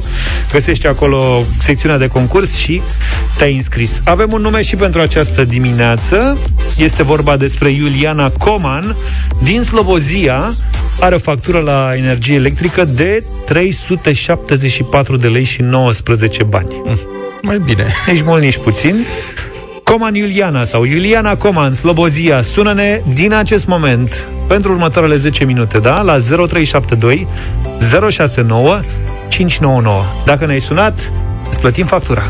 găsești 0.52 0.88
acolo 0.88 1.42
secțiunea 1.60 1.98
de 1.98 2.08
concurs 2.08 2.56
și 2.56 2.82
te-ai 3.38 3.56
înscris. 3.56 4.02
Avem 4.06 4.32
un 4.32 4.42
nume 4.42 4.62
și 4.62 4.76
pentru 4.76 5.02
această 5.02 5.41
dimineață. 5.44 6.38
Este 6.78 7.04
vorba 7.04 7.38
despre 7.38 7.70
Iuliana 7.70 8.30
Coman 8.30 8.96
din 9.44 9.62
Slobozia. 9.62 10.52
Are 11.00 11.16
o 11.16 11.18
factură 11.18 11.60
la 11.60 11.90
energie 11.94 12.36
electrică 12.36 12.84
de 12.84 13.24
374 13.46 15.16
de 15.16 15.28
lei 15.28 15.44
și 15.44 15.62
19 15.62 16.44
bani. 16.44 16.82
Mm, 16.86 17.00
mai 17.42 17.60
bine. 17.60 17.86
Nici 18.12 18.24
mult, 18.24 18.42
nici 18.42 18.58
puțin. 18.58 18.96
Coman 19.84 20.16
Iuliana 20.16 20.66
sau 20.66 20.84
Iuliana 20.84 21.36
Coman, 21.36 21.74
Slobozia, 21.74 22.42
sună-ne 22.42 23.02
din 23.14 23.34
acest 23.34 23.68
moment 23.68 24.28
pentru 24.48 24.72
următoarele 24.72 25.16
10 25.16 25.44
minute, 25.44 25.78
da? 25.78 26.02
La 26.02 26.18
0372 26.20 27.28
069 28.10 28.80
599. 29.28 30.04
Dacă 30.26 30.46
ne-ai 30.46 30.62
sunat, 30.62 31.12
îți 31.50 31.60
plătim 31.60 31.86
factura. 31.86 32.24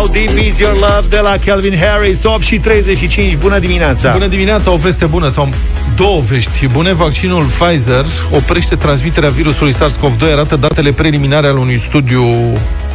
How 0.00 0.08
Deep 0.08 0.38
Is 0.38 0.58
Your 0.58 0.74
Love 0.74 1.04
de 1.08 1.18
la 1.18 1.36
Calvin 1.44 1.78
Harris 1.78 2.24
8 2.24 2.42
și 2.42 2.58
35, 2.58 3.36
bună 3.36 3.58
dimineața! 3.58 4.12
Bună 4.12 4.26
dimineața, 4.26 4.70
o 4.70 4.76
veste 4.76 5.06
bună 5.06 5.28
sau 5.28 5.48
două 5.96 6.20
vești 6.20 6.66
bune. 6.66 6.92
Vaccinul 6.92 7.44
Pfizer 7.44 8.04
oprește 8.30 8.76
transmiterea 8.76 9.30
virusului 9.30 9.74
SARS-CoV-2 9.74 10.32
Arată 10.32 10.56
datele 10.56 10.92
preliminare 10.92 11.46
al 11.46 11.56
unui 11.56 11.78
studiu 11.78 12.24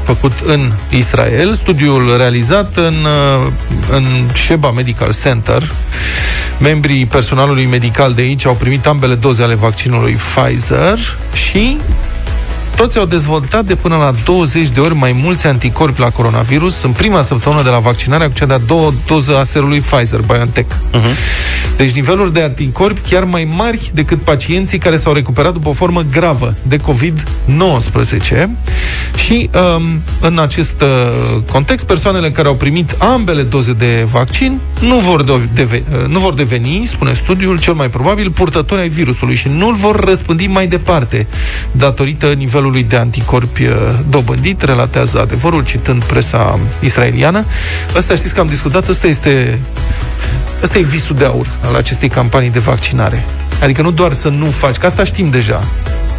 făcut 0.03 0.31
în 0.45 0.71
Israel. 0.89 1.53
Studiul 1.53 2.17
realizat 2.17 2.75
în, 2.75 2.95
în 3.91 4.03
Sheba 4.33 4.71
Medical 4.71 5.13
Center. 5.23 5.71
Membrii 6.59 7.05
personalului 7.05 7.65
medical 7.65 8.13
de 8.13 8.21
aici 8.21 8.45
au 8.45 8.53
primit 8.53 8.85
ambele 8.85 9.15
doze 9.15 9.43
ale 9.43 9.55
vaccinului 9.55 10.13
Pfizer 10.13 10.97
și 11.33 11.77
toți 12.75 12.97
au 12.97 13.05
dezvoltat 13.05 13.65
de 13.65 13.75
până 13.75 13.95
la 13.95 14.13
20 14.25 14.69
de 14.69 14.79
ori 14.79 14.95
mai 14.95 15.11
mulți 15.11 15.47
anticorpi 15.47 15.99
la 15.99 16.09
coronavirus 16.09 16.83
în 16.83 16.91
prima 16.91 17.21
săptămână 17.21 17.61
de 17.61 17.69
la 17.69 17.79
vaccinare 17.79 18.25
cu 18.25 18.33
cea 18.33 18.45
de-a 18.45 18.57
doua 18.57 18.93
doză 19.07 19.37
a 19.37 19.43
serului 19.43 19.79
Pfizer-BioNTech. 19.79 20.73
Uh-huh. 20.93 21.15
Deci 21.77 21.91
niveluri 21.91 22.33
de 22.33 22.41
anticorpi 22.41 23.09
chiar 23.09 23.23
mai 23.23 23.47
mari 23.55 23.91
decât 23.93 24.21
pacienții 24.21 24.77
care 24.77 24.97
s-au 24.97 25.13
recuperat 25.13 25.53
după 25.53 25.69
o 25.69 25.73
formă 25.73 26.01
gravă 26.11 26.55
de 26.67 26.77
COVID-19 26.77 28.47
și 29.25 29.49
um, 29.75 30.01
în 30.21 30.39
acest 30.39 30.81
uh, 30.81 31.41
context 31.51 31.85
persoanele 31.85 32.31
care 32.31 32.47
au 32.47 32.55
primit 32.55 32.95
ambele 32.97 33.41
doze 33.41 33.73
de 33.73 34.07
vaccin 34.11 34.59
nu 34.81 34.99
vor, 34.99 35.23
de- 35.23 35.49
deve- 35.53 35.83
uh, 35.91 36.07
nu 36.07 36.19
vor 36.19 36.33
deveni, 36.33 36.83
spune 36.87 37.13
studiul, 37.13 37.59
cel 37.59 37.73
mai 37.73 37.89
probabil 37.89 38.31
purtători 38.31 38.81
ai 38.81 38.89
virusului 38.89 39.35
și 39.35 39.47
nu-l 39.47 39.73
vor 39.73 39.95
răspândi 39.95 40.47
mai 40.47 40.67
departe 40.67 41.27
datorită 41.71 42.25
nivelului 42.25 42.65
nivelului 42.65 42.83
de 42.83 42.95
anticorpi 42.95 43.63
uh, 43.63 43.75
dobândit, 44.09 44.61
relatează 44.61 45.19
adevărul, 45.19 45.65
citând 45.65 46.03
presa 46.03 46.59
israeliană. 46.79 47.45
Ăsta 47.95 48.15
știți 48.15 48.33
că 48.33 48.39
am 48.39 48.47
discutat, 48.47 48.87
ăsta 48.87 49.07
este, 49.07 49.59
ăsta 50.63 50.77
e 50.77 50.81
visul 50.81 51.15
de 51.15 51.25
aur 51.25 51.47
al 51.65 51.75
acestei 51.75 52.09
campanii 52.09 52.49
de 52.49 52.59
vaccinare. 52.59 53.25
Adică 53.61 53.81
nu 53.81 53.91
doar 53.91 54.13
să 54.13 54.29
nu 54.29 54.45
faci, 54.45 54.75
că 54.75 54.85
asta 54.85 55.03
știm 55.03 55.29
deja. 55.29 55.63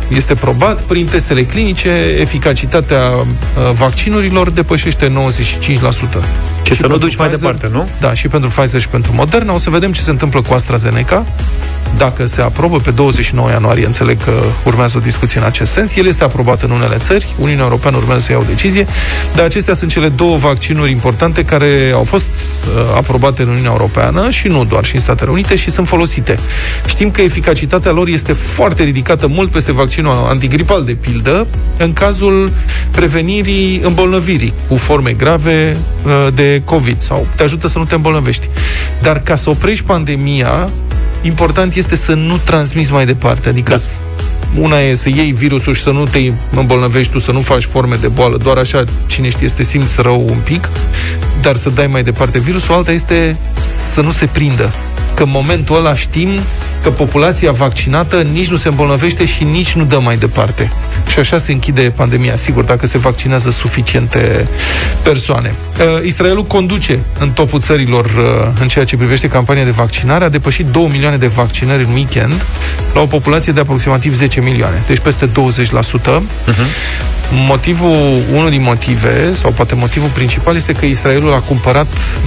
Este 0.08 0.34
probat 0.34 0.80
prin 0.80 1.06
testele 1.06 1.44
clinice, 1.44 1.88
eficacitatea 2.18 3.10
uh, 3.10 3.72
vaccinurilor 3.72 4.50
depășește 4.50 5.12
95%. 5.12 5.12
Și, 5.60 6.72
și 6.72 6.80
să 6.80 6.86
nu 6.86 6.96
duci 6.96 7.16
Pfizer, 7.16 7.18
mai 7.18 7.30
departe, 7.30 7.68
nu? 7.72 7.88
Da, 8.00 8.14
și 8.14 8.28
pentru 8.28 8.48
Pfizer 8.48 8.80
și 8.80 8.88
pentru 8.88 9.12
Moderna. 9.14 9.54
O 9.54 9.58
să 9.58 9.70
vedem 9.70 9.92
ce 9.92 10.02
se 10.02 10.10
întâmplă 10.10 10.42
cu 10.42 10.54
AstraZeneca 10.54 11.26
dacă 11.96 12.26
se 12.26 12.40
aprobă 12.40 12.78
pe 12.78 12.90
29 12.90 13.50
ianuarie, 13.50 13.86
înțeleg 13.86 14.24
că 14.24 14.32
urmează 14.64 14.96
o 14.96 15.00
discuție 15.00 15.40
în 15.40 15.46
acest 15.46 15.72
sens. 15.72 15.96
El 15.96 16.06
este 16.06 16.24
aprobat 16.24 16.62
în 16.62 16.70
unele 16.70 16.96
țări, 16.96 17.34
Uniunea 17.38 17.64
Europeană 17.64 17.96
urmează 17.96 18.20
să 18.20 18.32
ia 18.32 18.38
o 18.38 18.42
decizie, 18.46 18.86
dar 19.34 19.44
acestea 19.44 19.74
sunt 19.74 19.90
cele 19.90 20.08
două 20.08 20.36
vaccinuri 20.36 20.90
importante 20.90 21.44
care 21.44 21.90
au 21.94 22.04
fost 22.04 22.24
uh, 22.24 22.96
aprobate 22.96 23.42
în 23.42 23.48
Uniunea 23.48 23.70
Europeană 23.70 24.30
și 24.30 24.48
nu 24.48 24.64
doar, 24.64 24.84
și 24.84 24.94
în 24.94 25.00
Statele 25.00 25.30
Unite 25.30 25.56
și 25.56 25.70
sunt 25.70 25.88
folosite. 25.88 26.38
Știm 26.86 27.10
că 27.10 27.20
eficacitatea 27.20 27.90
lor 27.90 28.08
este 28.08 28.32
foarte 28.32 28.82
ridicată, 28.82 29.26
mult 29.26 29.50
peste 29.50 29.72
vaccinul 30.02 30.28
antigripal, 30.28 30.84
de 30.84 30.92
pildă, 30.92 31.46
în 31.78 31.92
cazul 31.92 32.52
prevenirii 32.90 33.80
îmbolnăvirii 33.84 34.52
cu 34.68 34.76
forme 34.76 35.12
grave 35.12 35.76
uh, 36.04 36.26
de 36.34 36.62
COVID 36.64 37.00
sau 37.00 37.26
te 37.34 37.42
ajută 37.42 37.68
să 37.68 37.78
nu 37.78 37.84
te 37.84 37.94
îmbolnăvești. 37.94 38.48
Dar 39.02 39.20
ca 39.20 39.36
să 39.36 39.50
oprești 39.50 39.84
pandemia, 39.84 40.70
important 41.22 41.74
este 41.74 41.96
să 41.96 42.14
nu 42.14 42.36
transmiți 42.36 42.92
mai 42.92 43.06
departe. 43.06 43.48
Adică 43.48 43.70
da. 43.70 44.60
una 44.60 44.78
e 44.80 44.94
să 44.94 45.08
iei 45.08 45.32
virusul 45.32 45.74
și 45.74 45.82
să 45.82 45.90
nu 45.90 46.04
te 46.04 46.18
îmbolnăvești 46.50 47.12
tu, 47.12 47.18
să 47.18 47.32
nu 47.32 47.40
faci 47.40 47.64
forme 47.64 47.96
de 48.00 48.08
boală, 48.08 48.36
doar 48.36 48.56
așa, 48.56 48.84
cine 49.06 49.28
știe, 49.28 49.46
este 49.46 49.62
simți 49.62 50.00
rău 50.00 50.26
un 50.28 50.38
pic, 50.44 50.68
dar 51.40 51.56
să 51.56 51.70
dai 51.70 51.86
mai 51.86 52.02
departe 52.02 52.38
virusul, 52.38 52.74
alta 52.74 52.92
este 52.92 53.36
să 53.92 54.00
nu 54.00 54.10
se 54.10 54.26
prindă. 54.26 54.72
Că 55.14 55.22
în 55.22 55.30
momentul 55.30 55.76
ăla 55.76 55.94
știm 55.94 56.28
că 56.86 56.92
populația 56.92 57.52
vaccinată 57.52 58.22
nici 58.32 58.48
nu 58.48 58.56
se 58.56 58.68
îmbolnăvește 58.68 59.24
și 59.24 59.44
nici 59.44 59.72
nu 59.72 59.84
dă 59.84 59.98
mai 59.98 60.16
departe. 60.16 60.72
Și 61.08 61.18
așa 61.18 61.38
se 61.38 61.52
închide 61.52 61.92
pandemia, 61.96 62.36
sigur, 62.36 62.64
dacă 62.64 62.86
se 62.86 62.98
vaccinează 62.98 63.50
suficiente 63.50 64.48
persoane. 65.02 65.54
Uh, 65.80 66.04
Israelul 66.04 66.44
conduce 66.44 66.98
în 67.18 67.30
topul 67.30 67.60
țărilor 67.60 68.04
uh, 68.04 68.60
în 68.60 68.68
ceea 68.68 68.84
ce 68.84 68.96
privește 68.96 69.28
campania 69.28 69.64
de 69.64 69.70
vaccinare, 69.70 70.24
a 70.24 70.28
depășit 70.28 70.66
2 70.66 70.88
milioane 70.92 71.16
de 71.16 71.26
vaccinări 71.26 71.84
în 71.84 71.92
weekend 71.92 72.44
la 72.94 73.00
o 73.00 73.06
populație 73.06 73.52
de 73.52 73.60
aproximativ 73.60 74.14
10 74.14 74.40
milioane, 74.40 74.82
deci 74.86 74.98
peste 74.98 75.28
20%. 75.28 75.30
Uh-huh. 75.30 76.22
Motivul, 77.48 78.22
unul 78.32 78.50
din 78.50 78.62
motive, 78.62 79.34
sau 79.34 79.50
poate 79.50 79.74
motivul 79.74 80.08
principal, 80.08 80.56
este 80.56 80.72
că 80.72 80.84
Israelul 80.84 81.32
a 81.32 81.38
cumpărat 81.38 81.86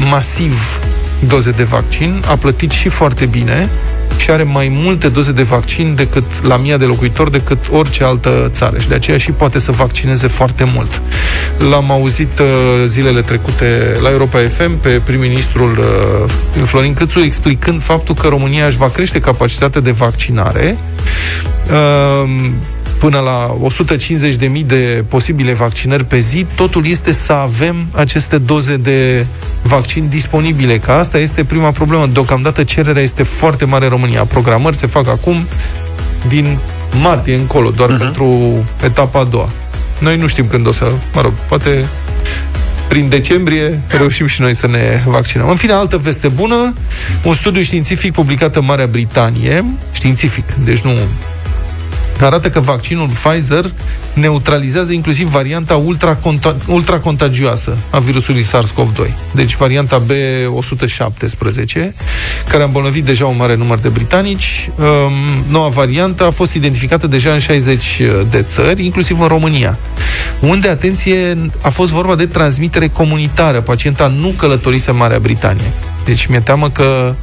masiv 0.10 0.80
doze 1.28 1.52
de 1.52 1.64
vaccin, 1.64 2.24
a 2.28 2.36
plătit 2.36 2.72
și 2.72 2.90
foarte 2.90 3.26
bine 3.26 3.70
și 4.18 4.32
are 4.32 4.44
mai 4.44 4.68
multe 4.72 5.10
doze 5.10 5.32
de 5.32 5.44
vaccin 5.44 5.96
decât 5.96 6.44
la 6.44 6.58
mia 6.58 6.78
de 6.78 6.86
locuitori 6.86 7.32
decât 7.32 7.58
orice 7.72 8.04
altă 8.04 8.50
țară 8.54 8.80
și 8.80 8.88
de 8.88 8.96
aceea 8.96 9.18
și 9.18 9.32
poate 9.32 9.60
să 9.60 9.72
vaccineze 9.72 10.28
foarte 10.28 10.70
mult. 10.76 11.02
L-am 11.70 11.92
auzit 11.92 12.40
uh, 12.40 12.46
zilele 12.86 13.22
trecute 13.22 13.98
la 14.02 14.10
Europa 14.10 14.40
FM 14.40 14.80
pe 14.80 15.02
prim-ministrul 15.06 15.78
uh, 16.58 16.64
Florin 16.66 16.94
Câțu 16.94 17.20
explicând 17.20 17.82
faptul 17.82 18.16
că 18.16 18.28
România 18.28 18.66
își 18.66 18.78
va 18.78 18.90
crește 18.90 19.20
capacitatea 19.20 19.82
de 19.82 19.92
vaccinare 19.92 20.78
uh, 21.70 22.30
până 23.00 23.20
la 23.20 23.58
150.000 24.60 24.66
de 24.66 25.04
posibile 25.08 25.54
vaccinări 25.54 26.06
pe 26.06 26.20
zi, 26.20 26.46
totul 26.56 26.88
este 26.88 27.12
să 27.12 27.34
avem 27.34 27.76
aceste 27.92 28.38
doze 28.38 28.78
de 28.78 29.26
vaccin 29.62 30.08
disponibile, 30.10 30.78
că 30.78 30.92
asta 30.92 31.18
este 31.18 31.44
prima 31.44 31.72
problemă. 31.72 32.08
Deocamdată 32.08 32.64
cererea 32.64 33.02
este 33.02 33.24
foarte 33.24 33.66
mare 33.66 33.86
în 33.86 33.92
România. 33.92 34.24
Programări 34.26 34.78
se 34.78 34.88
fac 34.88 35.08
acum 35.08 35.48
din 36.28 36.58
martie 37.02 37.36
încolo, 37.36 37.70
doar 37.70 37.96
uh-huh. 37.96 37.98
pentru 37.98 38.58
etapa 38.84 39.20
a 39.20 39.24
doua. 39.24 39.50
Noi 40.00 40.18
nu 40.18 40.28
știm 40.28 40.48
când 40.48 40.68
o 40.68 40.72
să, 40.72 40.92
mă 41.14 41.22
rog, 41.22 41.34
poate 41.34 41.88
prin 42.88 43.10
decembrie 43.10 43.82
reușim 43.88 44.26
și 44.28 44.42
noi 44.42 44.56
să 44.56 44.68
ne 44.68 45.04
vaccinăm. 45.06 45.50
În 45.50 45.56
fine, 45.56 45.72
altă 45.72 45.98
veste 45.98 46.28
bună, 46.28 46.74
un 47.24 47.34
studiu 47.34 47.62
științific 47.62 48.14
publicat 48.14 48.56
în 48.56 48.66
Marea 48.66 48.88
Britanie, 48.88 49.66
științific, 49.92 50.44
deci 50.64 50.80
nu 50.80 50.92
arată 52.26 52.50
că 52.50 52.60
vaccinul 52.60 53.08
Pfizer 53.08 53.72
neutralizează 54.14 54.92
inclusiv 54.92 55.28
varianta 55.28 55.84
ultracontagioasă 56.68 57.78
a 57.90 58.00
virusului 58.00 58.44
SARS-CoV-2. 58.44 59.12
Deci 59.32 59.56
varianta 59.56 60.02
B117, 60.02 61.94
care 62.50 62.64
a 62.64 62.66
îmbolnăvit 62.66 63.06
deja 63.06 63.26
un 63.26 63.38
mare 63.38 63.56
număr 63.56 63.78
de 63.78 63.90
britanici. 63.90 64.70
Um, 64.76 65.46
noua 65.50 65.68
variantă 65.68 66.26
a 66.26 66.32
fost 66.32 66.54
identificată 66.54 67.08
deja 67.08 67.34
în 67.34 67.40
60 67.40 68.02
de 68.30 68.42
țări, 68.42 68.86
inclusiv 68.86 69.22
în 69.22 69.28
România, 69.28 69.78
unde, 70.40 70.70
atenție, 70.70 71.38
a 71.62 71.70
fost 71.70 71.92
vorba 71.92 72.16
de 72.16 72.26
transmitere 72.26 72.88
comunitară. 72.88 73.62
Pacienta 73.62 74.08
nu 74.08 74.34
călătorise 74.38 74.90
în 74.90 74.98
Marea 74.98 75.20
Britanie. 75.20 75.72
Deci 76.06 76.26
mi-e 76.26 76.40
teamă 76.40 76.70
că 76.70 77.16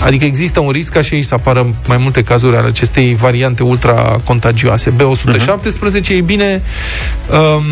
Adică 0.00 0.24
există 0.24 0.60
un 0.60 0.70
risc 0.70 0.92
ca 0.92 1.02
și 1.02 1.14
aici 1.14 1.24
să 1.24 1.34
apară 1.34 1.74
mai 1.86 1.96
multe 1.96 2.22
cazuri 2.22 2.56
ale 2.56 2.66
acestei 2.66 3.14
variante 3.14 3.62
ultra-contagioase. 3.62 4.90
B117, 4.90 4.94
uh-huh. 4.94 6.08
e 6.08 6.20
bine, 6.20 6.62
um, 7.30 7.62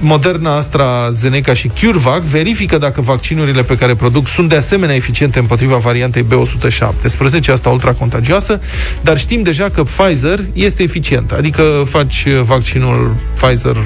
Moderna, 0.00 0.56
AstraZeneca 0.56 1.52
și 1.52 1.70
CureVac 1.80 2.20
verifică 2.20 2.78
dacă 2.78 3.00
vaccinurile 3.00 3.62
pe 3.62 3.76
care 3.76 3.94
produc 3.94 4.28
sunt 4.28 4.48
de 4.48 4.56
asemenea 4.56 4.94
eficiente 4.94 5.38
împotriva 5.38 5.76
variantei 5.76 6.24
B117, 6.24 7.50
asta 7.52 7.68
ultra-contagioasă, 7.68 8.60
dar 9.00 9.18
știm 9.18 9.42
deja 9.42 9.68
că 9.68 9.82
Pfizer 9.82 10.44
este 10.52 10.82
eficient. 10.82 11.32
Adică 11.32 11.62
faci 11.88 12.26
vaccinul 12.42 13.14
Pfizer 13.34 13.76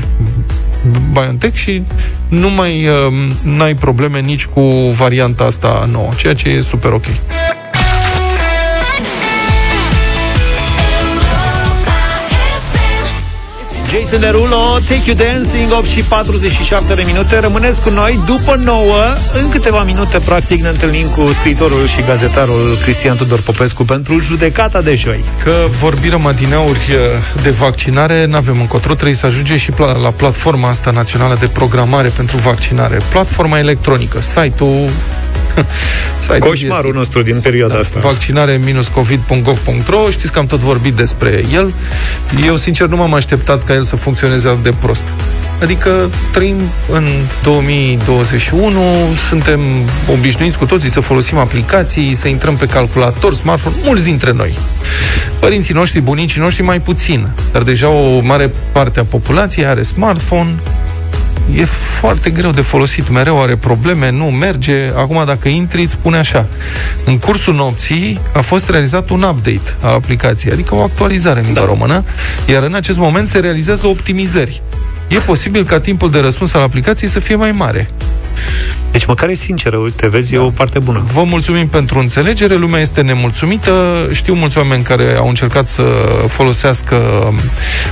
BioNTech 1.12 1.56
și 1.56 1.82
nu 2.28 2.50
mai 2.50 2.86
uh, 3.46 3.62
ai 3.62 3.74
probleme 3.74 4.20
nici 4.20 4.46
cu 4.46 4.60
varianta 4.96 5.44
asta 5.44 5.88
nouă, 5.90 6.08
ceea 6.16 6.34
ce 6.34 6.48
e 6.48 6.60
super 6.60 6.92
ok. 6.92 7.04
Jason 13.90 14.20
Derulo, 14.20 14.78
Take 14.88 15.02
You 15.06 15.16
Dancing, 15.16 15.72
8 15.72 15.86
și 15.86 16.00
47 16.00 16.94
de 16.94 17.02
minute. 17.06 17.38
Rămâneți 17.38 17.82
cu 17.82 17.90
noi 17.90 18.20
după 18.26 18.60
9. 18.64 18.84
În 19.32 19.48
câteva 19.48 19.82
minute, 19.82 20.18
practic, 20.18 20.62
ne 20.62 20.68
întâlnim 20.68 21.08
cu 21.08 21.32
scriitorul 21.32 21.86
și 21.86 22.02
gazetarul 22.02 22.78
Cristian 22.82 23.16
Tudor 23.16 23.40
Popescu 23.40 23.84
pentru 23.84 24.18
judecata 24.18 24.82
de 24.82 24.94
joi. 24.94 25.24
Că 25.42 25.52
vorbim 25.68 26.26
adineauri 26.26 26.78
uh, 26.78 27.42
de 27.42 27.50
vaccinare, 27.50 28.24
nu 28.24 28.36
avem 28.36 28.60
încotro, 28.60 28.94
trebuie 28.94 29.16
să 29.16 29.26
ajungem 29.26 29.56
și 29.56 29.72
la 30.02 30.10
platforma 30.10 30.68
asta 30.68 30.90
națională 30.90 31.36
de 31.40 31.46
programare 31.46 32.08
pentru 32.08 32.36
vaccinare. 32.36 32.98
Platforma 33.10 33.58
electronică, 33.58 34.20
site-ul 34.20 34.88
Coșmarul 36.38 36.94
nostru 36.94 37.22
din 37.22 37.40
perioada 37.40 37.74
da, 37.74 37.80
asta. 37.80 38.00
Vaccinare-covid.gov.ro 38.00 40.10
Știți 40.10 40.32
că 40.32 40.38
am 40.38 40.46
tot 40.46 40.58
vorbit 40.58 40.94
despre 40.94 41.44
el. 41.52 41.74
Eu, 42.46 42.56
sincer, 42.56 42.86
nu 42.86 42.96
m-am 42.96 43.14
așteptat 43.14 43.64
ca 43.64 43.74
el 43.74 43.82
să 43.82 43.96
funcționeze 43.96 44.48
atât 44.48 44.62
de 44.62 44.72
prost. 44.78 45.04
Adică 45.62 46.10
trăim 46.32 46.56
în 46.92 47.06
2021, 47.42 48.80
suntem 49.28 49.60
obișnuiți 50.12 50.58
cu 50.58 50.64
toții 50.64 50.90
să 50.90 51.00
folosim 51.00 51.38
aplicații, 51.38 52.14
să 52.14 52.28
intrăm 52.28 52.56
pe 52.56 52.66
calculator, 52.66 53.34
smartphone, 53.34 53.76
mulți 53.84 54.04
dintre 54.04 54.32
noi. 54.32 54.58
Părinții 55.40 55.74
noștri, 55.74 56.00
bunicii 56.00 56.40
noștri 56.40 56.62
mai 56.62 56.80
puțin, 56.80 57.28
dar 57.52 57.62
deja 57.62 57.88
o 57.88 58.20
mare 58.20 58.50
parte 58.72 59.00
a 59.00 59.04
populației 59.04 59.66
are 59.66 59.82
smartphone, 59.82 60.54
e 61.54 61.64
foarte 61.64 62.30
greu 62.30 62.50
de 62.50 62.60
folosit, 62.60 63.10
mereu 63.10 63.42
are 63.42 63.56
probleme, 63.56 64.10
nu 64.10 64.24
merge. 64.24 64.90
Acum, 64.96 65.22
dacă 65.26 65.48
intri, 65.48 65.82
îți 65.82 65.92
spune 65.92 66.16
așa. 66.16 66.46
În 67.04 67.18
cursul 67.18 67.54
nopții 67.54 68.20
a 68.34 68.40
fost 68.40 68.68
realizat 68.68 69.08
un 69.08 69.22
update 69.22 69.74
a 69.80 69.88
aplicației, 69.88 70.52
adică 70.52 70.74
o 70.74 70.82
actualizare 70.82 71.38
în 71.38 71.44
limba 71.44 71.60
da. 71.60 71.66
română, 71.66 72.04
iar 72.46 72.62
în 72.62 72.74
acest 72.74 72.98
moment 72.98 73.28
se 73.28 73.38
realizează 73.38 73.86
optimizări. 73.86 74.62
E 75.08 75.18
posibil 75.18 75.64
ca 75.64 75.80
timpul 75.80 76.10
de 76.10 76.18
răspuns 76.18 76.52
al 76.52 76.62
aplicației 76.62 77.10
să 77.10 77.20
fie 77.20 77.34
mai 77.34 77.52
mare. 77.52 77.88
Deci 78.90 79.06
măcar 79.06 79.28
e 79.28 79.34
sinceră, 79.34 79.76
uite, 79.76 80.08
vezi, 80.08 80.30
da. 80.30 80.36
e 80.36 80.40
o 80.40 80.50
parte 80.50 80.78
bună. 80.78 81.04
Vă 81.12 81.22
mulțumim 81.22 81.68
pentru 81.68 81.98
înțelegere, 81.98 82.54
lumea 82.54 82.80
este 82.80 83.00
nemulțumită. 83.00 84.06
Știu 84.12 84.34
mulți 84.34 84.58
oameni 84.58 84.82
care 84.82 85.14
au 85.18 85.28
încercat 85.28 85.68
să 85.68 85.82
folosească 86.28 86.96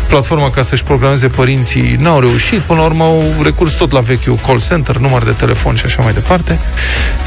platforma 0.09 0.51
ca 0.51 0.63
să-și 0.63 0.85
programeze 0.85 1.27
părinții, 1.27 1.97
n-au 2.01 2.21
reușit. 2.21 2.59
Până 2.59 2.79
la 2.79 2.85
urmă 2.85 3.05
au 3.05 3.23
recurs 3.43 3.73
tot 3.73 3.93
la 3.93 4.01
vechiul 4.01 4.39
call 4.47 4.61
center, 4.69 4.97
număr 4.97 5.25
de 5.25 5.31
telefon 5.31 5.75
și 5.75 5.85
așa 5.85 6.03
mai 6.03 6.13
departe. 6.13 6.59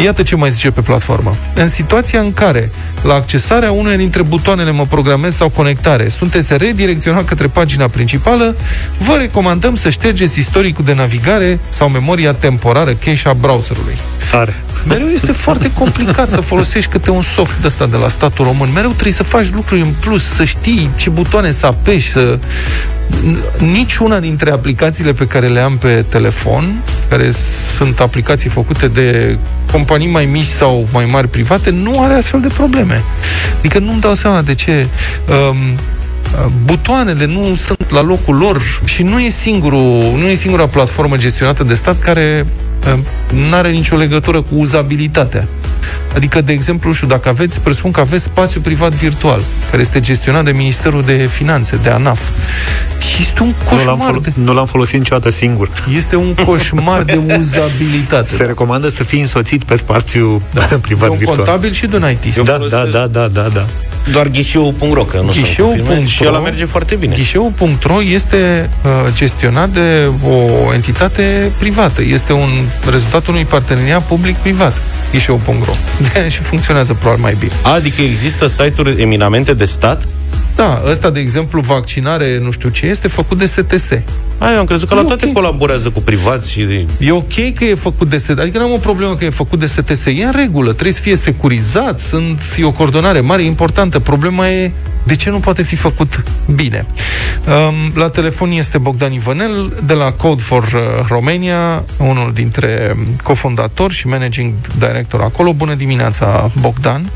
Iată 0.03 0.23
ce 0.23 0.35
mai 0.35 0.51
zice 0.51 0.71
pe 0.71 0.81
platformă. 0.81 1.35
În 1.53 1.67
situația 1.67 2.19
în 2.19 2.33
care, 2.33 2.71
la 3.01 3.13
accesarea 3.13 3.71
unuia 3.71 3.95
dintre 3.95 4.21
butoanele 4.21 4.71
mă 4.71 4.85
programez 4.89 5.35
sau 5.35 5.49
conectare, 5.49 6.09
sunteți 6.09 6.57
redirecționat 6.57 7.25
către 7.25 7.47
pagina 7.47 7.87
principală, 7.87 8.55
vă 8.97 9.15
recomandăm 9.15 9.75
să 9.75 9.89
ștergeți 9.89 10.39
istoricul 10.39 10.85
de 10.85 10.93
navigare 10.93 11.59
sau 11.69 11.89
memoria 11.89 12.33
temporară 12.33 12.93
cache 13.09 13.27
a 13.27 13.33
browserului. 13.33 13.97
Are. 14.33 14.55
Mereu 14.87 15.07
este 15.07 15.31
foarte 15.31 15.71
complicat 15.73 16.29
să 16.29 16.41
folosești 16.41 16.91
câte 16.91 17.11
un 17.11 17.21
soft 17.21 17.61
de 17.61 17.67
ăsta 17.67 17.85
de 17.85 17.97
la 17.97 18.07
statul 18.07 18.45
român. 18.45 18.69
Mereu 18.73 18.89
trebuie 18.89 19.13
să 19.13 19.23
faci 19.23 19.51
lucruri 19.51 19.81
în 19.81 19.93
plus, 19.99 20.23
să 20.23 20.43
știi 20.43 20.89
ce 20.95 21.09
butoane 21.09 21.51
să 21.51 21.65
apeși, 21.65 22.11
să... 22.11 22.39
Nici 23.57 23.97
una 23.97 24.19
dintre 24.19 24.51
aplicațiile 24.51 25.13
pe 25.13 25.27
care 25.27 25.47
le 25.47 25.59
am 25.59 25.77
pe 25.77 26.05
telefon, 26.09 26.81
care 27.09 27.31
sunt 27.75 27.99
aplicații 27.99 28.49
făcute 28.49 28.87
de 28.87 29.37
companii 29.71 30.07
mai 30.07 30.25
mici 30.25 30.45
sau 30.45 30.87
mai 30.91 31.05
mari 31.05 31.27
private, 31.27 31.69
nu 31.69 32.03
are 32.03 32.13
astfel 32.13 32.41
de 32.41 32.47
probleme. 32.47 33.03
Adică 33.57 33.79
nu-mi 33.79 33.99
dau 33.99 34.13
seama 34.13 34.41
de 34.41 34.55
ce 34.55 34.87
um, 35.49 35.57
butoanele 36.65 37.25
nu 37.25 37.55
sunt 37.55 37.91
la 37.91 38.01
locul 38.01 38.35
lor 38.35 38.61
și 38.83 39.03
nu 39.03 39.19
e, 39.19 39.29
singurul, 39.29 40.13
nu 40.17 40.27
e 40.27 40.35
singura 40.35 40.67
platformă 40.67 41.17
gestionată 41.17 41.63
de 41.63 41.73
stat 41.73 41.99
care 41.99 42.45
nu 43.49 43.55
are 43.55 43.69
nicio 43.69 43.95
legătură 43.95 44.41
cu 44.41 44.55
uzabilitatea. 44.55 45.47
Adică, 46.15 46.41
de 46.41 46.51
exemplu, 46.51 46.91
știu, 46.91 47.07
dacă 47.07 47.29
aveți, 47.29 47.59
presupun 47.59 47.91
că 47.91 47.99
aveți 47.99 48.23
spațiu 48.23 48.61
privat 48.61 48.91
virtual, 48.91 49.41
care 49.69 49.81
este 49.81 49.99
gestionat 49.99 50.43
de 50.43 50.51
Ministerul 50.51 51.03
de 51.03 51.29
Finanțe, 51.31 51.79
de 51.83 51.89
ANAF. 51.89 52.21
Este 53.19 53.41
un 53.43 53.53
coșmar. 53.69 53.79
Nu 53.79 53.85
l-am, 53.85 53.99
fol- 53.99 54.21
de... 54.21 54.31
nu 54.33 54.53
l-am 54.53 54.65
folosit 54.65 54.97
niciodată 54.97 55.29
singur. 55.29 55.69
Este 55.95 56.15
un 56.15 56.33
coșmar 56.45 57.03
de 57.03 57.19
uzabilitate. 57.37 58.29
Se 58.29 58.43
recomandă 58.43 58.89
să 58.89 59.03
fii 59.03 59.19
însoțit 59.19 59.63
pe 59.63 59.75
spațiu 59.75 60.41
da. 60.51 60.61
privat 60.87 61.03
de 61.03 61.09
un 61.09 61.17
virtual. 61.17 61.37
contabil 61.37 61.71
și 61.71 61.87
de 61.87 61.95
un 61.95 62.05
IT. 62.09 62.35
Da, 62.35 62.57
da, 62.69 62.85
da, 62.91 63.07
da, 63.07 63.27
da, 63.27 63.47
da. 63.53 63.65
Doar 64.11 64.27
ghișeu.ro, 64.27 65.03
că 65.03 65.17
nu 65.17 65.31
ghișeu.ro, 65.31 66.05
și 66.05 66.23
ăla 66.27 66.39
merge 66.39 66.65
foarte 66.65 66.95
bine. 66.95 67.15
Ghișeu.ro 67.15 68.01
este 68.01 68.69
uh, 68.83 68.91
gestionat 69.13 69.69
de 69.69 70.07
o 70.29 70.73
entitate 70.73 71.51
privată. 71.57 72.01
Este 72.01 72.33
un 72.33 72.49
rezultatul 72.89 73.33
unui 73.33 73.45
parteneriat 73.45 74.03
public-privat. 74.07 74.73
Ghișeu.ro. 75.11 75.73
De 76.13 76.27
și 76.29 76.39
funcționează 76.41 76.93
probabil 76.93 77.21
mai 77.21 77.35
bine. 77.39 77.51
Adică 77.61 78.01
există 78.01 78.47
site-uri 78.47 79.01
eminamente 79.01 79.53
de 79.53 79.65
stat 79.65 80.07
da, 80.55 80.83
ăsta, 80.85 81.09
de 81.09 81.19
exemplu, 81.19 81.61
vaccinare, 81.61 82.39
nu 82.43 82.51
știu 82.51 82.69
ce, 82.69 82.85
este 82.85 83.07
făcut 83.07 83.37
de 83.37 83.45
STS. 83.45 83.91
Ai, 84.37 84.55
am 84.55 84.65
crezut 84.65 84.87
că 84.87 84.93
e 84.93 84.97
la 84.97 85.03
toate 85.03 85.27
okay. 85.27 85.43
colaborează 85.43 85.89
cu 85.89 86.01
privați 86.01 86.51
și... 86.51 86.61
De... 86.61 86.85
E 86.99 87.11
ok 87.11 87.53
că 87.55 87.63
e 87.63 87.75
făcut 87.75 88.09
de 88.09 88.17
STS, 88.17 88.29
adică 88.29 88.57
nu 88.57 88.63
am 88.63 88.71
o 88.71 88.77
problemă 88.77 89.15
că 89.15 89.25
e 89.25 89.29
făcut 89.29 89.59
de 89.59 89.65
STS, 89.65 90.05
e 90.05 90.23
în 90.23 90.31
regulă, 90.31 90.71
trebuie 90.71 90.93
să 90.93 91.01
fie 91.01 91.15
securizat, 91.15 91.99
sunt, 91.99 92.41
e 92.57 92.65
o 92.65 92.71
coordonare 92.71 93.19
mare, 93.19 93.41
importantă. 93.41 93.99
Problema 93.99 94.49
e 94.49 94.71
de 95.03 95.15
ce 95.15 95.29
nu 95.29 95.39
poate 95.39 95.63
fi 95.63 95.75
făcut 95.75 96.23
bine. 96.55 96.85
Um, 97.47 97.91
la 97.95 98.09
telefon 98.09 98.51
este 98.51 98.77
Bogdan 98.77 99.11
Ivanel 99.11 99.73
de 99.85 99.93
la 99.93 100.11
Code 100.11 100.41
for 100.41 100.63
uh, 100.63 101.07
Romania, 101.07 101.83
unul 101.97 102.31
dintre 102.33 102.95
cofondatori 103.23 103.93
și 103.93 104.07
managing 104.07 104.53
director 104.77 105.21
acolo. 105.21 105.53
Bună 105.53 105.73
dimineața, 105.73 106.51
Bogdan! 106.59 107.09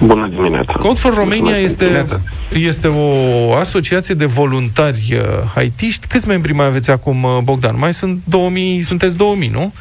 Bună 0.00 0.28
dimineața! 0.34 0.72
Code 0.72 0.98
for 0.98 1.14
Romania 1.14 1.56
este, 1.56 2.04
este 2.52 2.88
o 2.88 3.54
asociație 3.54 4.14
de 4.14 4.24
voluntari 4.24 5.08
uh, 5.12 5.20
haitiști. 5.54 6.06
Câți 6.06 6.28
membri 6.28 6.52
mai 6.52 6.66
aveți 6.66 6.90
acum, 6.90 7.22
uh, 7.22 7.38
Bogdan? 7.42 7.78
Mai 7.78 7.94
sunt 7.94 8.20
2000, 8.24 8.82
sunteți 8.82 9.16
2000, 9.16 9.48
nu? 9.48 9.72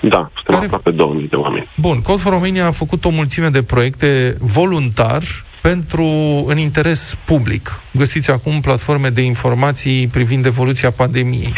Da, 0.00 0.30
suntem 0.34 0.54
Care... 0.54 0.64
aproape 0.64 0.90
2000 0.90 1.28
de 1.28 1.36
oameni. 1.36 1.68
Bun, 1.74 2.02
Code 2.02 2.20
for 2.20 2.32
Romania 2.32 2.66
a 2.66 2.70
făcut 2.70 3.04
o 3.04 3.10
mulțime 3.10 3.48
de 3.48 3.62
proiecte 3.62 4.36
voluntar 4.40 5.22
pentru 5.66 6.04
în 6.46 6.58
interes 6.58 7.16
public. 7.24 7.80
Găsiți 7.90 8.30
acum 8.30 8.60
platforme 8.60 9.08
de 9.08 9.20
informații 9.20 10.06
privind 10.06 10.46
evoluția 10.46 10.90
pandemiei. 10.90 11.52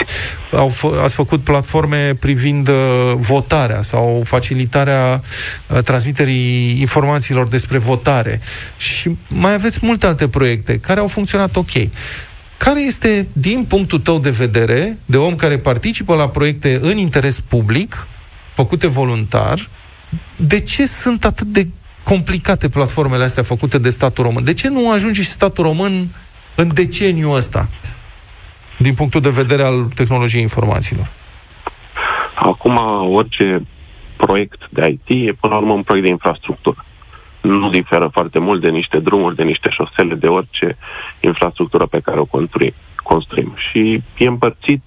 Au 0.52 0.70
f- 0.70 1.02
ați 1.02 1.14
făcut 1.14 1.40
platforme 1.40 2.14
privind 2.14 2.68
uh, 2.68 2.74
votarea 3.16 3.82
sau 3.82 4.22
facilitarea 4.24 5.22
uh, 5.66 5.82
transmiterii 5.82 6.80
informațiilor 6.80 7.48
despre 7.48 7.78
votare. 7.78 8.40
Și 8.76 9.16
mai 9.28 9.52
aveți 9.52 9.78
multe 9.82 10.06
alte 10.06 10.28
proiecte 10.28 10.78
care 10.78 11.00
au 11.00 11.06
funcționat 11.06 11.56
ok. 11.56 11.72
Care 12.56 12.80
este, 12.80 13.26
din 13.32 13.64
punctul 13.64 13.98
tău 13.98 14.18
de 14.18 14.30
vedere, 14.30 14.98
de 15.04 15.16
om 15.16 15.36
care 15.36 15.58
participă 15.58 16.14
la 16.14 16.28
proiecte 16.28 16.78
în 16.82 16.96
interes 16.96 17.40
public, 17.40 18.06
făcute 18.54 18.86
voluntar, 18.86 19.68
de 20.36 20.60
ce 20.60 20.86
sunt 20.86 21.24
atât 21.24 21.46
de 21.46 21.66
complicate 22.08 22.68
platformele 22.68 23.24
astea 23.24 23.42
făcute 23.42 23.78
de 23.78 23.90
statul 23.90 24.24
român. 24.24 24.44
De 24.44 24.54
ce 24.54 24.68
nu 24.68 24.92
ajunge 24.92 25.22
și 25.22 25.28
statul 25.28 25.64
român 25.64 26.08
în 26.54 26.74
deceniul 26.74 27.36
ăsta, 27.36 27.68
din 28.76 28.94
punctul 28.94 29.20
de 29.20 29.28
vedere 29.28 29.62
al 29.62 29.84
tehnologiei 29.94 30.42
informațiilor? 30.42 31.06
Acum, 32.34 32.76
orice 33.12 33.62
proiect 34.16 34.68
de 34.70 34.86
IT 34.86 35.28
e 35.28 35.32
până 35.40 35.52
la 35.52 35.58
urmă 35.58 35.72
un 35.72 35.82
proiect 35.82 36.06
de 36.06 36.12
infrastructură. 36.12 36.84
Nu 37.40 37.70
diferă 37.70 38.08
foarte 38.12 38.38
mult 38.38 38.60
de 38.60 38.68
niște 38.68 38.98
drumuri, 38.98 39.36
de 39.36 39.42
niște 39.42 39.68
șosele, 39.70 40.14
de 40.14 40.26
orice 40.26 40.76
infrastructură 41.20 41.86
pe 41.86 42.00
care 42.00 42.20
o 42.20 42.24
construim. 42.24 42.74
construim. 43.02 43.54
Și 43.70 44.02
e 44.16 44.26
împărțit 44.26 44.82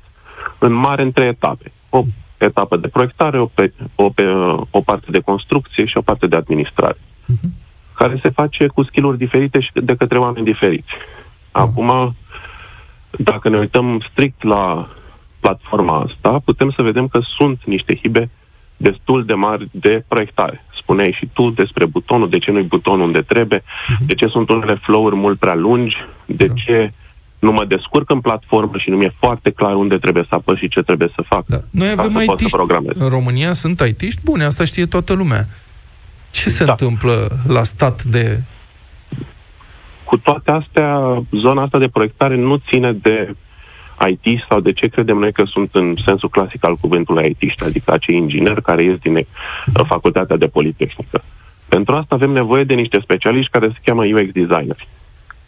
în 0.57 0.73
mare 0.73 1.01
între 1.01 1.25
etape. 1.25 1.71
O 1.89 2.03
etapă 2.37 2.77
de 2.77 2.87
proiectare, 2.87 3.39
o, 3.39 3.45
pe, 3.45 3.73
o, 3.95 4.09
pe, 4.09 4.23
o 4.69 4.81
parte 4.81 5.05
de 5.09 5.19
construcție 5.19 5.85
și 5.85 5.97
o 5.97 6.01
parte 6.01 6.27
de 6.27 6.35
administrare. 6.35 6.97
Uh-huh. 7.31 7.49
care 7.95 8.19
se 8.21 8.29
face 8.29 8.67
cu 8.67 8.83
skill 8.83 9.17
diferite 9.17 9.59
și 9.59 9.71
de 9.73 9.95
către 9.95 10.19
oameni 10.19 10.45
diferiți. 10.45 10.89
Acum, 11.51 12.15
dacă 13.17 13.49
ne 13.49 13.57
uităm 13.57 14.05
strict 14.11 14.43
la 14.43 14.89
platforma 15.39 15.99
asta, 15.99 16.41
putem 16.45 16.71
să 16.75 16.81
vedem 16.81 17.07
că 17.07 17.19
sunt 17.37 17.59
niște 17.65 17.95
hibe 17.95 18.29
destul 18.77 19.25
de 19.25 19.33
mari 19.33 19.67
de 19.71 20.03
proiectare. 20.07 20.63
Spuneai 20.81 21.15
și 21.17 21.29
tu 21.33 21.49
despre 21.49 21.85
butonul, 21.85 22.29
de 22.29 22.37
ce 22.37 22.51
nu-i 22.51 22.63
butonul 22.63 23.05
unde 23.05 23.21
trebuie, 23.21 23.63
mhm. 23.87 24.05
de 24.05 24.13
ce 24.13 24.27
sunt 24.27 24.49
unele 24.49 24.79
flow-uri 24.81 25.15
mult 25.15 25.39
prea 25.39 25.55
lungi, 25.55 25.95
de 26.25 26.45
da. 26.45 26.53
ce 26.53 26.93
nu 27.39 27.51
mă 27.51 27.65
descurc 27.65 28.09
în 28.09 28.19
platformă 28.19 28.77
și 28.77 28.89
nu 28.89 28.97
mi-e 28.97 29.13
foarte 29.19 29.51
clar 29.51 29.75
unde 29.75 29.97
trebuie 29.97 30.25
să 30.29 30.35
apăs 30.35 30.57
și 30.57 30.67
ce 30.67 30.81
trebuie 30.81 31.11
să 31.15 31.21
fac. 31.27 31.45
Da. 31.45 31.59
Noi 31.69 31.89
avem 31.89 32.19
it 32.19 32.53
în 32.93 33.09
România, 33.09 33.53
sunt 33.53 33.79
it 33.79 34.21
bune, 34.23 34.43
asta 34.43 34.63
știe 34.65 34.85
toată 34.85 35.13
lumea. 35.13 35.47
Ce 36.31 36.49
se 36.49 36.65
da. 36.65 36.71
întâmplă 36.71 37.39
la 37.47 37.63
stat 37.63 38.03
de... 38.03 38.39
Cu 40.03 40.17
toate 40.17 40.51
astea, 40.51 41.21
zona 41.31 41.61
asta 41.61 41.77
de 41.77 41.87
proiectare 41.87 42.35
nu 42.35 42.57
ține 42.57 42.93
de 42.93 43.35
IT 44.09 44.43
sau 44.49 44.59
de 44.59 44.71
ce 44.71 44.87
credem 44.87 45.17
noi 45.17 45.31
că 45.31 45.43
sunt 45.45 45.69
în 45.75 45.95
sensul 46.05 46.29
clasic 46.29 46.63
al 46.63 46.75
cuvântului 46.75 47.37
IT, 47.39 47.61
adică 47.61 47.91
acei 47.91 48.17
ingineri 48.17 48.61
care 48.61 48.83
ies 48.83 48.97
din 48.97 49.15
uh, 49.15 49.25
facultatea 49.87 50.37
de 50.37 50.47
politehnică. 50.47 51.23
Pentru 51.67 51.95
asta 51.95 52.15
avem 52.15 52.31
nevoie 52.31 52.63
de 52.63 52.73
niște 52.73 52.99
specialiști 53.03 53.51
care 53.51 53.67
se 53.67 53.79
cheamă 53.83 54.03
UX 54.03 54.31
designeri. 54.31 54.87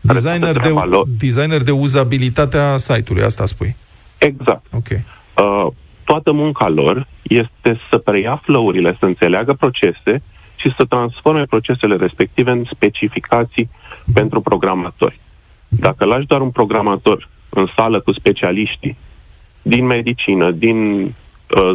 Designer 0.01 0.57
de, 0.57 0.73
designer 1.17 1.63
de 1.63 1.71
uzabilitatea 1.71 2.77
site-ului, 2.77 3.23
asta 3.23 3.45
spui. 3.45 3.75
Exact. 4.17 4.65
Okay. 4.71 5.03
Uh, 5.38 5.67
toată 6.03 6.31
munca 6.31 6.69
lor 6.69 7.07
este 7.21 7.79
să 7.89 7.97
preia 7.97 8.41
flow-urile, 8.43 8.95
să 8.99 9.05
înțeleagă 9.05 9.53
procese 9.53 10.21
și 10.64 10.74
să 10.76 10.86
transforme 10.86 11.43
procesele 11.43 11.95
respective 11.95 12.51
în 12.51 12.64
specificații 12.72 13.70
pentru 14.14 14.41
programatori. 14.41 15.20
Dacă 15.68 16.05
lași 16.05 16.26
doar 16.26 16.41
un 16.41 16.49
programator 16.49 17.30
în 17.49 17.68
sală 17.76 17.99
cu 17.99 18.14
specialiștii 18.14 18.97
din 19.61 19.86
medicină, 19.86 20.51
din 20.51 21.03
uh, 21.03 21.11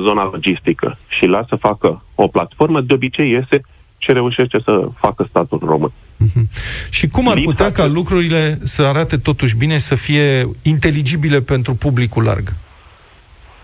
zona 0.04 0.28
logistică 0.32 0.98
și 1.08 1.26
lasă 1.26 1.46
să 1.48 1.56
facă 1.56 2.02
o 2.14 2.26
platformă, 2.26 2.80
de 2.80 2.94
obicei 2.94 3.30
iese 3.30 3.60
ce 3.98 4.12
reușește 4.12 4.60
să 4.64 4.88
facă 4.94 5.26
statul 5.28 5.60
român. 5.64 5.92
Uh-huh. 5.92 6.42
Și 6.90 7.08
cum 7.08 7.28
ar 7.28 7.36
Lipsa 7.36 7.50
putea 7.50 7.72
ca 7.72 7.86
lucrurile 7.86 8.58
să 8.64 8.82
arate 8.82 9.16
totuși 9.16 9.56
bine, 9.56 9.78
să 9.78 9.94
fie 9.94 10.48
inteligibile 10.62 11.40
pentru 11.40 11.74
publicul 11.74 12.22
larg? 12.22 12.52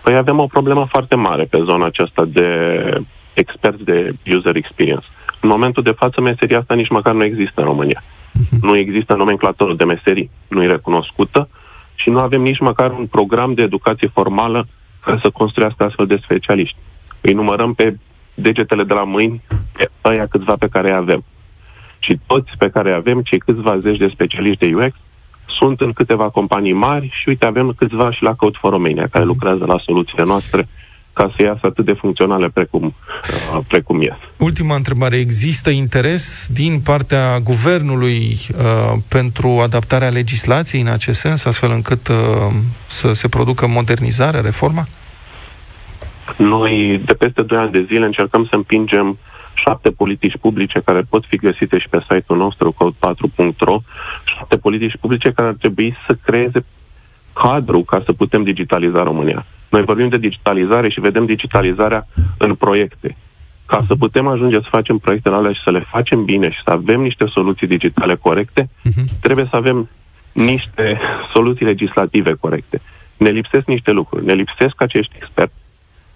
Păi 0.01 0.15
avem 0.15 0.39
o 0.39 0.45
problemă 0.45 0.85
foarte 0.89 1.15
mare 1.15 1.43
pe 1.43 1.61
zona 1.65 1.85
aceasta 1.85 2.25
de 2.25 2.47
experți 3.33 3.83
de 3.83 4.15
user 4.35 4.55
experience. 4.55 5.05
În 5.45 5.51
momentul 5.51 5.83
de 5.83 5.91
față, 5.91 6.21
meseria 6.21 6.59
asta 6.59 6.73
nici 6.73 6.89
măcar 6.89 7.13
nu 7.13 7.23
există 7.23 7.61
în 7.61 7.67
România. 7.67 8.03
Uh-huh. 8.03 8.59
Nu 8.61 8.77
există 8.77 9.13
nomenclatorul 9.13 9.75
de 9.75 9.83
meserii, 9.83 10.29
nu 10.47 10.63
e 10.63 10.67
recunoscută 10.67 11.49
și 11.95 12.09
nu 12.09 12.19
avem 12.19 12.41
nici 12.41 12.59
măcar 12.59 12.91
un 12.91 13.05
program 13.05 13.53
de 13.53 13.61
educație 13.61 14.07
formală 14.07 14.67
care 15.03 15.19
să 15.21 15.29
construiască 15.29 15.83
astfel 15.83 16.05
de 16.05 16.19
specialiști. 16.23 16.77
Îi 17.21 17.33
numărăm 17.33 17.73
pe 17.73 17.97
degetele 18.33 18.83
de 18.83 18.93
la 18.93 19.03
mâini 19.03 19.41
pe 19.73 19.89
aia 20.01 20.27
câțiva 20.27 20.55
pe 20.59 20.67
care 20.67 20.89
îi 20.89 20.95
avem. 20.95 21.23
Și 21.99 22.19
toți 22.27 22.51
pe 22.57 22.69
care 22.69 22.89
îi 22.89 22.95
avem, 22.95 23.21
cei 23.21 23.39
câțiva 23.39 23.77
zeci 23.77 23.97
de 23.97 24.07
specialiști 24.13 24.67
de 24.67 24.75
UX, 24.75 24.95
sunt 25.57 25.81
în 25.81 25.93
câteva 25.93 26.29
companii 26.29 26.73
mari 26.73 27.09
și 27.13 27.29
uite, 27.29 27.45
avem 27.45 27.73
câțiva 27.77 28.11
și 28.11 28.23
la 28.23 28.33
Code 28.33 28.57
for 28.59 28.71
Romania, 28.71 29.07
care 29.11 29.25
lucrează 29.25 29.65
la 29.65 29.77
soluțiile 29.77 30.23
noastre 30.23 30.67
ca 31.15 31.31
să 31.35 31.43
iasă 31.43 31.59
atât 31.61 31.85
de 31.85 31.93
funcționale 31.93 32.49
precum, 32.53 32.83
uh, 32.85 33.59
precum 33.67 34.01
ies. 34.01 34.17
Ultima 34.37 34.75
întrebare. 34.75 35.15
Există 35.15 35.69
interes 35.69 36.47
din 36.51 36.79
partea 36.79 37.39
guvernului 37.39 38.37
uh, 38.57 38.97
pentru 39.09 39.47
adaptarea 39.47 40.09
legislației 40.09 40.81
în 40.81 40.87
acest 40.87 41.19
sens, 41.19 41.45
astfel 41.45 41.71
încât 41.71 42.07
uh, 42.07 42.15
să 42.87 43.13
se 43.13 43.27
producă 43.27 43.67
modernizarea, 43.67 44.41
reforma? 44.41 44.83
Noi, 46.37 47.01
de 47.05 47.13
peste 47.13 47.41
2 47.41 47.57
ani 47.57 47.71
de 47.71 47.85
zile, 47.87 48.05
încercăm 48.05 48.45
să 48.45 48.55
împingem 48.55 49.17
șapte 49.53 49.89
politici 49.89 50.37
publice 50.41 50.81
care 50.85 51.01
pot 51.09 51.25
fi 51.25 51.37
găsite 51.37 51.77
și 51.77 51.89
pe 51.89 51.99
site-ul 51.99 52.37
nostru, 52.37 52.73
code4.ro, 52.73 53.77
șapte 54.23 54.57
politici 54.57 54.97
publice 54.99 55.31
care 55.31 55.47
ar 55.47 55.55
trebui 55.59 55.95
să 56.07 56.17
creeze 56.23 56.65
cadru 57.33 57.79
ca 57.81 58.01
să 58.05 58.13
putem 58.13 58.43
digitaliza 58.43 59.03
România. 59.03 59.45
Noi 59.69 59.83
vorbim 59.83 60.07
de 60.09 60.17
digitalizare 60.17 60.89
și 60.89 60.99
vedem 60.99 61.25
digitalizarea 61.25 62.07
în 62.37 62.55
proiecte. 62.55 63.15
Ca 63.65 63.83
să 63.87 63.95
putem 63.95 64.27
ajunge 64.27 64.59
să 64.59 64.67
facem 64.69 64.97
proiectele 64.97 65.35
alea 65.35 65.51
și 65.51 65.61
să 65.63 65.71
le 65.71 65.79
facem 65.79 66.23
bine 66.23 66.49
și 66.51 66.61
să 66.63 66.71
avem 66.71 67.01
niște 67.01 67.25
soluții 67.25 67.67
digitale 67.67 68.15
corecte, 68.15 68.63
uh-huh. 68.63 69.19
trebuie 69.21 69.47
să 69.49 69.55
avem 69.55 69.89
niște 70.31 70.99
soluții 71.33 71.65
legislative 71.65 72.33
corecte. 72.33 72.81
Ne 73.17 73.29
lipsesc 73.29 73.65
niște 73.65 73.91
lucruri, 73.91 74.25
ne 74.25 74.33
lipsesc 74.33 74.81
acești 74.81 75.15
experți. 75.15 75.53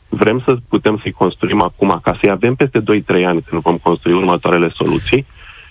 Vrem 0.10 0.42
să 0.46 0.58
putem 0.70 1.00
să-i 1.02 1.12
construim 1.12 1.62
acum, 1.62 2.00
ca 2.04 2.18
să-i 2.20 2.30
avem 2.30 2.56
peste 2.56 2.80
2-3 2.80 2.84
ani 3.26 3.42
când 3.42 3.62
vom 3.62 3.78
construi 3.78 4.14
următoarele 4.14 4.70
soluții 4.70 5.26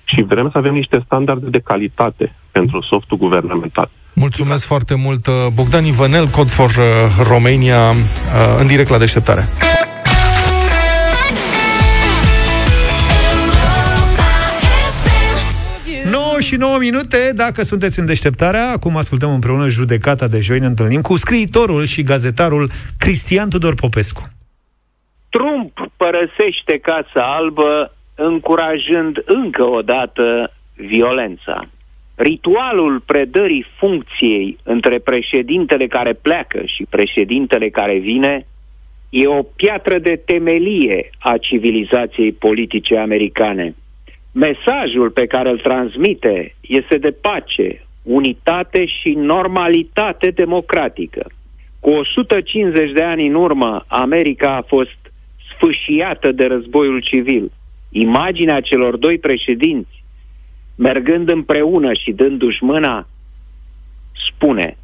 și 0.05 0.23
vrem 0.23 0.51
să 0.51 0.59
avem 0.59 0.75
niște 0.75 1.03
standarde 1.05 1.49
de 1.49 1.59
calitate 1.59 2.35
pentru 2.53 2.83
softul 2.83 3.17
guvernamental. 3.17 3.91
Mulțumesc 4.13 4.67
foarte 4.67 4.95
mult, 4.95 5.27
uh, 5.27 5.35
Bogdan 5.55 5.85
Ivanel, 5.85 6.27
Code 6.27 6.51
for 6.51 6.69
uh, 6.71 6.85
Romania, 7.29 7.89
uh, 7.89 7.95
în 8.61 8.67
direct 8.67 8.89
la 8.89 8.99
deșteptare. 8.99 9.49
și 16.41 16.57
9 16.57 16.79
minute, 16.79 17.33
dacă 17.35 17.63
sunteți 17.63 17.99
în 17.99 18.07
deșteptarea, 18.07 18.71
acum 18.71 18.97
ascultăm 18.97 19.33
împreună 19.33 19.69
judecata 19.69 20.27
de 20.27 20.41
joi, 20.41 20.59
ne 20.59 20.67
întâlnim 20.67 21.01
cu 21.01 21.17
scriitorul 21.17 21.85
și 21.85 22.03
gazetarul 22.03 22.71
Cristian 22.99 23.49
Tudor 23.49 23.75
Popescu. 23.75 24.23
Trump 25.29 25.91
părăsește 25.97 26.79
Casa 26.83 27.35
Albă 27.37 27.93
încurajând 28.15 29.17
încă 29.25 29.63
o 29.63 29.83
dată 29.83 30.53
violența. 30.75 31.69
Ritualul 32.21 33.01
predării 33.07 33.67
funcției 33.77 34.59
între 34.63 34.99
președintele 34.99 35.87
care 35.87 36.13
pleacă 36.13 36.63
și 36.65 36.87
președintele 36.91 37.69
care 37.69 37.99
vine 37.99 38.47
e 39.11 39.27
o 39.27 39.43
piatră 39.43 39.99
de 39.99 40.23
temelie 40.25 41.11
a 41.19 41.37
civilizației 41.37 42.33
politice 42.33 42.97
americane. 42.97 43.75
Mesajul 44.33 45.11
pe 45.11 45.27
care 45.27 45.51
îl 45.51 45.59
transmite 45.59 46.55
este 46.61 46.99
de 46.99 47.11
pace, 47.11 47.87
unitate 48.03 48.87
și 48.87 49.09
normalitate 49.09 50.31
democratică. 50.31 51.27
Cu 51.81 51.91
150 51.91 52.93
de 52.93 53.03
ani 53.03 53.27
în 53.27 53.35
urmă, 53.35 53.85
America 53.87 54.57
a 54.57 54.63
fost 54.63 54.99
sfâșiată 55.55 56.33
de 56.33 56.47
războiul 56.47 57.01
civil. 57.01 57.53
Imaginea 57.91 58.61
celor 58.61 58.97
doi 58.97 59.19
președinți 59.19 59.98
mergând 60.79 61.31
împreună 61.31 61.93
și 61.93 62.13
dându-și 62.13 62.65
mâna, 62.65 63.07
spune 64.27 64.77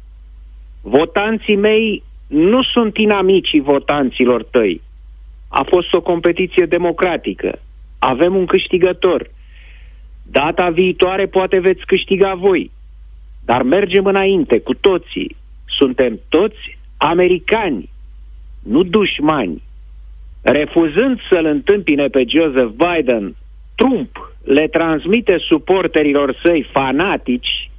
Votanții 0.81 1.55
mei 1.55 2.03
nu 2.27 2.63
sunt 2.63 2.97
inamicii 2.97 3.61
votanților 3.61 4.43
tăi. 4.43 4.81
A 5.47 5.65
fost 5.67 5.93
o 5.93 6.01
competiție 6.01 6.65
democratică. 6.65 7.59
Avem 7.99 8.35
un 8.35 8.45
câștigător. 8.45 9.29
Data 10.23 10.69
viitoare 10.69 11.25
poate 11.25 11.59
veți 11.59 11.85
câștiga 11.85 12.33
voi. 12.33 12.71
Dar 13.45 13.61
mergem 13.63 14.05
înainte 14.05 14.59
cu 14.59 14.73
toții. 14.73 15.35
Suntem 15.65 16.19
toți 16.29 16.77
americani, 16.97 17.89
nu 18.63 18.83
dușmani. 18.83 19.61
Refuzând 20.41 21.19
să-l 21.29 21.45
întâmpine 21.45 22.07
pe 22.07 22.23
Joseph 22.27 22.73
Biden, 22.75 23.35
Trump 23.75 24.34
le 24.45 24.67
transmite 24.67 25.37
suporterilor 25.37 26.35
săi 26.43 26.69
fanatici 26.71 27.69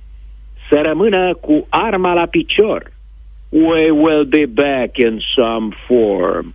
să 0.69 0.81
rămână 0.85 1.35
cu 1.35 1.67
arma 1.69 2.12
la 2.12 2.27
picior. 2.27 2.93
We 3.49 3.91
will 3.91 4.25
be 4.25 4.47
back 4.47 4.97
in 4.97 5.19
some 5.35 5.69
form. 5.87 6.55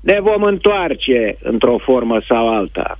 Ne 0.00 0.20
vom 0.20 0.42
întoarce 0.42 1.36
într-o 1.42 1.78
formă 1.78 2.20
sau 2.28 2.48
alta. 2.48 2.98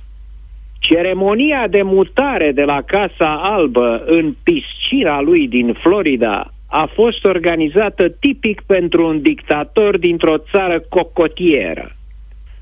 Ceremonia 0.79 1.67
de 1.67 1.81
mutare 1.81 2.51
de 2.51 2.63
la 2.63 2.81
Casa 2.81 3.41
Albă 3.43 4.03
în 4.05 4.35
piscina 4.43 5.21
lui 5.21 5.47
din 5.47 5.73
Florida 5.73 6.53
a 6.69 6.89
fost 6.93 7.25
organizată 7.25 8.09
tipic 8.09 8.61
pentru 8.61 9.07
un 9.07 9.21
dictator 9.21 9.97
dintr-o 9.97 10.37
țară 10.37 10.83
cocotieră 10.89 11.98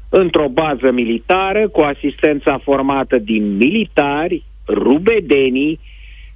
într-o 0.10 0.48
bază 0.48 0.92
militară 0.92 1.68
cu 1.68 1.82
asistența 1.82 2.58
formată 2.58 3.18
din 3.18 3.56
militari, 3.56 4.44
rubedenii 4.68 5.80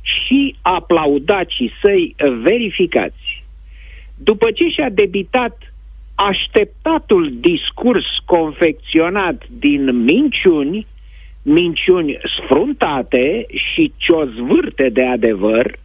și 0.01 0.55
aplaudacii 0.61 1.71
săi 1.81 2.15
verificați. 2.43 3.43
După 4.17 4.51
ce 4.51 4.67
și-a 4.67 4.89
debitat 4.89 5.73
așteptatul 6.15 7.33
discurs 7.39 8.05
confecționat 8.25 9.43
din 9.59 10.03
minciuni, 10.03 10.87
minciuni 11.41 12.17
sfruntate 12.39 13.45
și 13.73 13.93
ciozvârte 13.97 14.89
de 14.89 15.05
adevăr, 15.05 15.79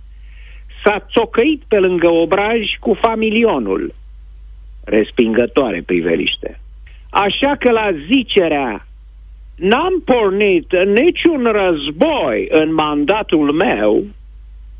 s-a 0.85 1.07
țocăit 1.13 1.63
pe 1.69 1.79
lângă 1.79 2.09
obraj 2.09 2.61
cu 2.81 2.95
familionul. 2.95 3.95
Respingătoare 4.85 5.83
priveliște. 5.87 6.61
Așa 7.25 7.57
că 7.59 7.71
la 7.71 7.89
zicerea 8.13 8.87
n-am 9.57 10.03
pornit 10.05 10.73
niciun 10.85 11.45
război 11.45 12.47
în 12.49 12.75
mandatul 12.75 13.53
meu, 13.53 14.05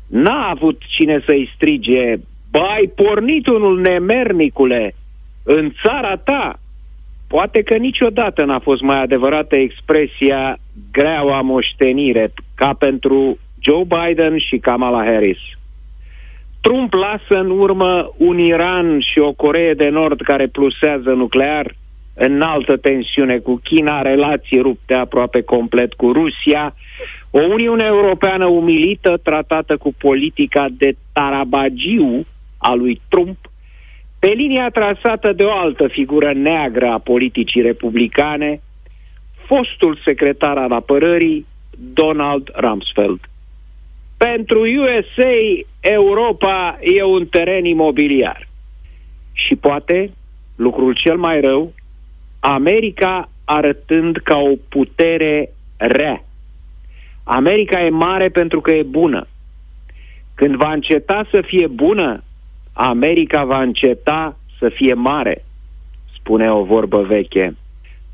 n-a 0.07 0.49
avut 0.49 0.81
cine 0.97 1.23
să-i 1.25 1.51
strige, 1.55 2.15
bai 2.51 2.91
pornit 2.95 3.47
unul 3.47 3.79
nemernicule 3.79 4.95
în 5.43 5.71
țara 5.83 6.15
ta. 6.15 6.59
Poate 7.27 7.61
că 7.61 7.75
niciodată 7.75 8.43
n-a 8.43 8.59
fost 8.59 8.81
mai 8.81 9.01
adevărată 9.01 9.55
expresia 9.55 10.57
greaua 10.91 11.41
moștenire 11.41 12.31
ca 12.55 12.73
pentru 12.73 13.37
Joe 13.59 13.83
Biden 13.83 14.37
și 14.37 14.57
Kamala 14.57 15.03
Harris. 15.03 15.39
Trump 16.61 16.93
lasă 16.93 17.41
în 17.41 17.49
urmă 17.49 18.13
un 18.17 18.39
Iran 18.39 18.99
și 18.99 19.19
o 19.19 19.31
Coree 19.33 19.73
de 19.73 19.89
Nord 19.89 20.21
care 20.21 20.47
plusează 20.47 21.09
nuclear, 21.09 21.75
înaltă 22.17 22.77
tensiune 22.77 23.37
cu 23.37 23.59
China, 23.63 24.01
relații 24.01 24.59
rupte 24.59 24.93
aproape 24.93 25.41
complet 25.41 25.93
cu 25.93 26.11
Rusia, 26.11 26.75
o 27.31 27.39
Uniune 27.39 27.83
Europeană 27.83 28.45
umilită, 28.45 29.19
tratată 29.23 29.77
cu 29.77 29.93
politica 29.97 30.65
de 30.71 30.95
tarabagiu 31.13 32.25
a 32.57 32.73
lui 32.73 33.01
Trump, 33.09 33.37
pe 34.19 34.27
linia 34.27 34.69
trasată 34.69 35.33
de 35.33 35.43
o 35.43 35.51
altă 35.51 35.87
figură 35.87 36.33
neagră 36.33 36.87
a 36.87 36.97
politicii 36.97 37.61
republicane, 37.61 38.61
fostul 39.45 39.99
secretar 40.03 40.57
al 40.57 40.71
apărării, 40.71 41.45
Donald 41.93 42.51
Rumsfeld. 42.55 43.19
Pentru 44.17 44.59
USA, 44.59 45.65
Europa 45.79 46.77
e 46.81 47.03
un 47.03 47.25
teren 47.25 47.65
imobiliar. 47.65 48.47
Și 49.33 49.55
poate, 49.55 50.11
lucrul 50.55 50.93
cel 50.93 51.17
mai 51.17 51.41
rău, 51.41 51.73
America 52.49 53.29
arătând 53.45 54.17
ca 54.17 54.37
o 54.37 54.55
putere 54.69 55.49
rea. 55.77 56.23
America 57.23 57.81
e 57.81 57.89
mare 57.89 58.29
pentru 58.29 58.61
că 58.61 58.71
e 58.71 58.83
bună. 58.83 59.27
Când 60.35 60.55
va 60.55 60.71
înceta 60.71 61.27
să 61.31 61.41
fie 61.41 61.67
bună, 61.67 62.23
America 62.73 63.43
va 63.43 63.61
înceta 63.61 64.37
să 64.59 64.69
fie 64.69 64.93
mare, 64.93 65.43
spune 66.19 66.51
o 66.51 66.63
vorbă 66.63 67.01
veche. 67.01 67.55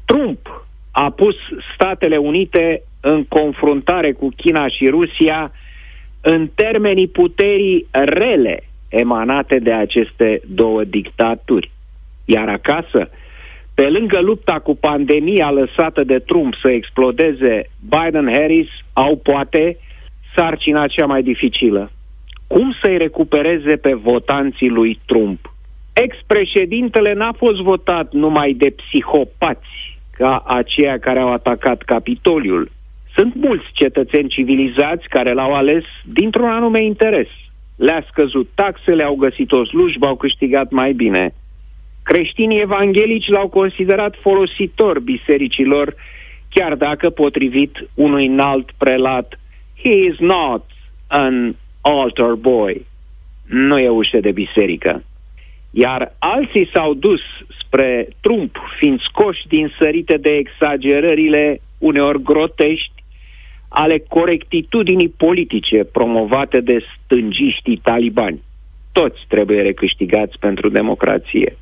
Trump 0.05 0.65
a 0.91 1.09
pus 1.09 1.35
Statele 1.73 2.17
Unite 2.17 2.83
în 3.01 3.25
confruntare 3.25 4.11
cu 4.11 4.29
China 4.35 4.67
și 4.67 4.87
Rusia 4.89 5.51
în 6.21 6.49
termenii 6.55 7.07
puterii 7.07 7.87
rele 7.91 8.63
emanate 8.89 9.59
de 9.59 9.73
aceste 9.73 10.41
două 10.47 10.83
dictaturi. 10.83 11.71
Iar 12.25 12.49
acasă, 12.49 13.09
pe 13.75 13.89
lângă 13.89 14.19
lupta 14.21 14.59
cu 14.59 14.75
pandemia 14.75 15.51
lăsată 15.51 16.03
de 16.03 16.19
Trump 16.19 16.53
să 16.61 16.69
explodeze, 16.69 17.69
Biden-Harris 17.89 18.69
au 18.93 19.17
poate 19.17 19.77
sarcina 20.35 20.87
cea 20.87 21.05
mai 21.05 21.23
dificilă. 21.23 21.91
Cum 22.47 22.75
să-i 22.81 22.97
recupereze 22.97 23.75
pe 23.75 23.93
votanții 23.93 24.69
lui 24.69 24.99
Trump? 25.05 25.53
Ex-președintele 25.93 27.13
n-a 27.13 27.31
fost 27.37 27.59
votat 27.61 28.13
numai 28.13 28.53
de 28.53 28.69
psihopați 28.69 29.97
ca 30.11 30.43
aceia 30.47 30.99
care 30.99 31.19
au 31.19 31.31
atacat 31.31 31.81
Capitoliul. 31.81 32.71
Sunt 33.15 33.35
mulți 33.35 33.65
cetățeni 33.73 34.29
civilizați 34.29 35.07
care 35.07 35.33
l-au 35.33 35.53
ales 35.53 35.83
dintr-un 36.05 36.49
anume 36.49 36.83
interes. 36.83 37.27
Le-a 37.75 38.05
scăzut 38.09 38.49
taxele, 38.55 39.03
au 39.03 39.15
găsit 39.15 39.51
o 39.51 39.65
slujbă, 39.65 40.07
au 40.07 40.15
câștigat 40.15 40.71
mai 40.71 40.93
bine. 40.93 41.33
Creștinii 42.03 42.61
evanghelici 42.61 43.27
l-au 43.27 43.47
considerat 43.47 44.15
folositor 44.21 44.99
bisericilor, 44.99 45.95
chiar 46.49 46.75
dacă, 46.75 47.09
potrivit 47.09 47.89
unui 47.93 48.25
înalt 48.27 48.71
prelat, 48.77 49.39
he 49.83 49.93
is 49.93 50.17
not 50.19 50.63
an 51.07 51.55
altar 51.81 52.33
boy. 52.33 52.85
Nu 53.47 53.79
e 53.79 53.89
ușă 53.89 54.19
de 54.19 54.31
biserică. 54.31 55.03
Iar 55.71 56.15
alții 56.19 56.69
s-au 56.73 56.93
dus 56.93 57.21
spre 57.65 58.07
Trump, 58.21 58.57
fiind 58.79 58.99
scoși 59.01 59.47
din 59.47 59.73
sărite 59.79 60.17
de 60.17 60.29
exagerările 60.31 61.61
uneori 61.77 62.21
grotești 62.21 63.03
ale 63.69 64.03
corectitudinii 64.07 65.09
politice 65.09 65.83
promovate 65.83 66.59
de 66.59 66.79
stângiștii 66.95 67.77
talibani. 67.77 68.41
Toți 68.91 69.19
trebuie 69.27 69.61
recâștigați 69.61 70.39
pentru 70.39 70.69
democrație. 70.69 71.57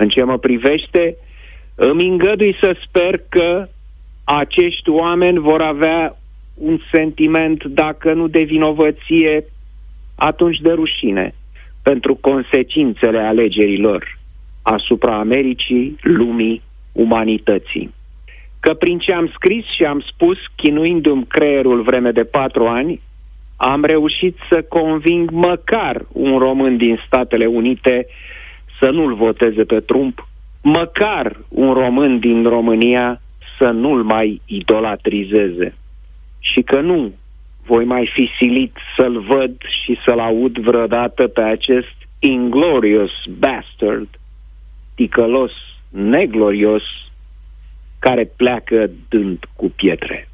În 0.00 0.08
ce 0.08 0.22
mă 0.22 0.38
privește, 0.38 1.16
îmi 1.74 2.08
îngădui 2.08 2.56
să 2.60 2.76
sper 2.86 3.20
că 3.28 3.68
acești 4.24 4.90
oameni 4.90 5.38
vor 5.38 5.60
avea 5.60 6.16
un 6.54 6.78
sentiment, 6.92 7.64
dacă 7.64 8.12
nu 8.12 8.28
de 8.28 8.42
vinovăție, 8.42 9.44
atunci 10.14 10.58
de 10.58 10.72
rușine 10.72 11.34
pentru 11.82 12.14
consecințele 12.14 13.18
alegerilor 13.18 14.18
asupra 14.62 15.18
Americii, 15.18 15.96
lumii, 16.02 16.62
umanității. 16.92 17.94
Că 18.60 18.74
prin 18.74 18.98
ce 18.98 19.12
am 19.12 19.30
scris 19.34 19.64
și 19.76 19.84
am 19.84 20.04
spus, 20.12 20.38
chinuindu-mi 20.56 21.26
creierul 21.26 21.82
vreme 21.82 22.10
de 22.10 22.24
patru 22.24 22.66
ani, 22.66 23.00
am 23.56 23.84
reușit 23.84 24.36
să 24.50 24.62
conving 24.62 25.30
măcar 25.30 26.06
un 26.12 26.38
român 26.38 26.76
din 26.76 27.00
Statele 27.06 27.46
Unite 27.46 28.06
să 28.78 28.90
nu-l 28.90 29.14
voteze 29.14 29.64
pe 29.64 29.80
Trump, 29.80 30.28
măcar 30.62 31.36
un 31.48 31.72
român 31.72 32.18
din 32.18 32.42
România 32.42 33.20
să 33.58 33.68
nu-l 33.68 34.02
mai 34.02 34.40
idolatrizeze. 34.44 35.74
Și 36.38 36.62
că 36.62 36.80
nu 36.80 37.12
voi 37.66 37.84
mai 37.84 38.10
fi 38.14 38.28
silit 38.40 38.76
să-l 38.96 39.20
văd 39.20 39.52
și 39.82 39.98
să-l 40.04 40.18
aud 40.18 40.58
vreodată 40.58 41.26
pe 41.26 41.40
acest 41.40 41.96
inglorious 42.18 43.10
bastard, 43.38 44.08
ticălos, 44.94 45.52
neglorios, 45.90 46.82
care 47.98 48.24
pleacă 48.36 48.90
dând 49.08 49.44
cu 49.56 49.70
pietre. 49.76 50.28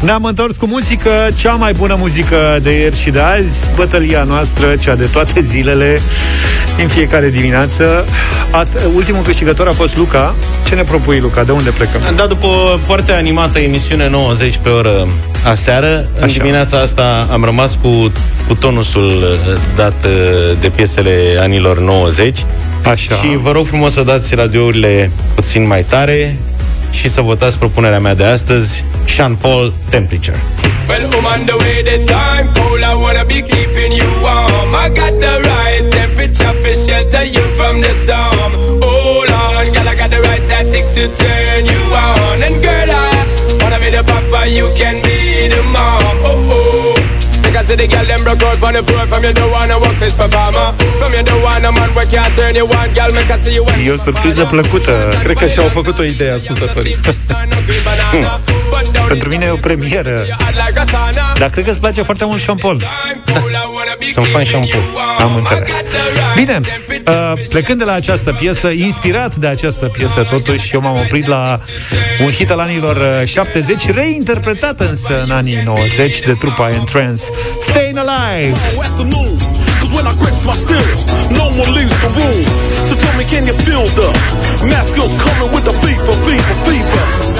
Ne-am 0.00 0.24
întors 0.24 0.56
cu 0.56 0.66
muzică, 0.66 1.10
cea 1.36 1.52
mai 1.52 1.72
bună 1.72 1.96
muzică 1.98 2.58
de 2.62 2.70
ieri 2.70 3.00
și 3.00 3.10
de 3.10 3.20
azi, 3.20 3.70
bătălia 3.74 4.22
noastră, 4.22 4.76
cea 4.76 4.94
de 4.94 5.04
toate 5.12 5.40
zilele, 5.50 6.00
în 6.82 6.88
fiecare 6.88 7.28
dimineață. 7.28 8.04
Asta, 8.50 8.80
ultimul 8.94 9.22
câștigător 9.22 9.68
a 9.68 9.72
fost 9.72 9.96
Luca. 9.96 10.34
Ce 10.66 10.74
ne 10.74 10.82
propui, 10.82 11.18
Luca? 11.18 11.44
De 11.44 11.52
unde 11.52 11.70
plecăm? 11.70 12.00
Da, 12.16 12.26
după 12.26 12.46
o 12.46 12.76
foarte 12.82 13.12
animată 13.12 13.58
emisiune 13.58 14.08
90 14.08 14.56
pe 14.62 14.68
oră 14.68 15.08
aseară, 15.44 15.86
Așa. 15.86 16.24
în 16.24 16.32
dimineața 16.32 16.80
asta 16.80 17.28
am 17.30 17.44
rămas 17.44 17.78
cu, 17.82 18.12
cu 18.48 18.54
tonusul 18.54 19.06
uh, 19.06 19.58
dat 19.76 20.04
uh, 20.04 20.56
de 20.60 20.68
piesele 20.68 21.16
anilor 21.40 21.80
90. 21.80 22.44
Așa. 22.90 23.14
Și 23.14 23.36
vă 23.36 23.50
rog 23.50 23.66
frumos 23.66 23.92
să 23.92 24.02
dați 24.02 24.34
radiourile 24.34 25.10
puțin 25.34 25.66
mai 25.66 25.82
tare 25.82 26.38
și 26.90 27.08
să 27.08 27.20
votați 27.20 27.58
propunerea 27.58 28.00
mea 28.00 28.14
de 28.14 28.24
astăzi, 28.24 28.84
Sean 29.04 29.34
Paul 29.34 29.72
Temperature. 29.90 30.40
Well, 30.88 31.02
I'm 31.02 31.26
on 31.32 31.46
the 31.46 31.56
way, 31.62 31.82
the 31.82 31.98
time 32.04 32.46
cold, 32.54 32.82
I 32.82 32.94
wanna 33.04 33.24
be 33.24 33.40
keeping 33.52 33.92
you 34.00 34.08
warm. 34.22 34.70
I 34.84 34.88
got 35.00 35.12
the 35.24 35.34
right 35.50 35.84
temperature 35.90 36.54
for 36.62 36.74
shelter 36.84 37.24
you 37.36 37.44
from 37.58 37.74
the 37.84 37.92
storm. 38.02 38.52
Hold 38.80 39.30
on, 39.42 39.64
girl, 39.74 39.88
I 39.92 39.94
got 40.00 40.10
the 40.14 40.20
right 40.28 40.44
tactics 40.50 40.90
to 40.96 41.04
turn 41.20 41.62
you 41.72 41.82
on. 42.06 42.36
And 42.46 42.56
girl, 42.66 42.90
I 43.02 43.08
wanna 43.60 43.78
be 43.84 43.90
the 43.96 44.02
papa, 44.10 44.40
you 44.58 44.66
can 44.80 44.96
be 45.06 45.48
the 45.54 45.62
mom. 45.74 46.16
Oh, 46.30 46.52
oh. 46.54 46.65
Because 47.56 47.74
the 47.74 47.88
girl 47.88 48.04
them 48.04 48.22
broke 48.22 48.42
out 48.42 48.62
on 48.62 48.74
the 48.74 48.82
floor 48.82 49.06
From 49.06 49.24
you 49.24 49.32
don't 49.32 49.50
wanna 49.50 49.80
work 49.80 49.96
this 49.98 50.12
performer 50.12 50.76
From 51.00 51.10
you 51.16 51.22
don't 51.24 51.40
wanna 51.40 51.72
man 51.72 51.88
we 51.96 52.04
can't 52.04 52.36
turn 52.36 52.54
you 52.54 52.68
on. 52.68 52.92
Girl, 52.92 53.10
me 53.16 53.24
can 53.24 53.40
see 53.40 53.54
you 53.54 53.64
when 53.64 53.80
E 53.80 53.90
o 53.90 53.96
surpriză 53.96 54.44
plăcută. 54.44 55.18
Cred 55.22 55.36
că 55.36 55.46
și-au 55.46 55.68
făcut 55.68 55.98
o 55.98 56.02
idee 56.02 56.32
ascultătorii 56.32 56.96
Pentru 59.08 59.28
mine 59.28 59.44
e 59.44 59.50
o 59.50 59.56
premieră 59.56 60.24
Dar 61.38 61.50
cred 61.50 61.64
că 61.64 61.70
îți 61.70 61.80
place 61.80 62.02
foarte 62.02 62.24
mult 62.24 62.40
Sean 62.40 62.56
Paul 62.56 62.78
da. 62.78 62.86
Sunt 64.10 64.26
fan 64.26 64.44
Sean 64.44 64.64
Paul 64.70 64.84
Am 65.18 65.36
înțeles 65.36 65.72
Bine, 66.34 66.60
uh, 67.06 67.32
plecând 67.48 67.78
de 67.78 67.84
la 67.84 67.92
această 67.92 68.32
piesă 68.32 68.68
Inspirat 68.68 69.34
de 69.34 69.46
această 69.46 69.86
piesă 69.86 70.22
Totuși 70.30 70.74
eu 70.74 70.80
m-am 70.80 70.96
oprit 70.96 71.26
la 71.26 71.58
Un 72.20 72.30
hit 72.30 72.50
al 72.50 72.58
anilor 72.58 73.26
70 73.26 73.90
Reinterpretat 73.90 74.80
însă 74.80 75.22
în 75.24 75.30
anii 75.30 75.62
90 75.64 76.20
De 76.20 76.32
trupa 76.32 76.70
Entrance 76.70 77.22
Staying 77.60 77.96
Alive 77.96 78.56
when 79.96 80.06
I 80.06 80.14
grips 80.14 80.44
my 80.44 80.52
stills. 80.52 81.06
No 81.30 81.48
one 81.48 81.72
leaves 81.72 81.96
the 82.04 82.10
room. 82.20 82.44
So 82.88 82.94
tell 82.96 83.16
me, 83.16 83.24
can 83.24 83.46
you 83.46 83.56
feel 83.64 83.86
the 84.00 84.08
masculine's 84.68 85.16
coming 85.16 85.50
with 85.54 85.64
the 85.64 85.72
fever, 85.80 86.12
fever, 86.26 86.54
fever? 86.66 87.35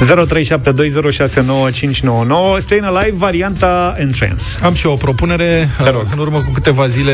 0372069599 0.00 0.04
Stay 2.58 2.78
in 2.78 2.84
Alive, 2.84 3.12
varianta 3.16 3.96
Entrance. 3.98 4.44
Am 4.62 4.74
și 4.74 4.86
eu 4.86 4.92
o 4.92 4.96
propunere. 4.96 5.68
Te 5.82 5.90
rog. 5.90 6.02
Uh, 6.02 6.08
în 6.12 6.18
urmă 6.18 6.38
cu 6.38 6.50
câteva 6.50 6.86
zile 6.86 7.12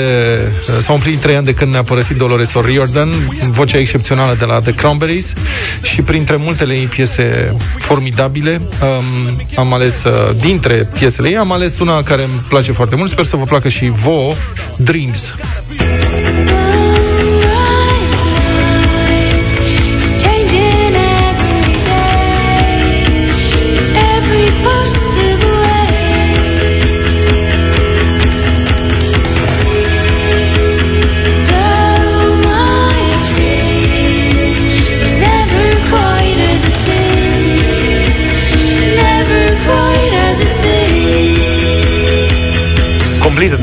uh, 0.68 0.78
s-au 0.80 0.94
împlinit 0.94 1.20
trei 1.20 1.36
ani 1.36 1.44
de 1.44 1.54
când 1.54 1.72
ne-a 1.72 1.82
părăsit 1.82 2.16
Dolores 2.16 2.52
O'Riordan, 2.52 3.08
vocea 3.50 3.78
excepțională 3.78 4.36
de 4.38 4.44
la 4.44 4.60
The 4.60 4.74
Cranberries 4.74 5.32
și 5.82 6.02
printre 6.02 6.36
multele 6.36 6.72
ei 6.72 6.86
piese 6.86 7.56
formidabile 7.78 8.60
um, 8.82 9.42
am 9.56 9.72
ales 9.72 10.04
uh, 10.04 10.36
dintre 10.36 10.88
piesele 10.98 11.28
ei, 11.28 11.36
am 11.36 11.52
ales 11.52 11.78
una 11.78 12.02
care 12.02 12.22
îmi 12.22 12.44
place 12.48 12.72
foarte 12.72 12.96
mult. 12.96 13.10
Sper 13.10 13.24
să 13.24 13.36
vă 13.36 13.44
placă 13.44 13.68
și 13.68 13.92
vouă, 13.94 14.32
Dreams. 14.76 15.34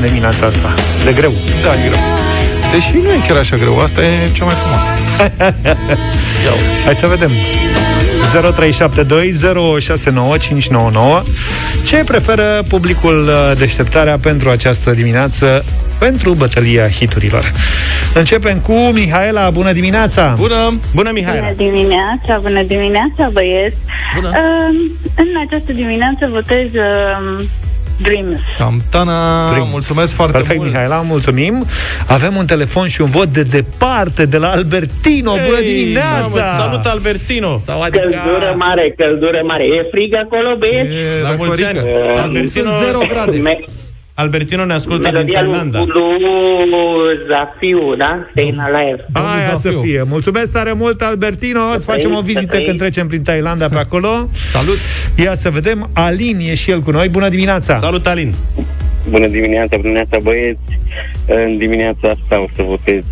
de 0.00 0.06
dimineața 0.06 0.46
asta. 0.46 0.74
De 1.04 1.12
greu. 1.12 1.32
Da, 1.62 1.74
e 1.74 1.88
greu. 1.88 1.98
Deși 2.72 2.94
nu 2.94 3.10
e 3.10 3.20
chiar 3.26 3.36
așa 3.36 3.56
greu, 3.56 3.78
asta 3.78 4.02
e 4.02 4.30
cea 4.32 4.44
mai 4.44 4.54
frumoasă. 4.54 4.90
Hai 6.84 6.94
să 6.94 7.06
vedem. 7.06 7.30
0372069599 8.30 11.22
Ce 11.86 12.04
preferă 12.04 12.62
publicul 12.68 13.28
uh, 13.28 13.52
deșteptarea 13.58 14.18
pentru 14.18 14.50
această 14.50 14.90
dimineață 14.90 15.64
pentru 15.98 16.32
bătălia 16.32 16.88
hiturilor? 16.88 17.52
Începem 18.14 18.58
cu 18.58 18.72
Mihaela, 18.72 19.50
bună 19.50 19.72
dimineața! 19.72 20.34
Bună! 20.38 20.80
Bună, 20.94 21.10
Mihaela! 21.12 21.40
Bună 21.40 21.70
dimineața, 21.70 22.38
bună 22.42 22.62
dimineața, 22.62 23.28
băieți! 23.32 23.76
Bună. 24.14 24.28
Uh, 24.28 24.90
în 25.16 25.26
această 25.46 25.72
dimineață 25.72 26.28
votez 26.32 26.72
uh, 26.72 27.44
Dreams. 28.02 28.36
Cam 28.58 28.82
tana, 28.90 29.50
Dreams. 29.50 29.70
mulțumesc 29.70 30.12
foarte 30.12 30.36
Perfect, 30.36 30.58
mult. 30.58 30.70
Mihaela, 30.70 30.96
mulțumim. 31.00 31.66
Avem 32.06 32.36
un 32.36 32.46
telefon 32.46 32.86
și 32.88 33.00
un 33.00 33.10
vot 33.10 33.26
de 33.28 33.42
departe 33.42 34.24
de 34.26 34.36
la 34.36 34.48
Albertino. 34.50 35.30
Bună 35.46 35.58
Ei, 35.58 35.72
dimineața! 35.82 36.20
mamă, 36.20 36.56
Salut, 36.58 36.84
Albertino! 36.86 37.58
Sau 37.58 37.80
adică... 37.80 37.98
Căldură 37.98 38.54
mare, 38.56 38.94
căldură 38.96 39.40
mare. 39.46 39.64
E 39.64 39.86
frig 39.90 40.14
acolo, 40.14 40.56
băieți? 40.58 40.88
E, 40.92 41.22
La 41.22 41.30
mulți 41.36 41.64
ani. 41.64 41.78
Răcorică. 41.78 42.20
Albertino, 42.20 42.48
Sunt 42.48 42.84
zero 42.84 42.98
grade. 43.08 43.42
Me- 44.20 44.26
Albertino 44.26 44.64
ne 44.64 44.72
ascultă 44.72 45.02
din 45.02 45.12
Melodia 45.12 45.42
lui 45.42 45.50
Thailanda. 45.52 45.78
lui 45.78 47.16
Zafiu, 47.28 47.94
da? 47.98 48.26
Staying 48.30 48.58
Alive. 48.58 49.04
Aia 49.12 49.52
să 49.52 49.58
Zafiu. 49.62 49.80
fie. 49.80 50.02
Mulțumesc 50.08 50.52
tare 50.52 50.72
mult, 50.72 51.00
Albertino. 51.02 51.60
Îți 51.76 51.84
facem 51.86 52.14
o 52.14 52.20
vizită 52.20 52.46
trăiți. 52.46 52.66
când 52.66 52.78
trecem 52.78 53.06
prin 53.06 53.22
Thailanda 53.22 53.68
pe 53.68 53.76
acolo. 53.76 54.28
Salut! 54.52 54.78
Ia 55.16 55.34
să 55.34 55.50
vedem. 55.50 55.88
Alin 55.92 56.38
e 56.38 56.54
și 56.54 56.70
el 56.70 56.80
cu 56.80 56.90
noi. 56.90 57.08
Bună 57.08 57.28
dimineața! 57.28 57.76
Salut, 57.76 58.06
Alin! 58.06 58.34
Bună 59.08 59.26
dimineața, 59.26 59.66
bună 59.76 59.82
dimineața, 59.82 60.16
băieți. 60.22 60.60
În 61.26 61.58
dimineața 61.58 62.08
asta 62.08 62.40
o 62.40 62.46
să 62.56 62.62
votez 62.62 63.02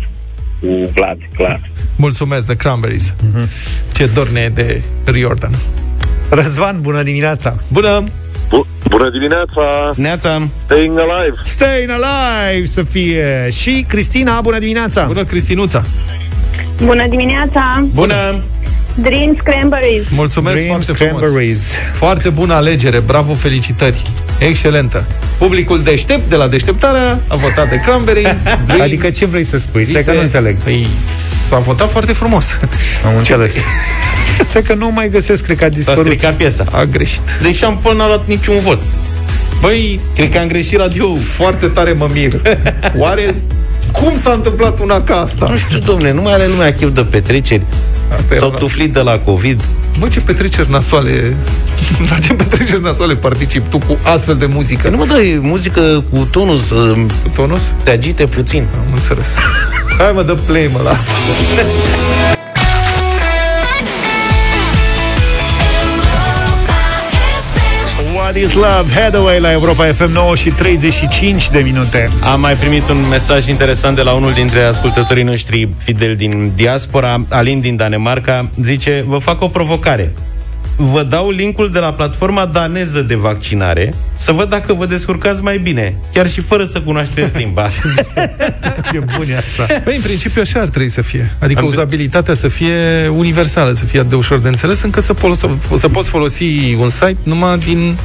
cu 0.59 0.67
Vlad, 0.93 1.17
clar. 1.35 1.61
Mulțumesc, 1.95 2.45
The 2.45 2.55
Cranberries. 2.55 3.13
Ce 3.95 4.05
dor 4.05 4.29
ne 4.29 4.39
e 4.39 4.49
de 4.49 4.81
Riordan. 5.05 5.51
Răzvan, 6.29 6.77
bună 6.81 7.03
dimineața! 7.03 7.55
Bună! 7.73 8.03
Bună 8.89 9.09
dimineața! 9.09 9.89
Neața! 9.95 10.47
Staying 10.65 10.97
alive! 10.99 11.35
Staying 11.43 11.89
alive 11.89 12.65
să 12.65 12.83
fie! 12.83 13.49
Și 13.51 13.85
Cristina, 13.87 14.41
bună 14.41 14.59
dimineața! 14.59 15.05
Bună, 15.05 15.23
Cristinuța! 15.23 15.83
Bună 16.83 17.07
dimineața! 17.09 17.85
Bună! 17.93 18.43
Dreams 18.95 19.37
Cranberries. 19.43 20.03
Mulțumesc 20.09 20.55
Dreams 20.55 20.85
foarte 20.85 21.03
frumos. 21.03 21.21
Cranberries. 21.21 21.71
Foarte 21.93 22.29
bună 22.29 22.53
alegere, 22.53 22.99
bravo, 22.99 23.33
felicitări. 23.33 24.11
Excelentă. 24.39 25.05
Publicul 25.37 25.83
deștept 25.83 26.29
de 26.29 26.35
la 26.35 26.47
deșteptarea 26.47 27.19
a 27.27 27.35
votat 27.35 27.69
de 27.69 27.79
Cranberries. 27.85 28.43
Dreams, 28.65 28.81
Adică 28.81 29.09
ce 29.09 29.25
vrei 29.25 29.43
să 29.43 29.57
spui? 29.57 29.85
Stai 29.85 29.93
că 29.93 29.99
vise. 29.99 30.13
nu 30.13 30.21
înțeleg. 30.21 30.55
Păi, 30.57 30.87
s-a 31.47 31.57
votat 31.57 31.91
foarte 31.91 32.13
frumos. 32.13 32.57
Am 33.05 33.15
înțeles. 33.17 33.55
Cred 34.51 34.65
că 34.65 34.73
nu 34.73 34.91
mai 34.91 35.09
găsesc, 35.09 35.43
cred 35.43 35.57
că 35.57 35.63
a 35.63 35.67
S-a 35.67 35.73
dispărut. 35.75 36.05
stricat 36.05 36.35
piesa. 36.35 36.65
A 36.71 36.83
greșit. 36.83 37.21
Deci 37.41 37.63
am 37.63 37.77
până 37.81 37.93
n-a 37.95 38.07
luat 38.07 38.27
niciun 38.27 38.59
vot. 38.59 38.79
Băi, 39.61 39.99
Cred 40.15 40.31
că 40.31 40.37
am 40.37 40.47
greșit 40.47 40.77
radio. 40.79 41.15
foarte 41.15 41.65
tare 41.67 41.91
mă 41.91 42.07
mir. 42.13 42.41
Oare 42.97 43.35
cum 43.91 44.13
s-a 44.21 44.31
întâmplat 44.31 44.79
una 44.79 45.01
ca 45.01 45.15
asta? 45.15 45.47
Nu 45.49 45.57
știu, 45.57 45.79
domne, 45.79 46.11
nu 46.11 46.21
mai 46.21 46.33
are 46.33 46.47
lumea 46.47 46.73
chef 46.73 46.89
de 46.93 47.01
petreceri. 47.01 47.61
Asta 48.17 48.35
S-au 48.35 48.47
era 48.47 48.57
tuflit 48.57 48.93
de 48.93 48.99
la 48.99 49.17
COVID. 49.17 49.61
Mă, 49.99 50.07
ce 50.07 50.19
petreceri 50.19 50.71
nasoale 50.71 51.35
La 52.09 52.17
ce 52.17 52.33
petreceri 52.33 52.81
nasoale 52.81 53.15
particip 53.15 53.69
tu 53.69 53.77
cu 53.77 53.97
astfel 54.03 54.35
de 54.35 54.45
muzică? 54.45 54.89
Nu 54.89 54.97
mă 54.97 55.05
dai 55.05 55.39
muzică 55.41 56.03
cu 56.11 56.27
tonul 56.31 56.57
să 56.57 56.75
Cu 57.23 57.29
tonus? 57.35 57.71
te 57.83 57.91
agite 57.91 58.25
puțin. 58.25 58.67
Am 58.77 58.93
înțeles 58.93 59.27
Hai 59.97 60.11
mă, 60.13 60.21
dă 60.23 60.33
play 60.47 60.69
mă, 60.73 60.79
lasă 60.83 61.09
What 61.27 62.37
is 68.35 68.53
Love? 68.53 68.91
Hathaway 68.93 69.39
la 69.39 69.51
Europa 69.51 69.85
FM 69.85 70.11
9 70.11 70.35
și 70.35 70.49
35 70.49 71.49
de 71.49 71.59
minute. 71.59 72.09
Am 72.23 72.39
mai 72.39 72.53
primit 72.53 72.89
un 72.89 73.07
mesaj 73.09 73.47
interesant 73.47 73.95
de 73.95 74.01
la 74.01 74.13
unul 74.13 74.33
dintre 74.33 74.61
ascultătorii 74.61 75.23
noștri 75.23 75.69
fideli 75.77 76.15
din 76.15 76.51
diaspora, 76.55 77.25
Alin 77.29 77.59
din 77.59 77.75
Danemarca. 77.75 78.49
Zice, 78.61 79.03
vă 79.07 79.17
fac 79.17 79.41
o 79.41 79.47
provocare. 79.47 80.13
Vă 80.75 81.03
dau 81.03 81.29
linkul 81.29 81.71
de 81.71 81.79
la 81.79 81.93
platforma 81.93 82.45
daneză 82.45 83.01
de 83.01 83.15
vaccinare 83.15 83.93
să 84.19 84.31
văd 84.31 84.49
dacă 84.49 84.73
vă 84.73 84.85
descurcați 84.85 85.43
mai 85.43 85.57
bine, 85.57 85.95
chiar 86.13 86.27
și 86.29 86.41
fără 86.41 86.63
să 86.65 86.81
cunoașteți 86.81 87.37
limba. 87.37 87.67
Ce 88.91 88.99
bun 88.99 89.25
e 89.29 89.37
asta. 89.37 89.65
Păi, 89.83 89.95
în 89.95 90.01
principiu 90.01 90.41
așa 90.41 90.59
ar 90.59 90.67
trebui 90.67 90.89
să 90.89 91.01
fie 91.01 91.31
Adică 91.39 91.59
Am- 91.59 91.65
uzabilitatea 91.67 92.33
să 92.33 92.47
fie 92.47 93.07
universală 93.07 93.71
Să 93.71 93.85
fie 93.85 94.01
de 94.01 94.15
ușor 94.15 94.37
de 94.37 94.47
înțeles 94.47 94.81
Încât 94.81 95.03
să, 95.03 95.13
polos- 95.13 95.45
să 95.75 95.89
poți 95.89 96.09
folosi 96.09 96.75
un 96.79 96.89
site 96.89 97.17
Numai 97.23 97.57
din 97.57 97.97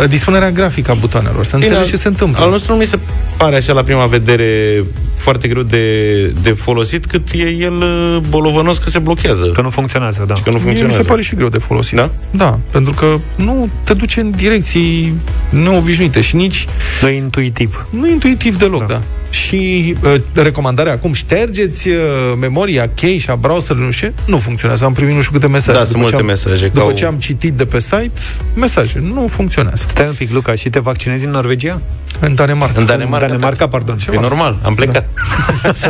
uh, 0.00 0.08
dispunerea 0.08 0.50
grafică 0.50 0.90
a 0.90 0.94
butoanelor 0.94 1.44
Să 1.44 1.56
înțelegi 1.56 1.90
ce 1.90 1.96
se 1.96 2.08
întâmplă 2.08 2.44
Al 2.44 2.50
nostru 2.50 2.72
nu 2.72 2.78
mi 2.78 2.84
se 2.84 2.98
pare 3.36 3.56
așa 3.56 3.72
la 3.72 3.82
prima 3.82 4.06
vedere 4.06 4.82
foarte 5.16 5.48
greu 5.48 5.62
de, 5.62 6.26
de 6.42 6.50
folosit, 6.50 7.06
cât 7.06 7.28
e 7.32 7.48
el 7.48 7.72
uh, 7.74 8.18
bolovănos 8.28 8.78
că 8.78 8.90
se 8.90 8.98
blochează. 8.98 9.46
Că 9.46 9.60
nu 9.60 9.70
funcționează, 9.70 10.24
da. 10.26 10.34
Că 10.34 10.40
nu 10.44 10.50
Mie 10.50 10.56
mi 10.58 10.62
funcționează. 10.64 11.02
se 11.02 11.08
pare 11.08 11.22
și 11.22 11.34
greu 11.34 11.48
de 11.48 11.58
folosit 11.58 11.96
Da? 11.96 12.10
Da, 12.30 12.58
pentru 12.70 12.92
că 12.92 13.18
nu 13.36 13.68
te 13.84 13.94
duce 13.94 14.20
în 14.20 14.30
direcții 14.30 15.14
neobișnuite 15.48 16.20
Și 16.20 16.36
nici 16.36 16.66
Nu 17.02 17.08
e 17.08 17.16
intuitiv. 17.16 17.86
nu 17.90 18.06
e 18.06 18.10
intuitiv 18.10 18.56
deloc, 18.58 18.80
da, 18.86 18.92
da. 18.94 19.02
Și 19.34 19.94
uh, 20.04 20.14
recomandarea 20.32 20.92
acum, 20.92 21.12
ștergeți 21.12 21.88
uh, 21.88 21.94
memoria 22.40 22.82
cache 22.94 23.30
a 23.30 23.34
browserului, 23.36 23.84
nu 23.86 23.90
știu, 23.92 24.08
ce, 24.08 24.14
nu 24.30 24.38
funcționează. 24.38 24.84
Am 24.84 24.92
primit 24.92 25.14
nu 25.14 25.20
știu 25.20 25.32
câte 25.32 25.46
mesaje. 25.52 25.78
Da, 25.78 25.84
sunt 25.84 25.96
După 25.96 26.08
ce 26.08 26.14
multe 26.16 26.16
am, 26.20 26.26
mesaje, 26.26 26.66
După 26.66 26.78
că 26.78 26.84
au- 26.84 26.92
ce 26.92 27.04
am 27.04 27.14
citit 27.14 27.52
de 27.52 27.64
pe 27.64 27.80
site, 27.80 28.10
mesaje, 28.56 29.02
nu 29.14 29.28
funcționează. 29.30 29.84
Stai 29.88 30.06
un 30.06 30.12
pic, 30.18 30.30
Luca, 30.32 30.54
și 30.54 30.70
te 30.70 30.78
vaccinezi 30.78 31.24
în 31.24 31.30
Norvegia? 31.30 31.80
În 32.20 32.34
Danemarca. 32.34 32.80
În 32.80 32.86
Danemarca, 32.86 33.24
În 33.26 33.30
Danemarca, 33.32 33.68
pardon. 33.68 33.96
E 34.12 34.20
normal, 34.20 34.58
am 34.62 34.74
plecat. 34.74 35.08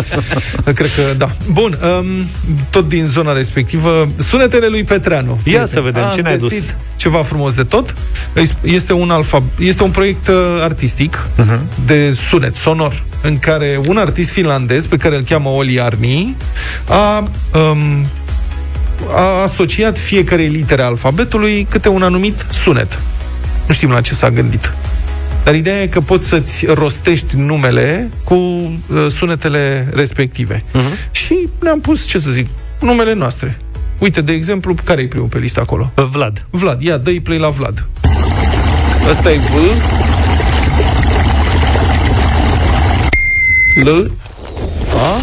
Cred 0.75 0.91
că 0.95 1.15
da. 1.17 1.31
Bun, 1.53 1.79
um, 2.01 2.07
tot 2.71 2.89
din 2.89 3.07
zona 3.07 3.33
respectivă, 3.33 4.09
sunetele 4.17 4.67
lui 4.67 4.85
Petreanu. 4.85 5.39
Ia 5.45 5.67
să 5.67 5.81
vedem, 5.81 6.03
A 6.03 6.13
ce 6.15 6.21
ne-ai 6.21 6.39
găsit 6.39 6.59
dus? 6.61 6.75
Ceva 6.97 7.23
frumos 7.23 7.55
de 7.55 7.63
tot. 7.63 7.95
Este 8.63 8.93
un 8.93 9.11
alfa, 9.11 9.43
este 9.59 9.83
un 9.83 9.91
proiect 9.91 10.29
uh, 10.29 10.35
artistic 10.63 11.27
Mhm. 11.37 11.61
de 11.87 12.11
sunet 12.11 12.57
sonor 12.57 13.03
în 13.25 13.39
care 13.39 13.81
un 13.87 13.97
artist 13.97 14.31
finlandez 14.31 14.87
pe 14.87 14.97
care 14.97 15.17
îl 15.17 15.23
cheamă 15.23 15.49
Oli 15.49 15.81
Arni 15.81 16.37
a 16.89 17.19
um, 17.19 18.07
a 19.15 19.43
asociat 19.43 19.99
fiecare 19.99 20.43
litere 20.43 20.83
a 20.83 20.87
alfabetului 20.87 21.67
câte 21.71 21.89
un 21.89 22.03
anumit 22.03 22.47
sunet. 22.51 22.99
Nu 23.67 23.75
știm 23.75 23.91
la 23.91 24.01
ce 24.01 24.15
s-a 24.15 24.31
gândit. 24.31 24.73
Dar 25.45 25.55
ideea 25.55 25.83
e 25.83 25.87
că 25.87 26.01
poți 26.01 26.27
să-ți 26.27 26.67
rostești 26.67 27.37
numele 27.37 28.11
cu 28.25 28.35
uh, 28.35 29.07
sunetele 29.09 29.89
respective. 29.95 30.63
Uh-huh. 30.63 31.11
Și 31.11 31.49
ne-am 31.61 31.81
pus, 31.81 32.07
ce 32.07 32.19
să 32.19 32.31
zic, 32.31 32.49
numele 32.81 33.15
noastre. 33.15 33.59
Uite, 33.99 34.21
de 34.21 34.33
exemplu, 34.33 34.75
care 34.85 35.03
e 35.03 35.07
primul 35.07 35.29
pe 35.29 35.39
listă 35.39 35.61
acolo? 35.61 35.93
Vlad. 35.95 36.45
Vlad. 36.51 36.83
Ia, 36.83 36.97
dă-i 36.97 37.21
play 37.21 37.39
la 37.39 37.49
Vlad. 37.49 37.87
Ăsta 39.11 39.33
e 39.33 39.37
V. 39.37 39.53
L. 43.83 43.89
A. 43.89 45.21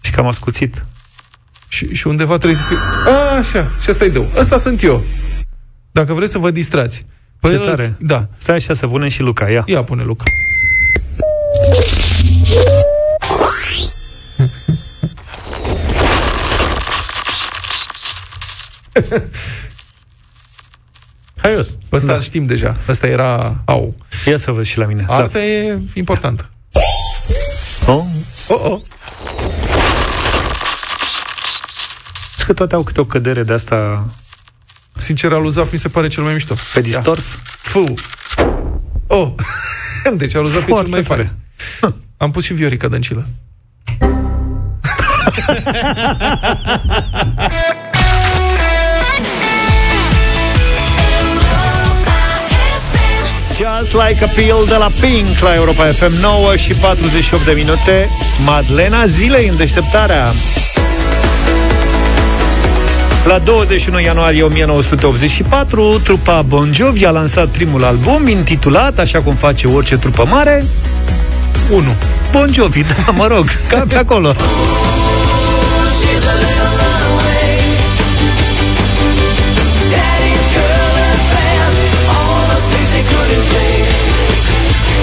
Și 0.00 0.10
că 0.10 0.20
am 0.20 0.26
ascuțit. 0.26 0.84
Și, 1.68 1.94
și 1.94 2.06
undeva 2.06 2.38
trebuie 2.38 2.58
să 2.58 2.64
fie... 2.68 2.76
A, 3.06 3.36
așa, 3.36 3.66
și 3.82 3.90
asta 3.90 4.04
e 4.04 4.08
dău. 4.08 4.26
Ăsta 4.36 4.56
sunt 4.56 4.82
eu. 4.82 5.02
Dacă 5.92 6.12
vreți 6.14 6.32
să 6.32 6.38
vă 6.38 6.50
distrați. 6.50 7.06
Ce 7.42 7.56
tare. 7.56 7.96
Da. 7.98 8.28
Stai 8.36 8.56
așa 8.56 8.74
să 8.74 8.86
punem 8.86 9.08
și 9.08 9.22
Luca, 9.22 9.50
ia. 9.50 9.64
Ia 9.66 9.84
pune 9.84 10.02
Luca. 10.02 10.24
Haios. 21.42 21.76
Ăsta 21.92 22.12
da. 22.12 22.20
știm 22.20 22.46
deja. 22.46 22.76
Ăsta 22.88 23.06
era 23.06 23.62
au. 23.64 23.94
Ia 24.26 24.36
să 24.36 24.50
văd 24.50 24.64
și 24.64 24.78
la 24.78 24.86
mine. 24.86 25.04
Arta 25.08 25.44
e 25.44 25.78
importantă. 25.94 26.50
Oh. 27.86 28.04
Oh, 28.48 28.60
oh. 28.64 28.80
Știi 32.32 32.44
că 32.44 32.52
toate 32.52 32.74
au 32.74 32.82
câte 32.82 33.00
o 33.00 33.04
cădere 33.04 33.42
de 33.42 33.52
asta 33.52 34.06
Sincer, 34.96 35.32
aluzaf 35.32 35.72
mi 35.72 35.78
se 35.78 35.88
pare 35.88 36.08
cel 36.08 36.22
mai 36.22 36.32
mișto. 36.32 36.54
pe 36.72 36.80
distors? 36.80 37.24
Fu. 37.44 37.94
Oh. 39.06 39.32
Deci 40.16 40.34
aluzaf 40.34 40.62
e 40.62 40.64
cel 40.64 40.74
Foarte 40.74 40.90
mai 40.90 41.02
fain. 41.02 41.30
Am 42.16 42.30
pus 42.30 42.44
și 42.44 42.52
Viorica 42.52 42.88
Dăncilă. 42.88 43.26
Just 53.56 53.92
like 53.92 54.24
a 54.24 54.28
pill 54.28 54.64
de 54.66 54.74
la 54.74 54.90
Pink 55.00 55.38
la 55.38 55.54
Europa 55.54 55.84
FM 55.84 56.20
9 56.20 56.56
și 56.56 56.74
48 56.74 57.44
de 57.44 57.52
minute 57.52 58.08
Madlena 58.44 59.06
zilei 59.06 59.48
în 59.48 59.56
deșteptarea 59.56 60.32
la 63.26 63.38
21 63.38 64.00
ianuarie 64.00 64.42
1984, 64.42 66.00
trupa 66.04 66.42
Bon 66.42 66.72
Jovi 66.72 67.06
a 67.06 67.10
lansat 67.10 67.48
primul 67.48 67.84
album 67.84 68.28
intitulat, 68.28 68.98
așa 68.98 69.20
cum 69.22 69.34
face 69.34 69.66
orice 69.66 69.96
trupă 69.96 70.26
mare, 70.26 70.64
1. 71.70 71.82
Bon 72.32 72.48
Jovi, 72.52 72.82
da, 73.06 73.12
mă 73.12 73.26
rog, 73.26 73.44
ca 73.68 73.84
pe 73.88 73.96
acolo. 73.96 74.34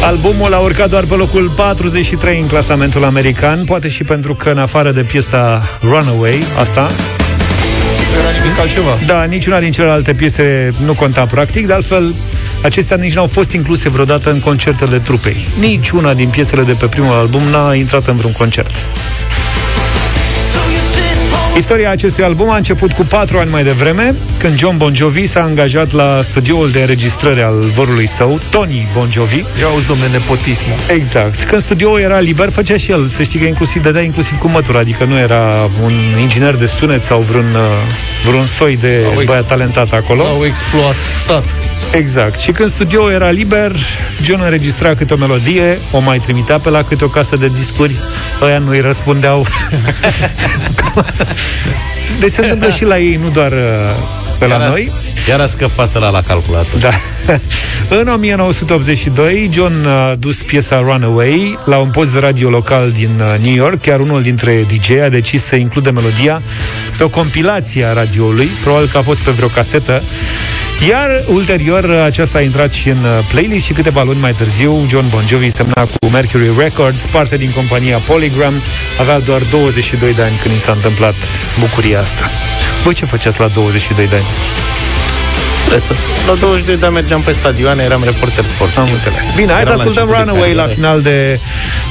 Albumul 0.01 0.53
a 0.53 0.57
urcat 0.59 0.89
doar 0.89 1.03
pe 1.03 1.13
locul 1.15 1.51
43 1.55 2.39
în 2.39 2.47
clasamentul 2.47 3.03
american, 3.03 3.63
poate 3.63 3.87
și 3.87 4.03
pentru 4.03 4.33
că 4.33 4.49
în 4.49 4.57
afară 4.57 4.91
de 4.91 5.01
piesa 5.01 5.63
Runaway, 5.81 6.43
asta, 6.59 6.87
Era 8.19 8.43
nimic 8.43 8.59
altceva. 8.59 8.97
da, 9.05 9.23
niciuna 9.23 9.59
din 9.59 9.71
celelalte 9.71 10.13
piese 10.13 10.73
nu 10.85 10.93
conta 10.93 11.25
practic, 11.25 11.67
de 11.67 11.73
altfel 11.73 12.13
acestea 12.63 12.97
nici 12.97 13.13
n-au 13.13 13.27
fost 13.27 13.51
incluse 13.51 13.89
vreodată 13.89 14.31
în 14.31 14.39
concertele 14.39 14.99
trupei. 14.99 15.47
Niciuna 15.59 16.13
din 16.13 16.29
piesele 16.29 16.63
de 16.63 16.73
pe 16.73 16.85
primul 16.85 17.13
album 17.13 17.41
n-a 17.51 17.73
intrat 17.73 18.07
în 18.07 18.15
vreun 18.15 18.33
concert. 18.33 18.71
Istoria 21.57 21.89
acestui 21.91 22.23
album 22.23 22.49
a 22.49 22.55
început 22.55 22.91
cu 22.91 23.03
patru 23.03 23.37
ani 23.37 23.49
mai 23.49 23.63
devreme, 23.63 24.15
când 24.37 24.57
John 24.57 24.77
Bon 24.77 24.95
Jovi 24.95 25.25
s-a 25.25 25.41
angajat 25.41 25.91
la 25.91 26.19
studioul 26.21 26.69
de 26.69 26.79
înregistrare 26.79 27.41
al 27.41 27.59
vorului 27.59 28.07
său, 28.07 28.39
Tony 28.51 28.87
Bon 28.93 29.09
Jovi. 29.11 29.35
Ia 29.37 29.65
auzi, 29.65 29.87
domne, 29.87 30.07
nepotismul. 30.11 30.75
Exact. 30.87 31.43
Când 31.43 31.61
studioul 31.61 31.99
era 31.99 32.19
liber, 32.19 32.49
făcea 32.49 32.77
și 32.77 32.91
el. 32.91 33.07
Să 33.07 33.23
știi 33.23 33.39
că 33.39 33.45
inclusiv 33.45 33.81
dădea 33.81 34.01
inclusiv 34.01 34.37
cu 34.37 34.47
mătura, 34.47 34.79
adică 34.79 35.03
nu 35.03 35.17
era 35.17 35.53
un 35.83 35.93
inginer 36.19 36.55
de 36.55 36.65
sunet 36.65 37.03
sau 37.03 37.19
vreun, 37.19 37.53
uh, 37.53 37.61
vreun 38.27 38.45
soi 38.45 38.77
de 38.77 39.01
Au 39.05 39.13
ex- 39.13 39.25
băiat 39.25 39.47
talentat 39.47 39.93
acolo. 39.93 40.23
L-au 40.23 40.45
exploatat. 40.45 41.43
Exact. 41.91 42.39
Și 42.39 42.51
când 42.51 42.69
studioul 42.69 43.11
era 43.11 43.29
liber, 43.29 43.71
John 44.23 44.41
înregistra 44.43 44.95
câte 44.95 45.13
o 45.13 45.17
melodie, 45.17 45.79
o 45.91 45.99
mai 45.99 46.19
trimitea 46.19 46.57
pe 46.57 46.69
la 46.69 46.83
câte 46.83 47.03
o 47.03 47.07
casă 47.07 47.35
de 47.35 47.47
discuri, 47.47 47.95
ăia 48.41 48.57
nu 48.57 48.69
îi 48.69 48.79
răspundeau. 48.79 49.45
deci 52.19 52.31
se 52.31 52.41
întâmplă 52.41 52.69
și 52.69 52.83
la 52.83 52.99
ei, 52.99 53.19
nu 53.23 53.29
doar 53.29 53.53
uh, 54.41 54.47
pe 54.47 54.47
la 54.47 54.57
Chiar 54.57 54.65
a- 54.65 54.69
noi. 54.69 54.91
Chiar 55.27 55.39
a 55.39 55.45
scăpat 55.45 55.99
la 55.99 56.09
la 56.09 56.21
calculator. 56.21 56.79
Da. 56.79 56.89
În 57.99 58.07
1982, 58.07 59.49
John 59.53 59.85
a 59.87 60.15
dus 60.15 60.41
piesa 60.43 60.79
Runaway 60.79 61.59
la 61.65 61.77
un 61.77 61.89
post 61.89 62.11
de 62.11 62.19
radio 62.19 62.49
local 62.49 62.91
din 62.91 63.21
uh, 63.33 63.39
New 63.43 63.53
York. 63.53 63.81
Chiar 63.81 63.99
unul 63.99 64.21
dintre 64.21 64.65
DJ 64.73 64.89
a 64.89 65.09
decis 65.09 65.43
să 65.43 65.55
includă 65.55 65.91
melodia 65.91 66.41
pe 66.97 67.03
o 67.03 67.07
compilație 67.07 67.85
a 67.85 67.93
radioului, 67.93 68.49
probabil 68.63 68.87
că 68.91 68.97
a 68.97 69.01
fost 69.01 69.19
pe 69.19 69.31
vreo 69.31 69.47
casetă. 69.47 70.01
Iar 70.89 71.09
ulterior 71.27 71.89
aceasta 71.95 72.37
a 72.37 72.41
intrat 72.41 72.71
și 72.71 72.89
în 72.89 72.97
uh, 73.03 73.25
playlist 73.31 73.65
și 73.65 73.73
câteva 73.73 74.03
luni 74.03 74.19
mai 74.19 74.31
târziu 74.33 74.85
John 74.89 75.05
Bon 75.09 75.23
Jovi 75.27 75.49
semna 75.51 75.81
cu 75.83 76.07
Mercury 76.11 76.49
Records, 76.57 77.05
parte 77.11 77.37
din 77.37 77.51
compania 77.51 77.97
Polygram, 77.97 78.53
avea 78.99 79.19
doar 79.19 79.41
22 79.51 80.13
de 80.13 80.21
ani 80.21 80.39
când 80.41 80.55
i 80.55 80.59
s-a 80.59 80.71
întâmplat 80.71 81.15
bucuria 81.59 81.99
asta. 81.99 82.29
Voi 82.83 82.93
ce 82.93 83.05
făceați 83.05 83.39
la 83.39 83.47
22 83.47 84.07
de 84.07 84.15
ani? 84.15 84.25
Presă. 85.69 85.93
La 86.27 86.33
22 86.33 86.77
de 86.77 86.85
ani 86.85 86.93
mergeam 86.93 87.21
pe 87.21 87.31
stadioane, 87.31 87.83
eram 87.83 88.03
reporter 88.03 88.43
sport. 88.43 88.77
Am 88.77 88.89
înțeles. 88.93 89.35
Bine, 89.35 89.51
hai 89.51 89.61
să 89.63 89.67
Eram 89.67 89.75
la 89.75 89.83
ascultăm 89.83 90.03
început 90.07 90.25
de 90.25 90.29
Runaway 90.31 90.53
la 90.53 90.61
carieră. 90.61 90.79
final 90.79 91.01
de 91.01 91.39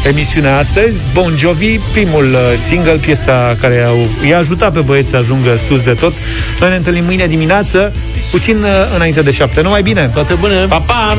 emisiunea 0.04 0.58
astăzi. 0.58 1.06
Bon 1.12 1.32
Jovi, 1.36 1.78
primul 1.78 2.24
uh, 2.24 2.40
single, 2.66 2.92
piesa 2.92 3.56
care 3.60 3.82
au, 3.82 3.98
i-a 4.28 4.38
ajutat 4.38 4.72
pe 4.72 4.80
băieți 4.80 5.10
să 5.10 5.16
ajungă 5.16 5.56
sus 5.56 5.82
de 5.82 5.92
tot. 5.92 6.12
Noi 6.60 6.68
ne 6.68 6.76
întâlnim 6.76 7.04
mâine 7.04 7.26
dimineață, 7.26 7.92
puțin 8.30 8.56
uh, 8.56 8.68
înainte 8.94 9.22
de 9.22 9.30
șapte. 9.30 9.60
Numai 9.60 9.82
bine! 9.82 10.10
Toate 10.14 10.34
bune! 10.34 10.64
Pa, 10.68 10.78
pa! 10.86 11.18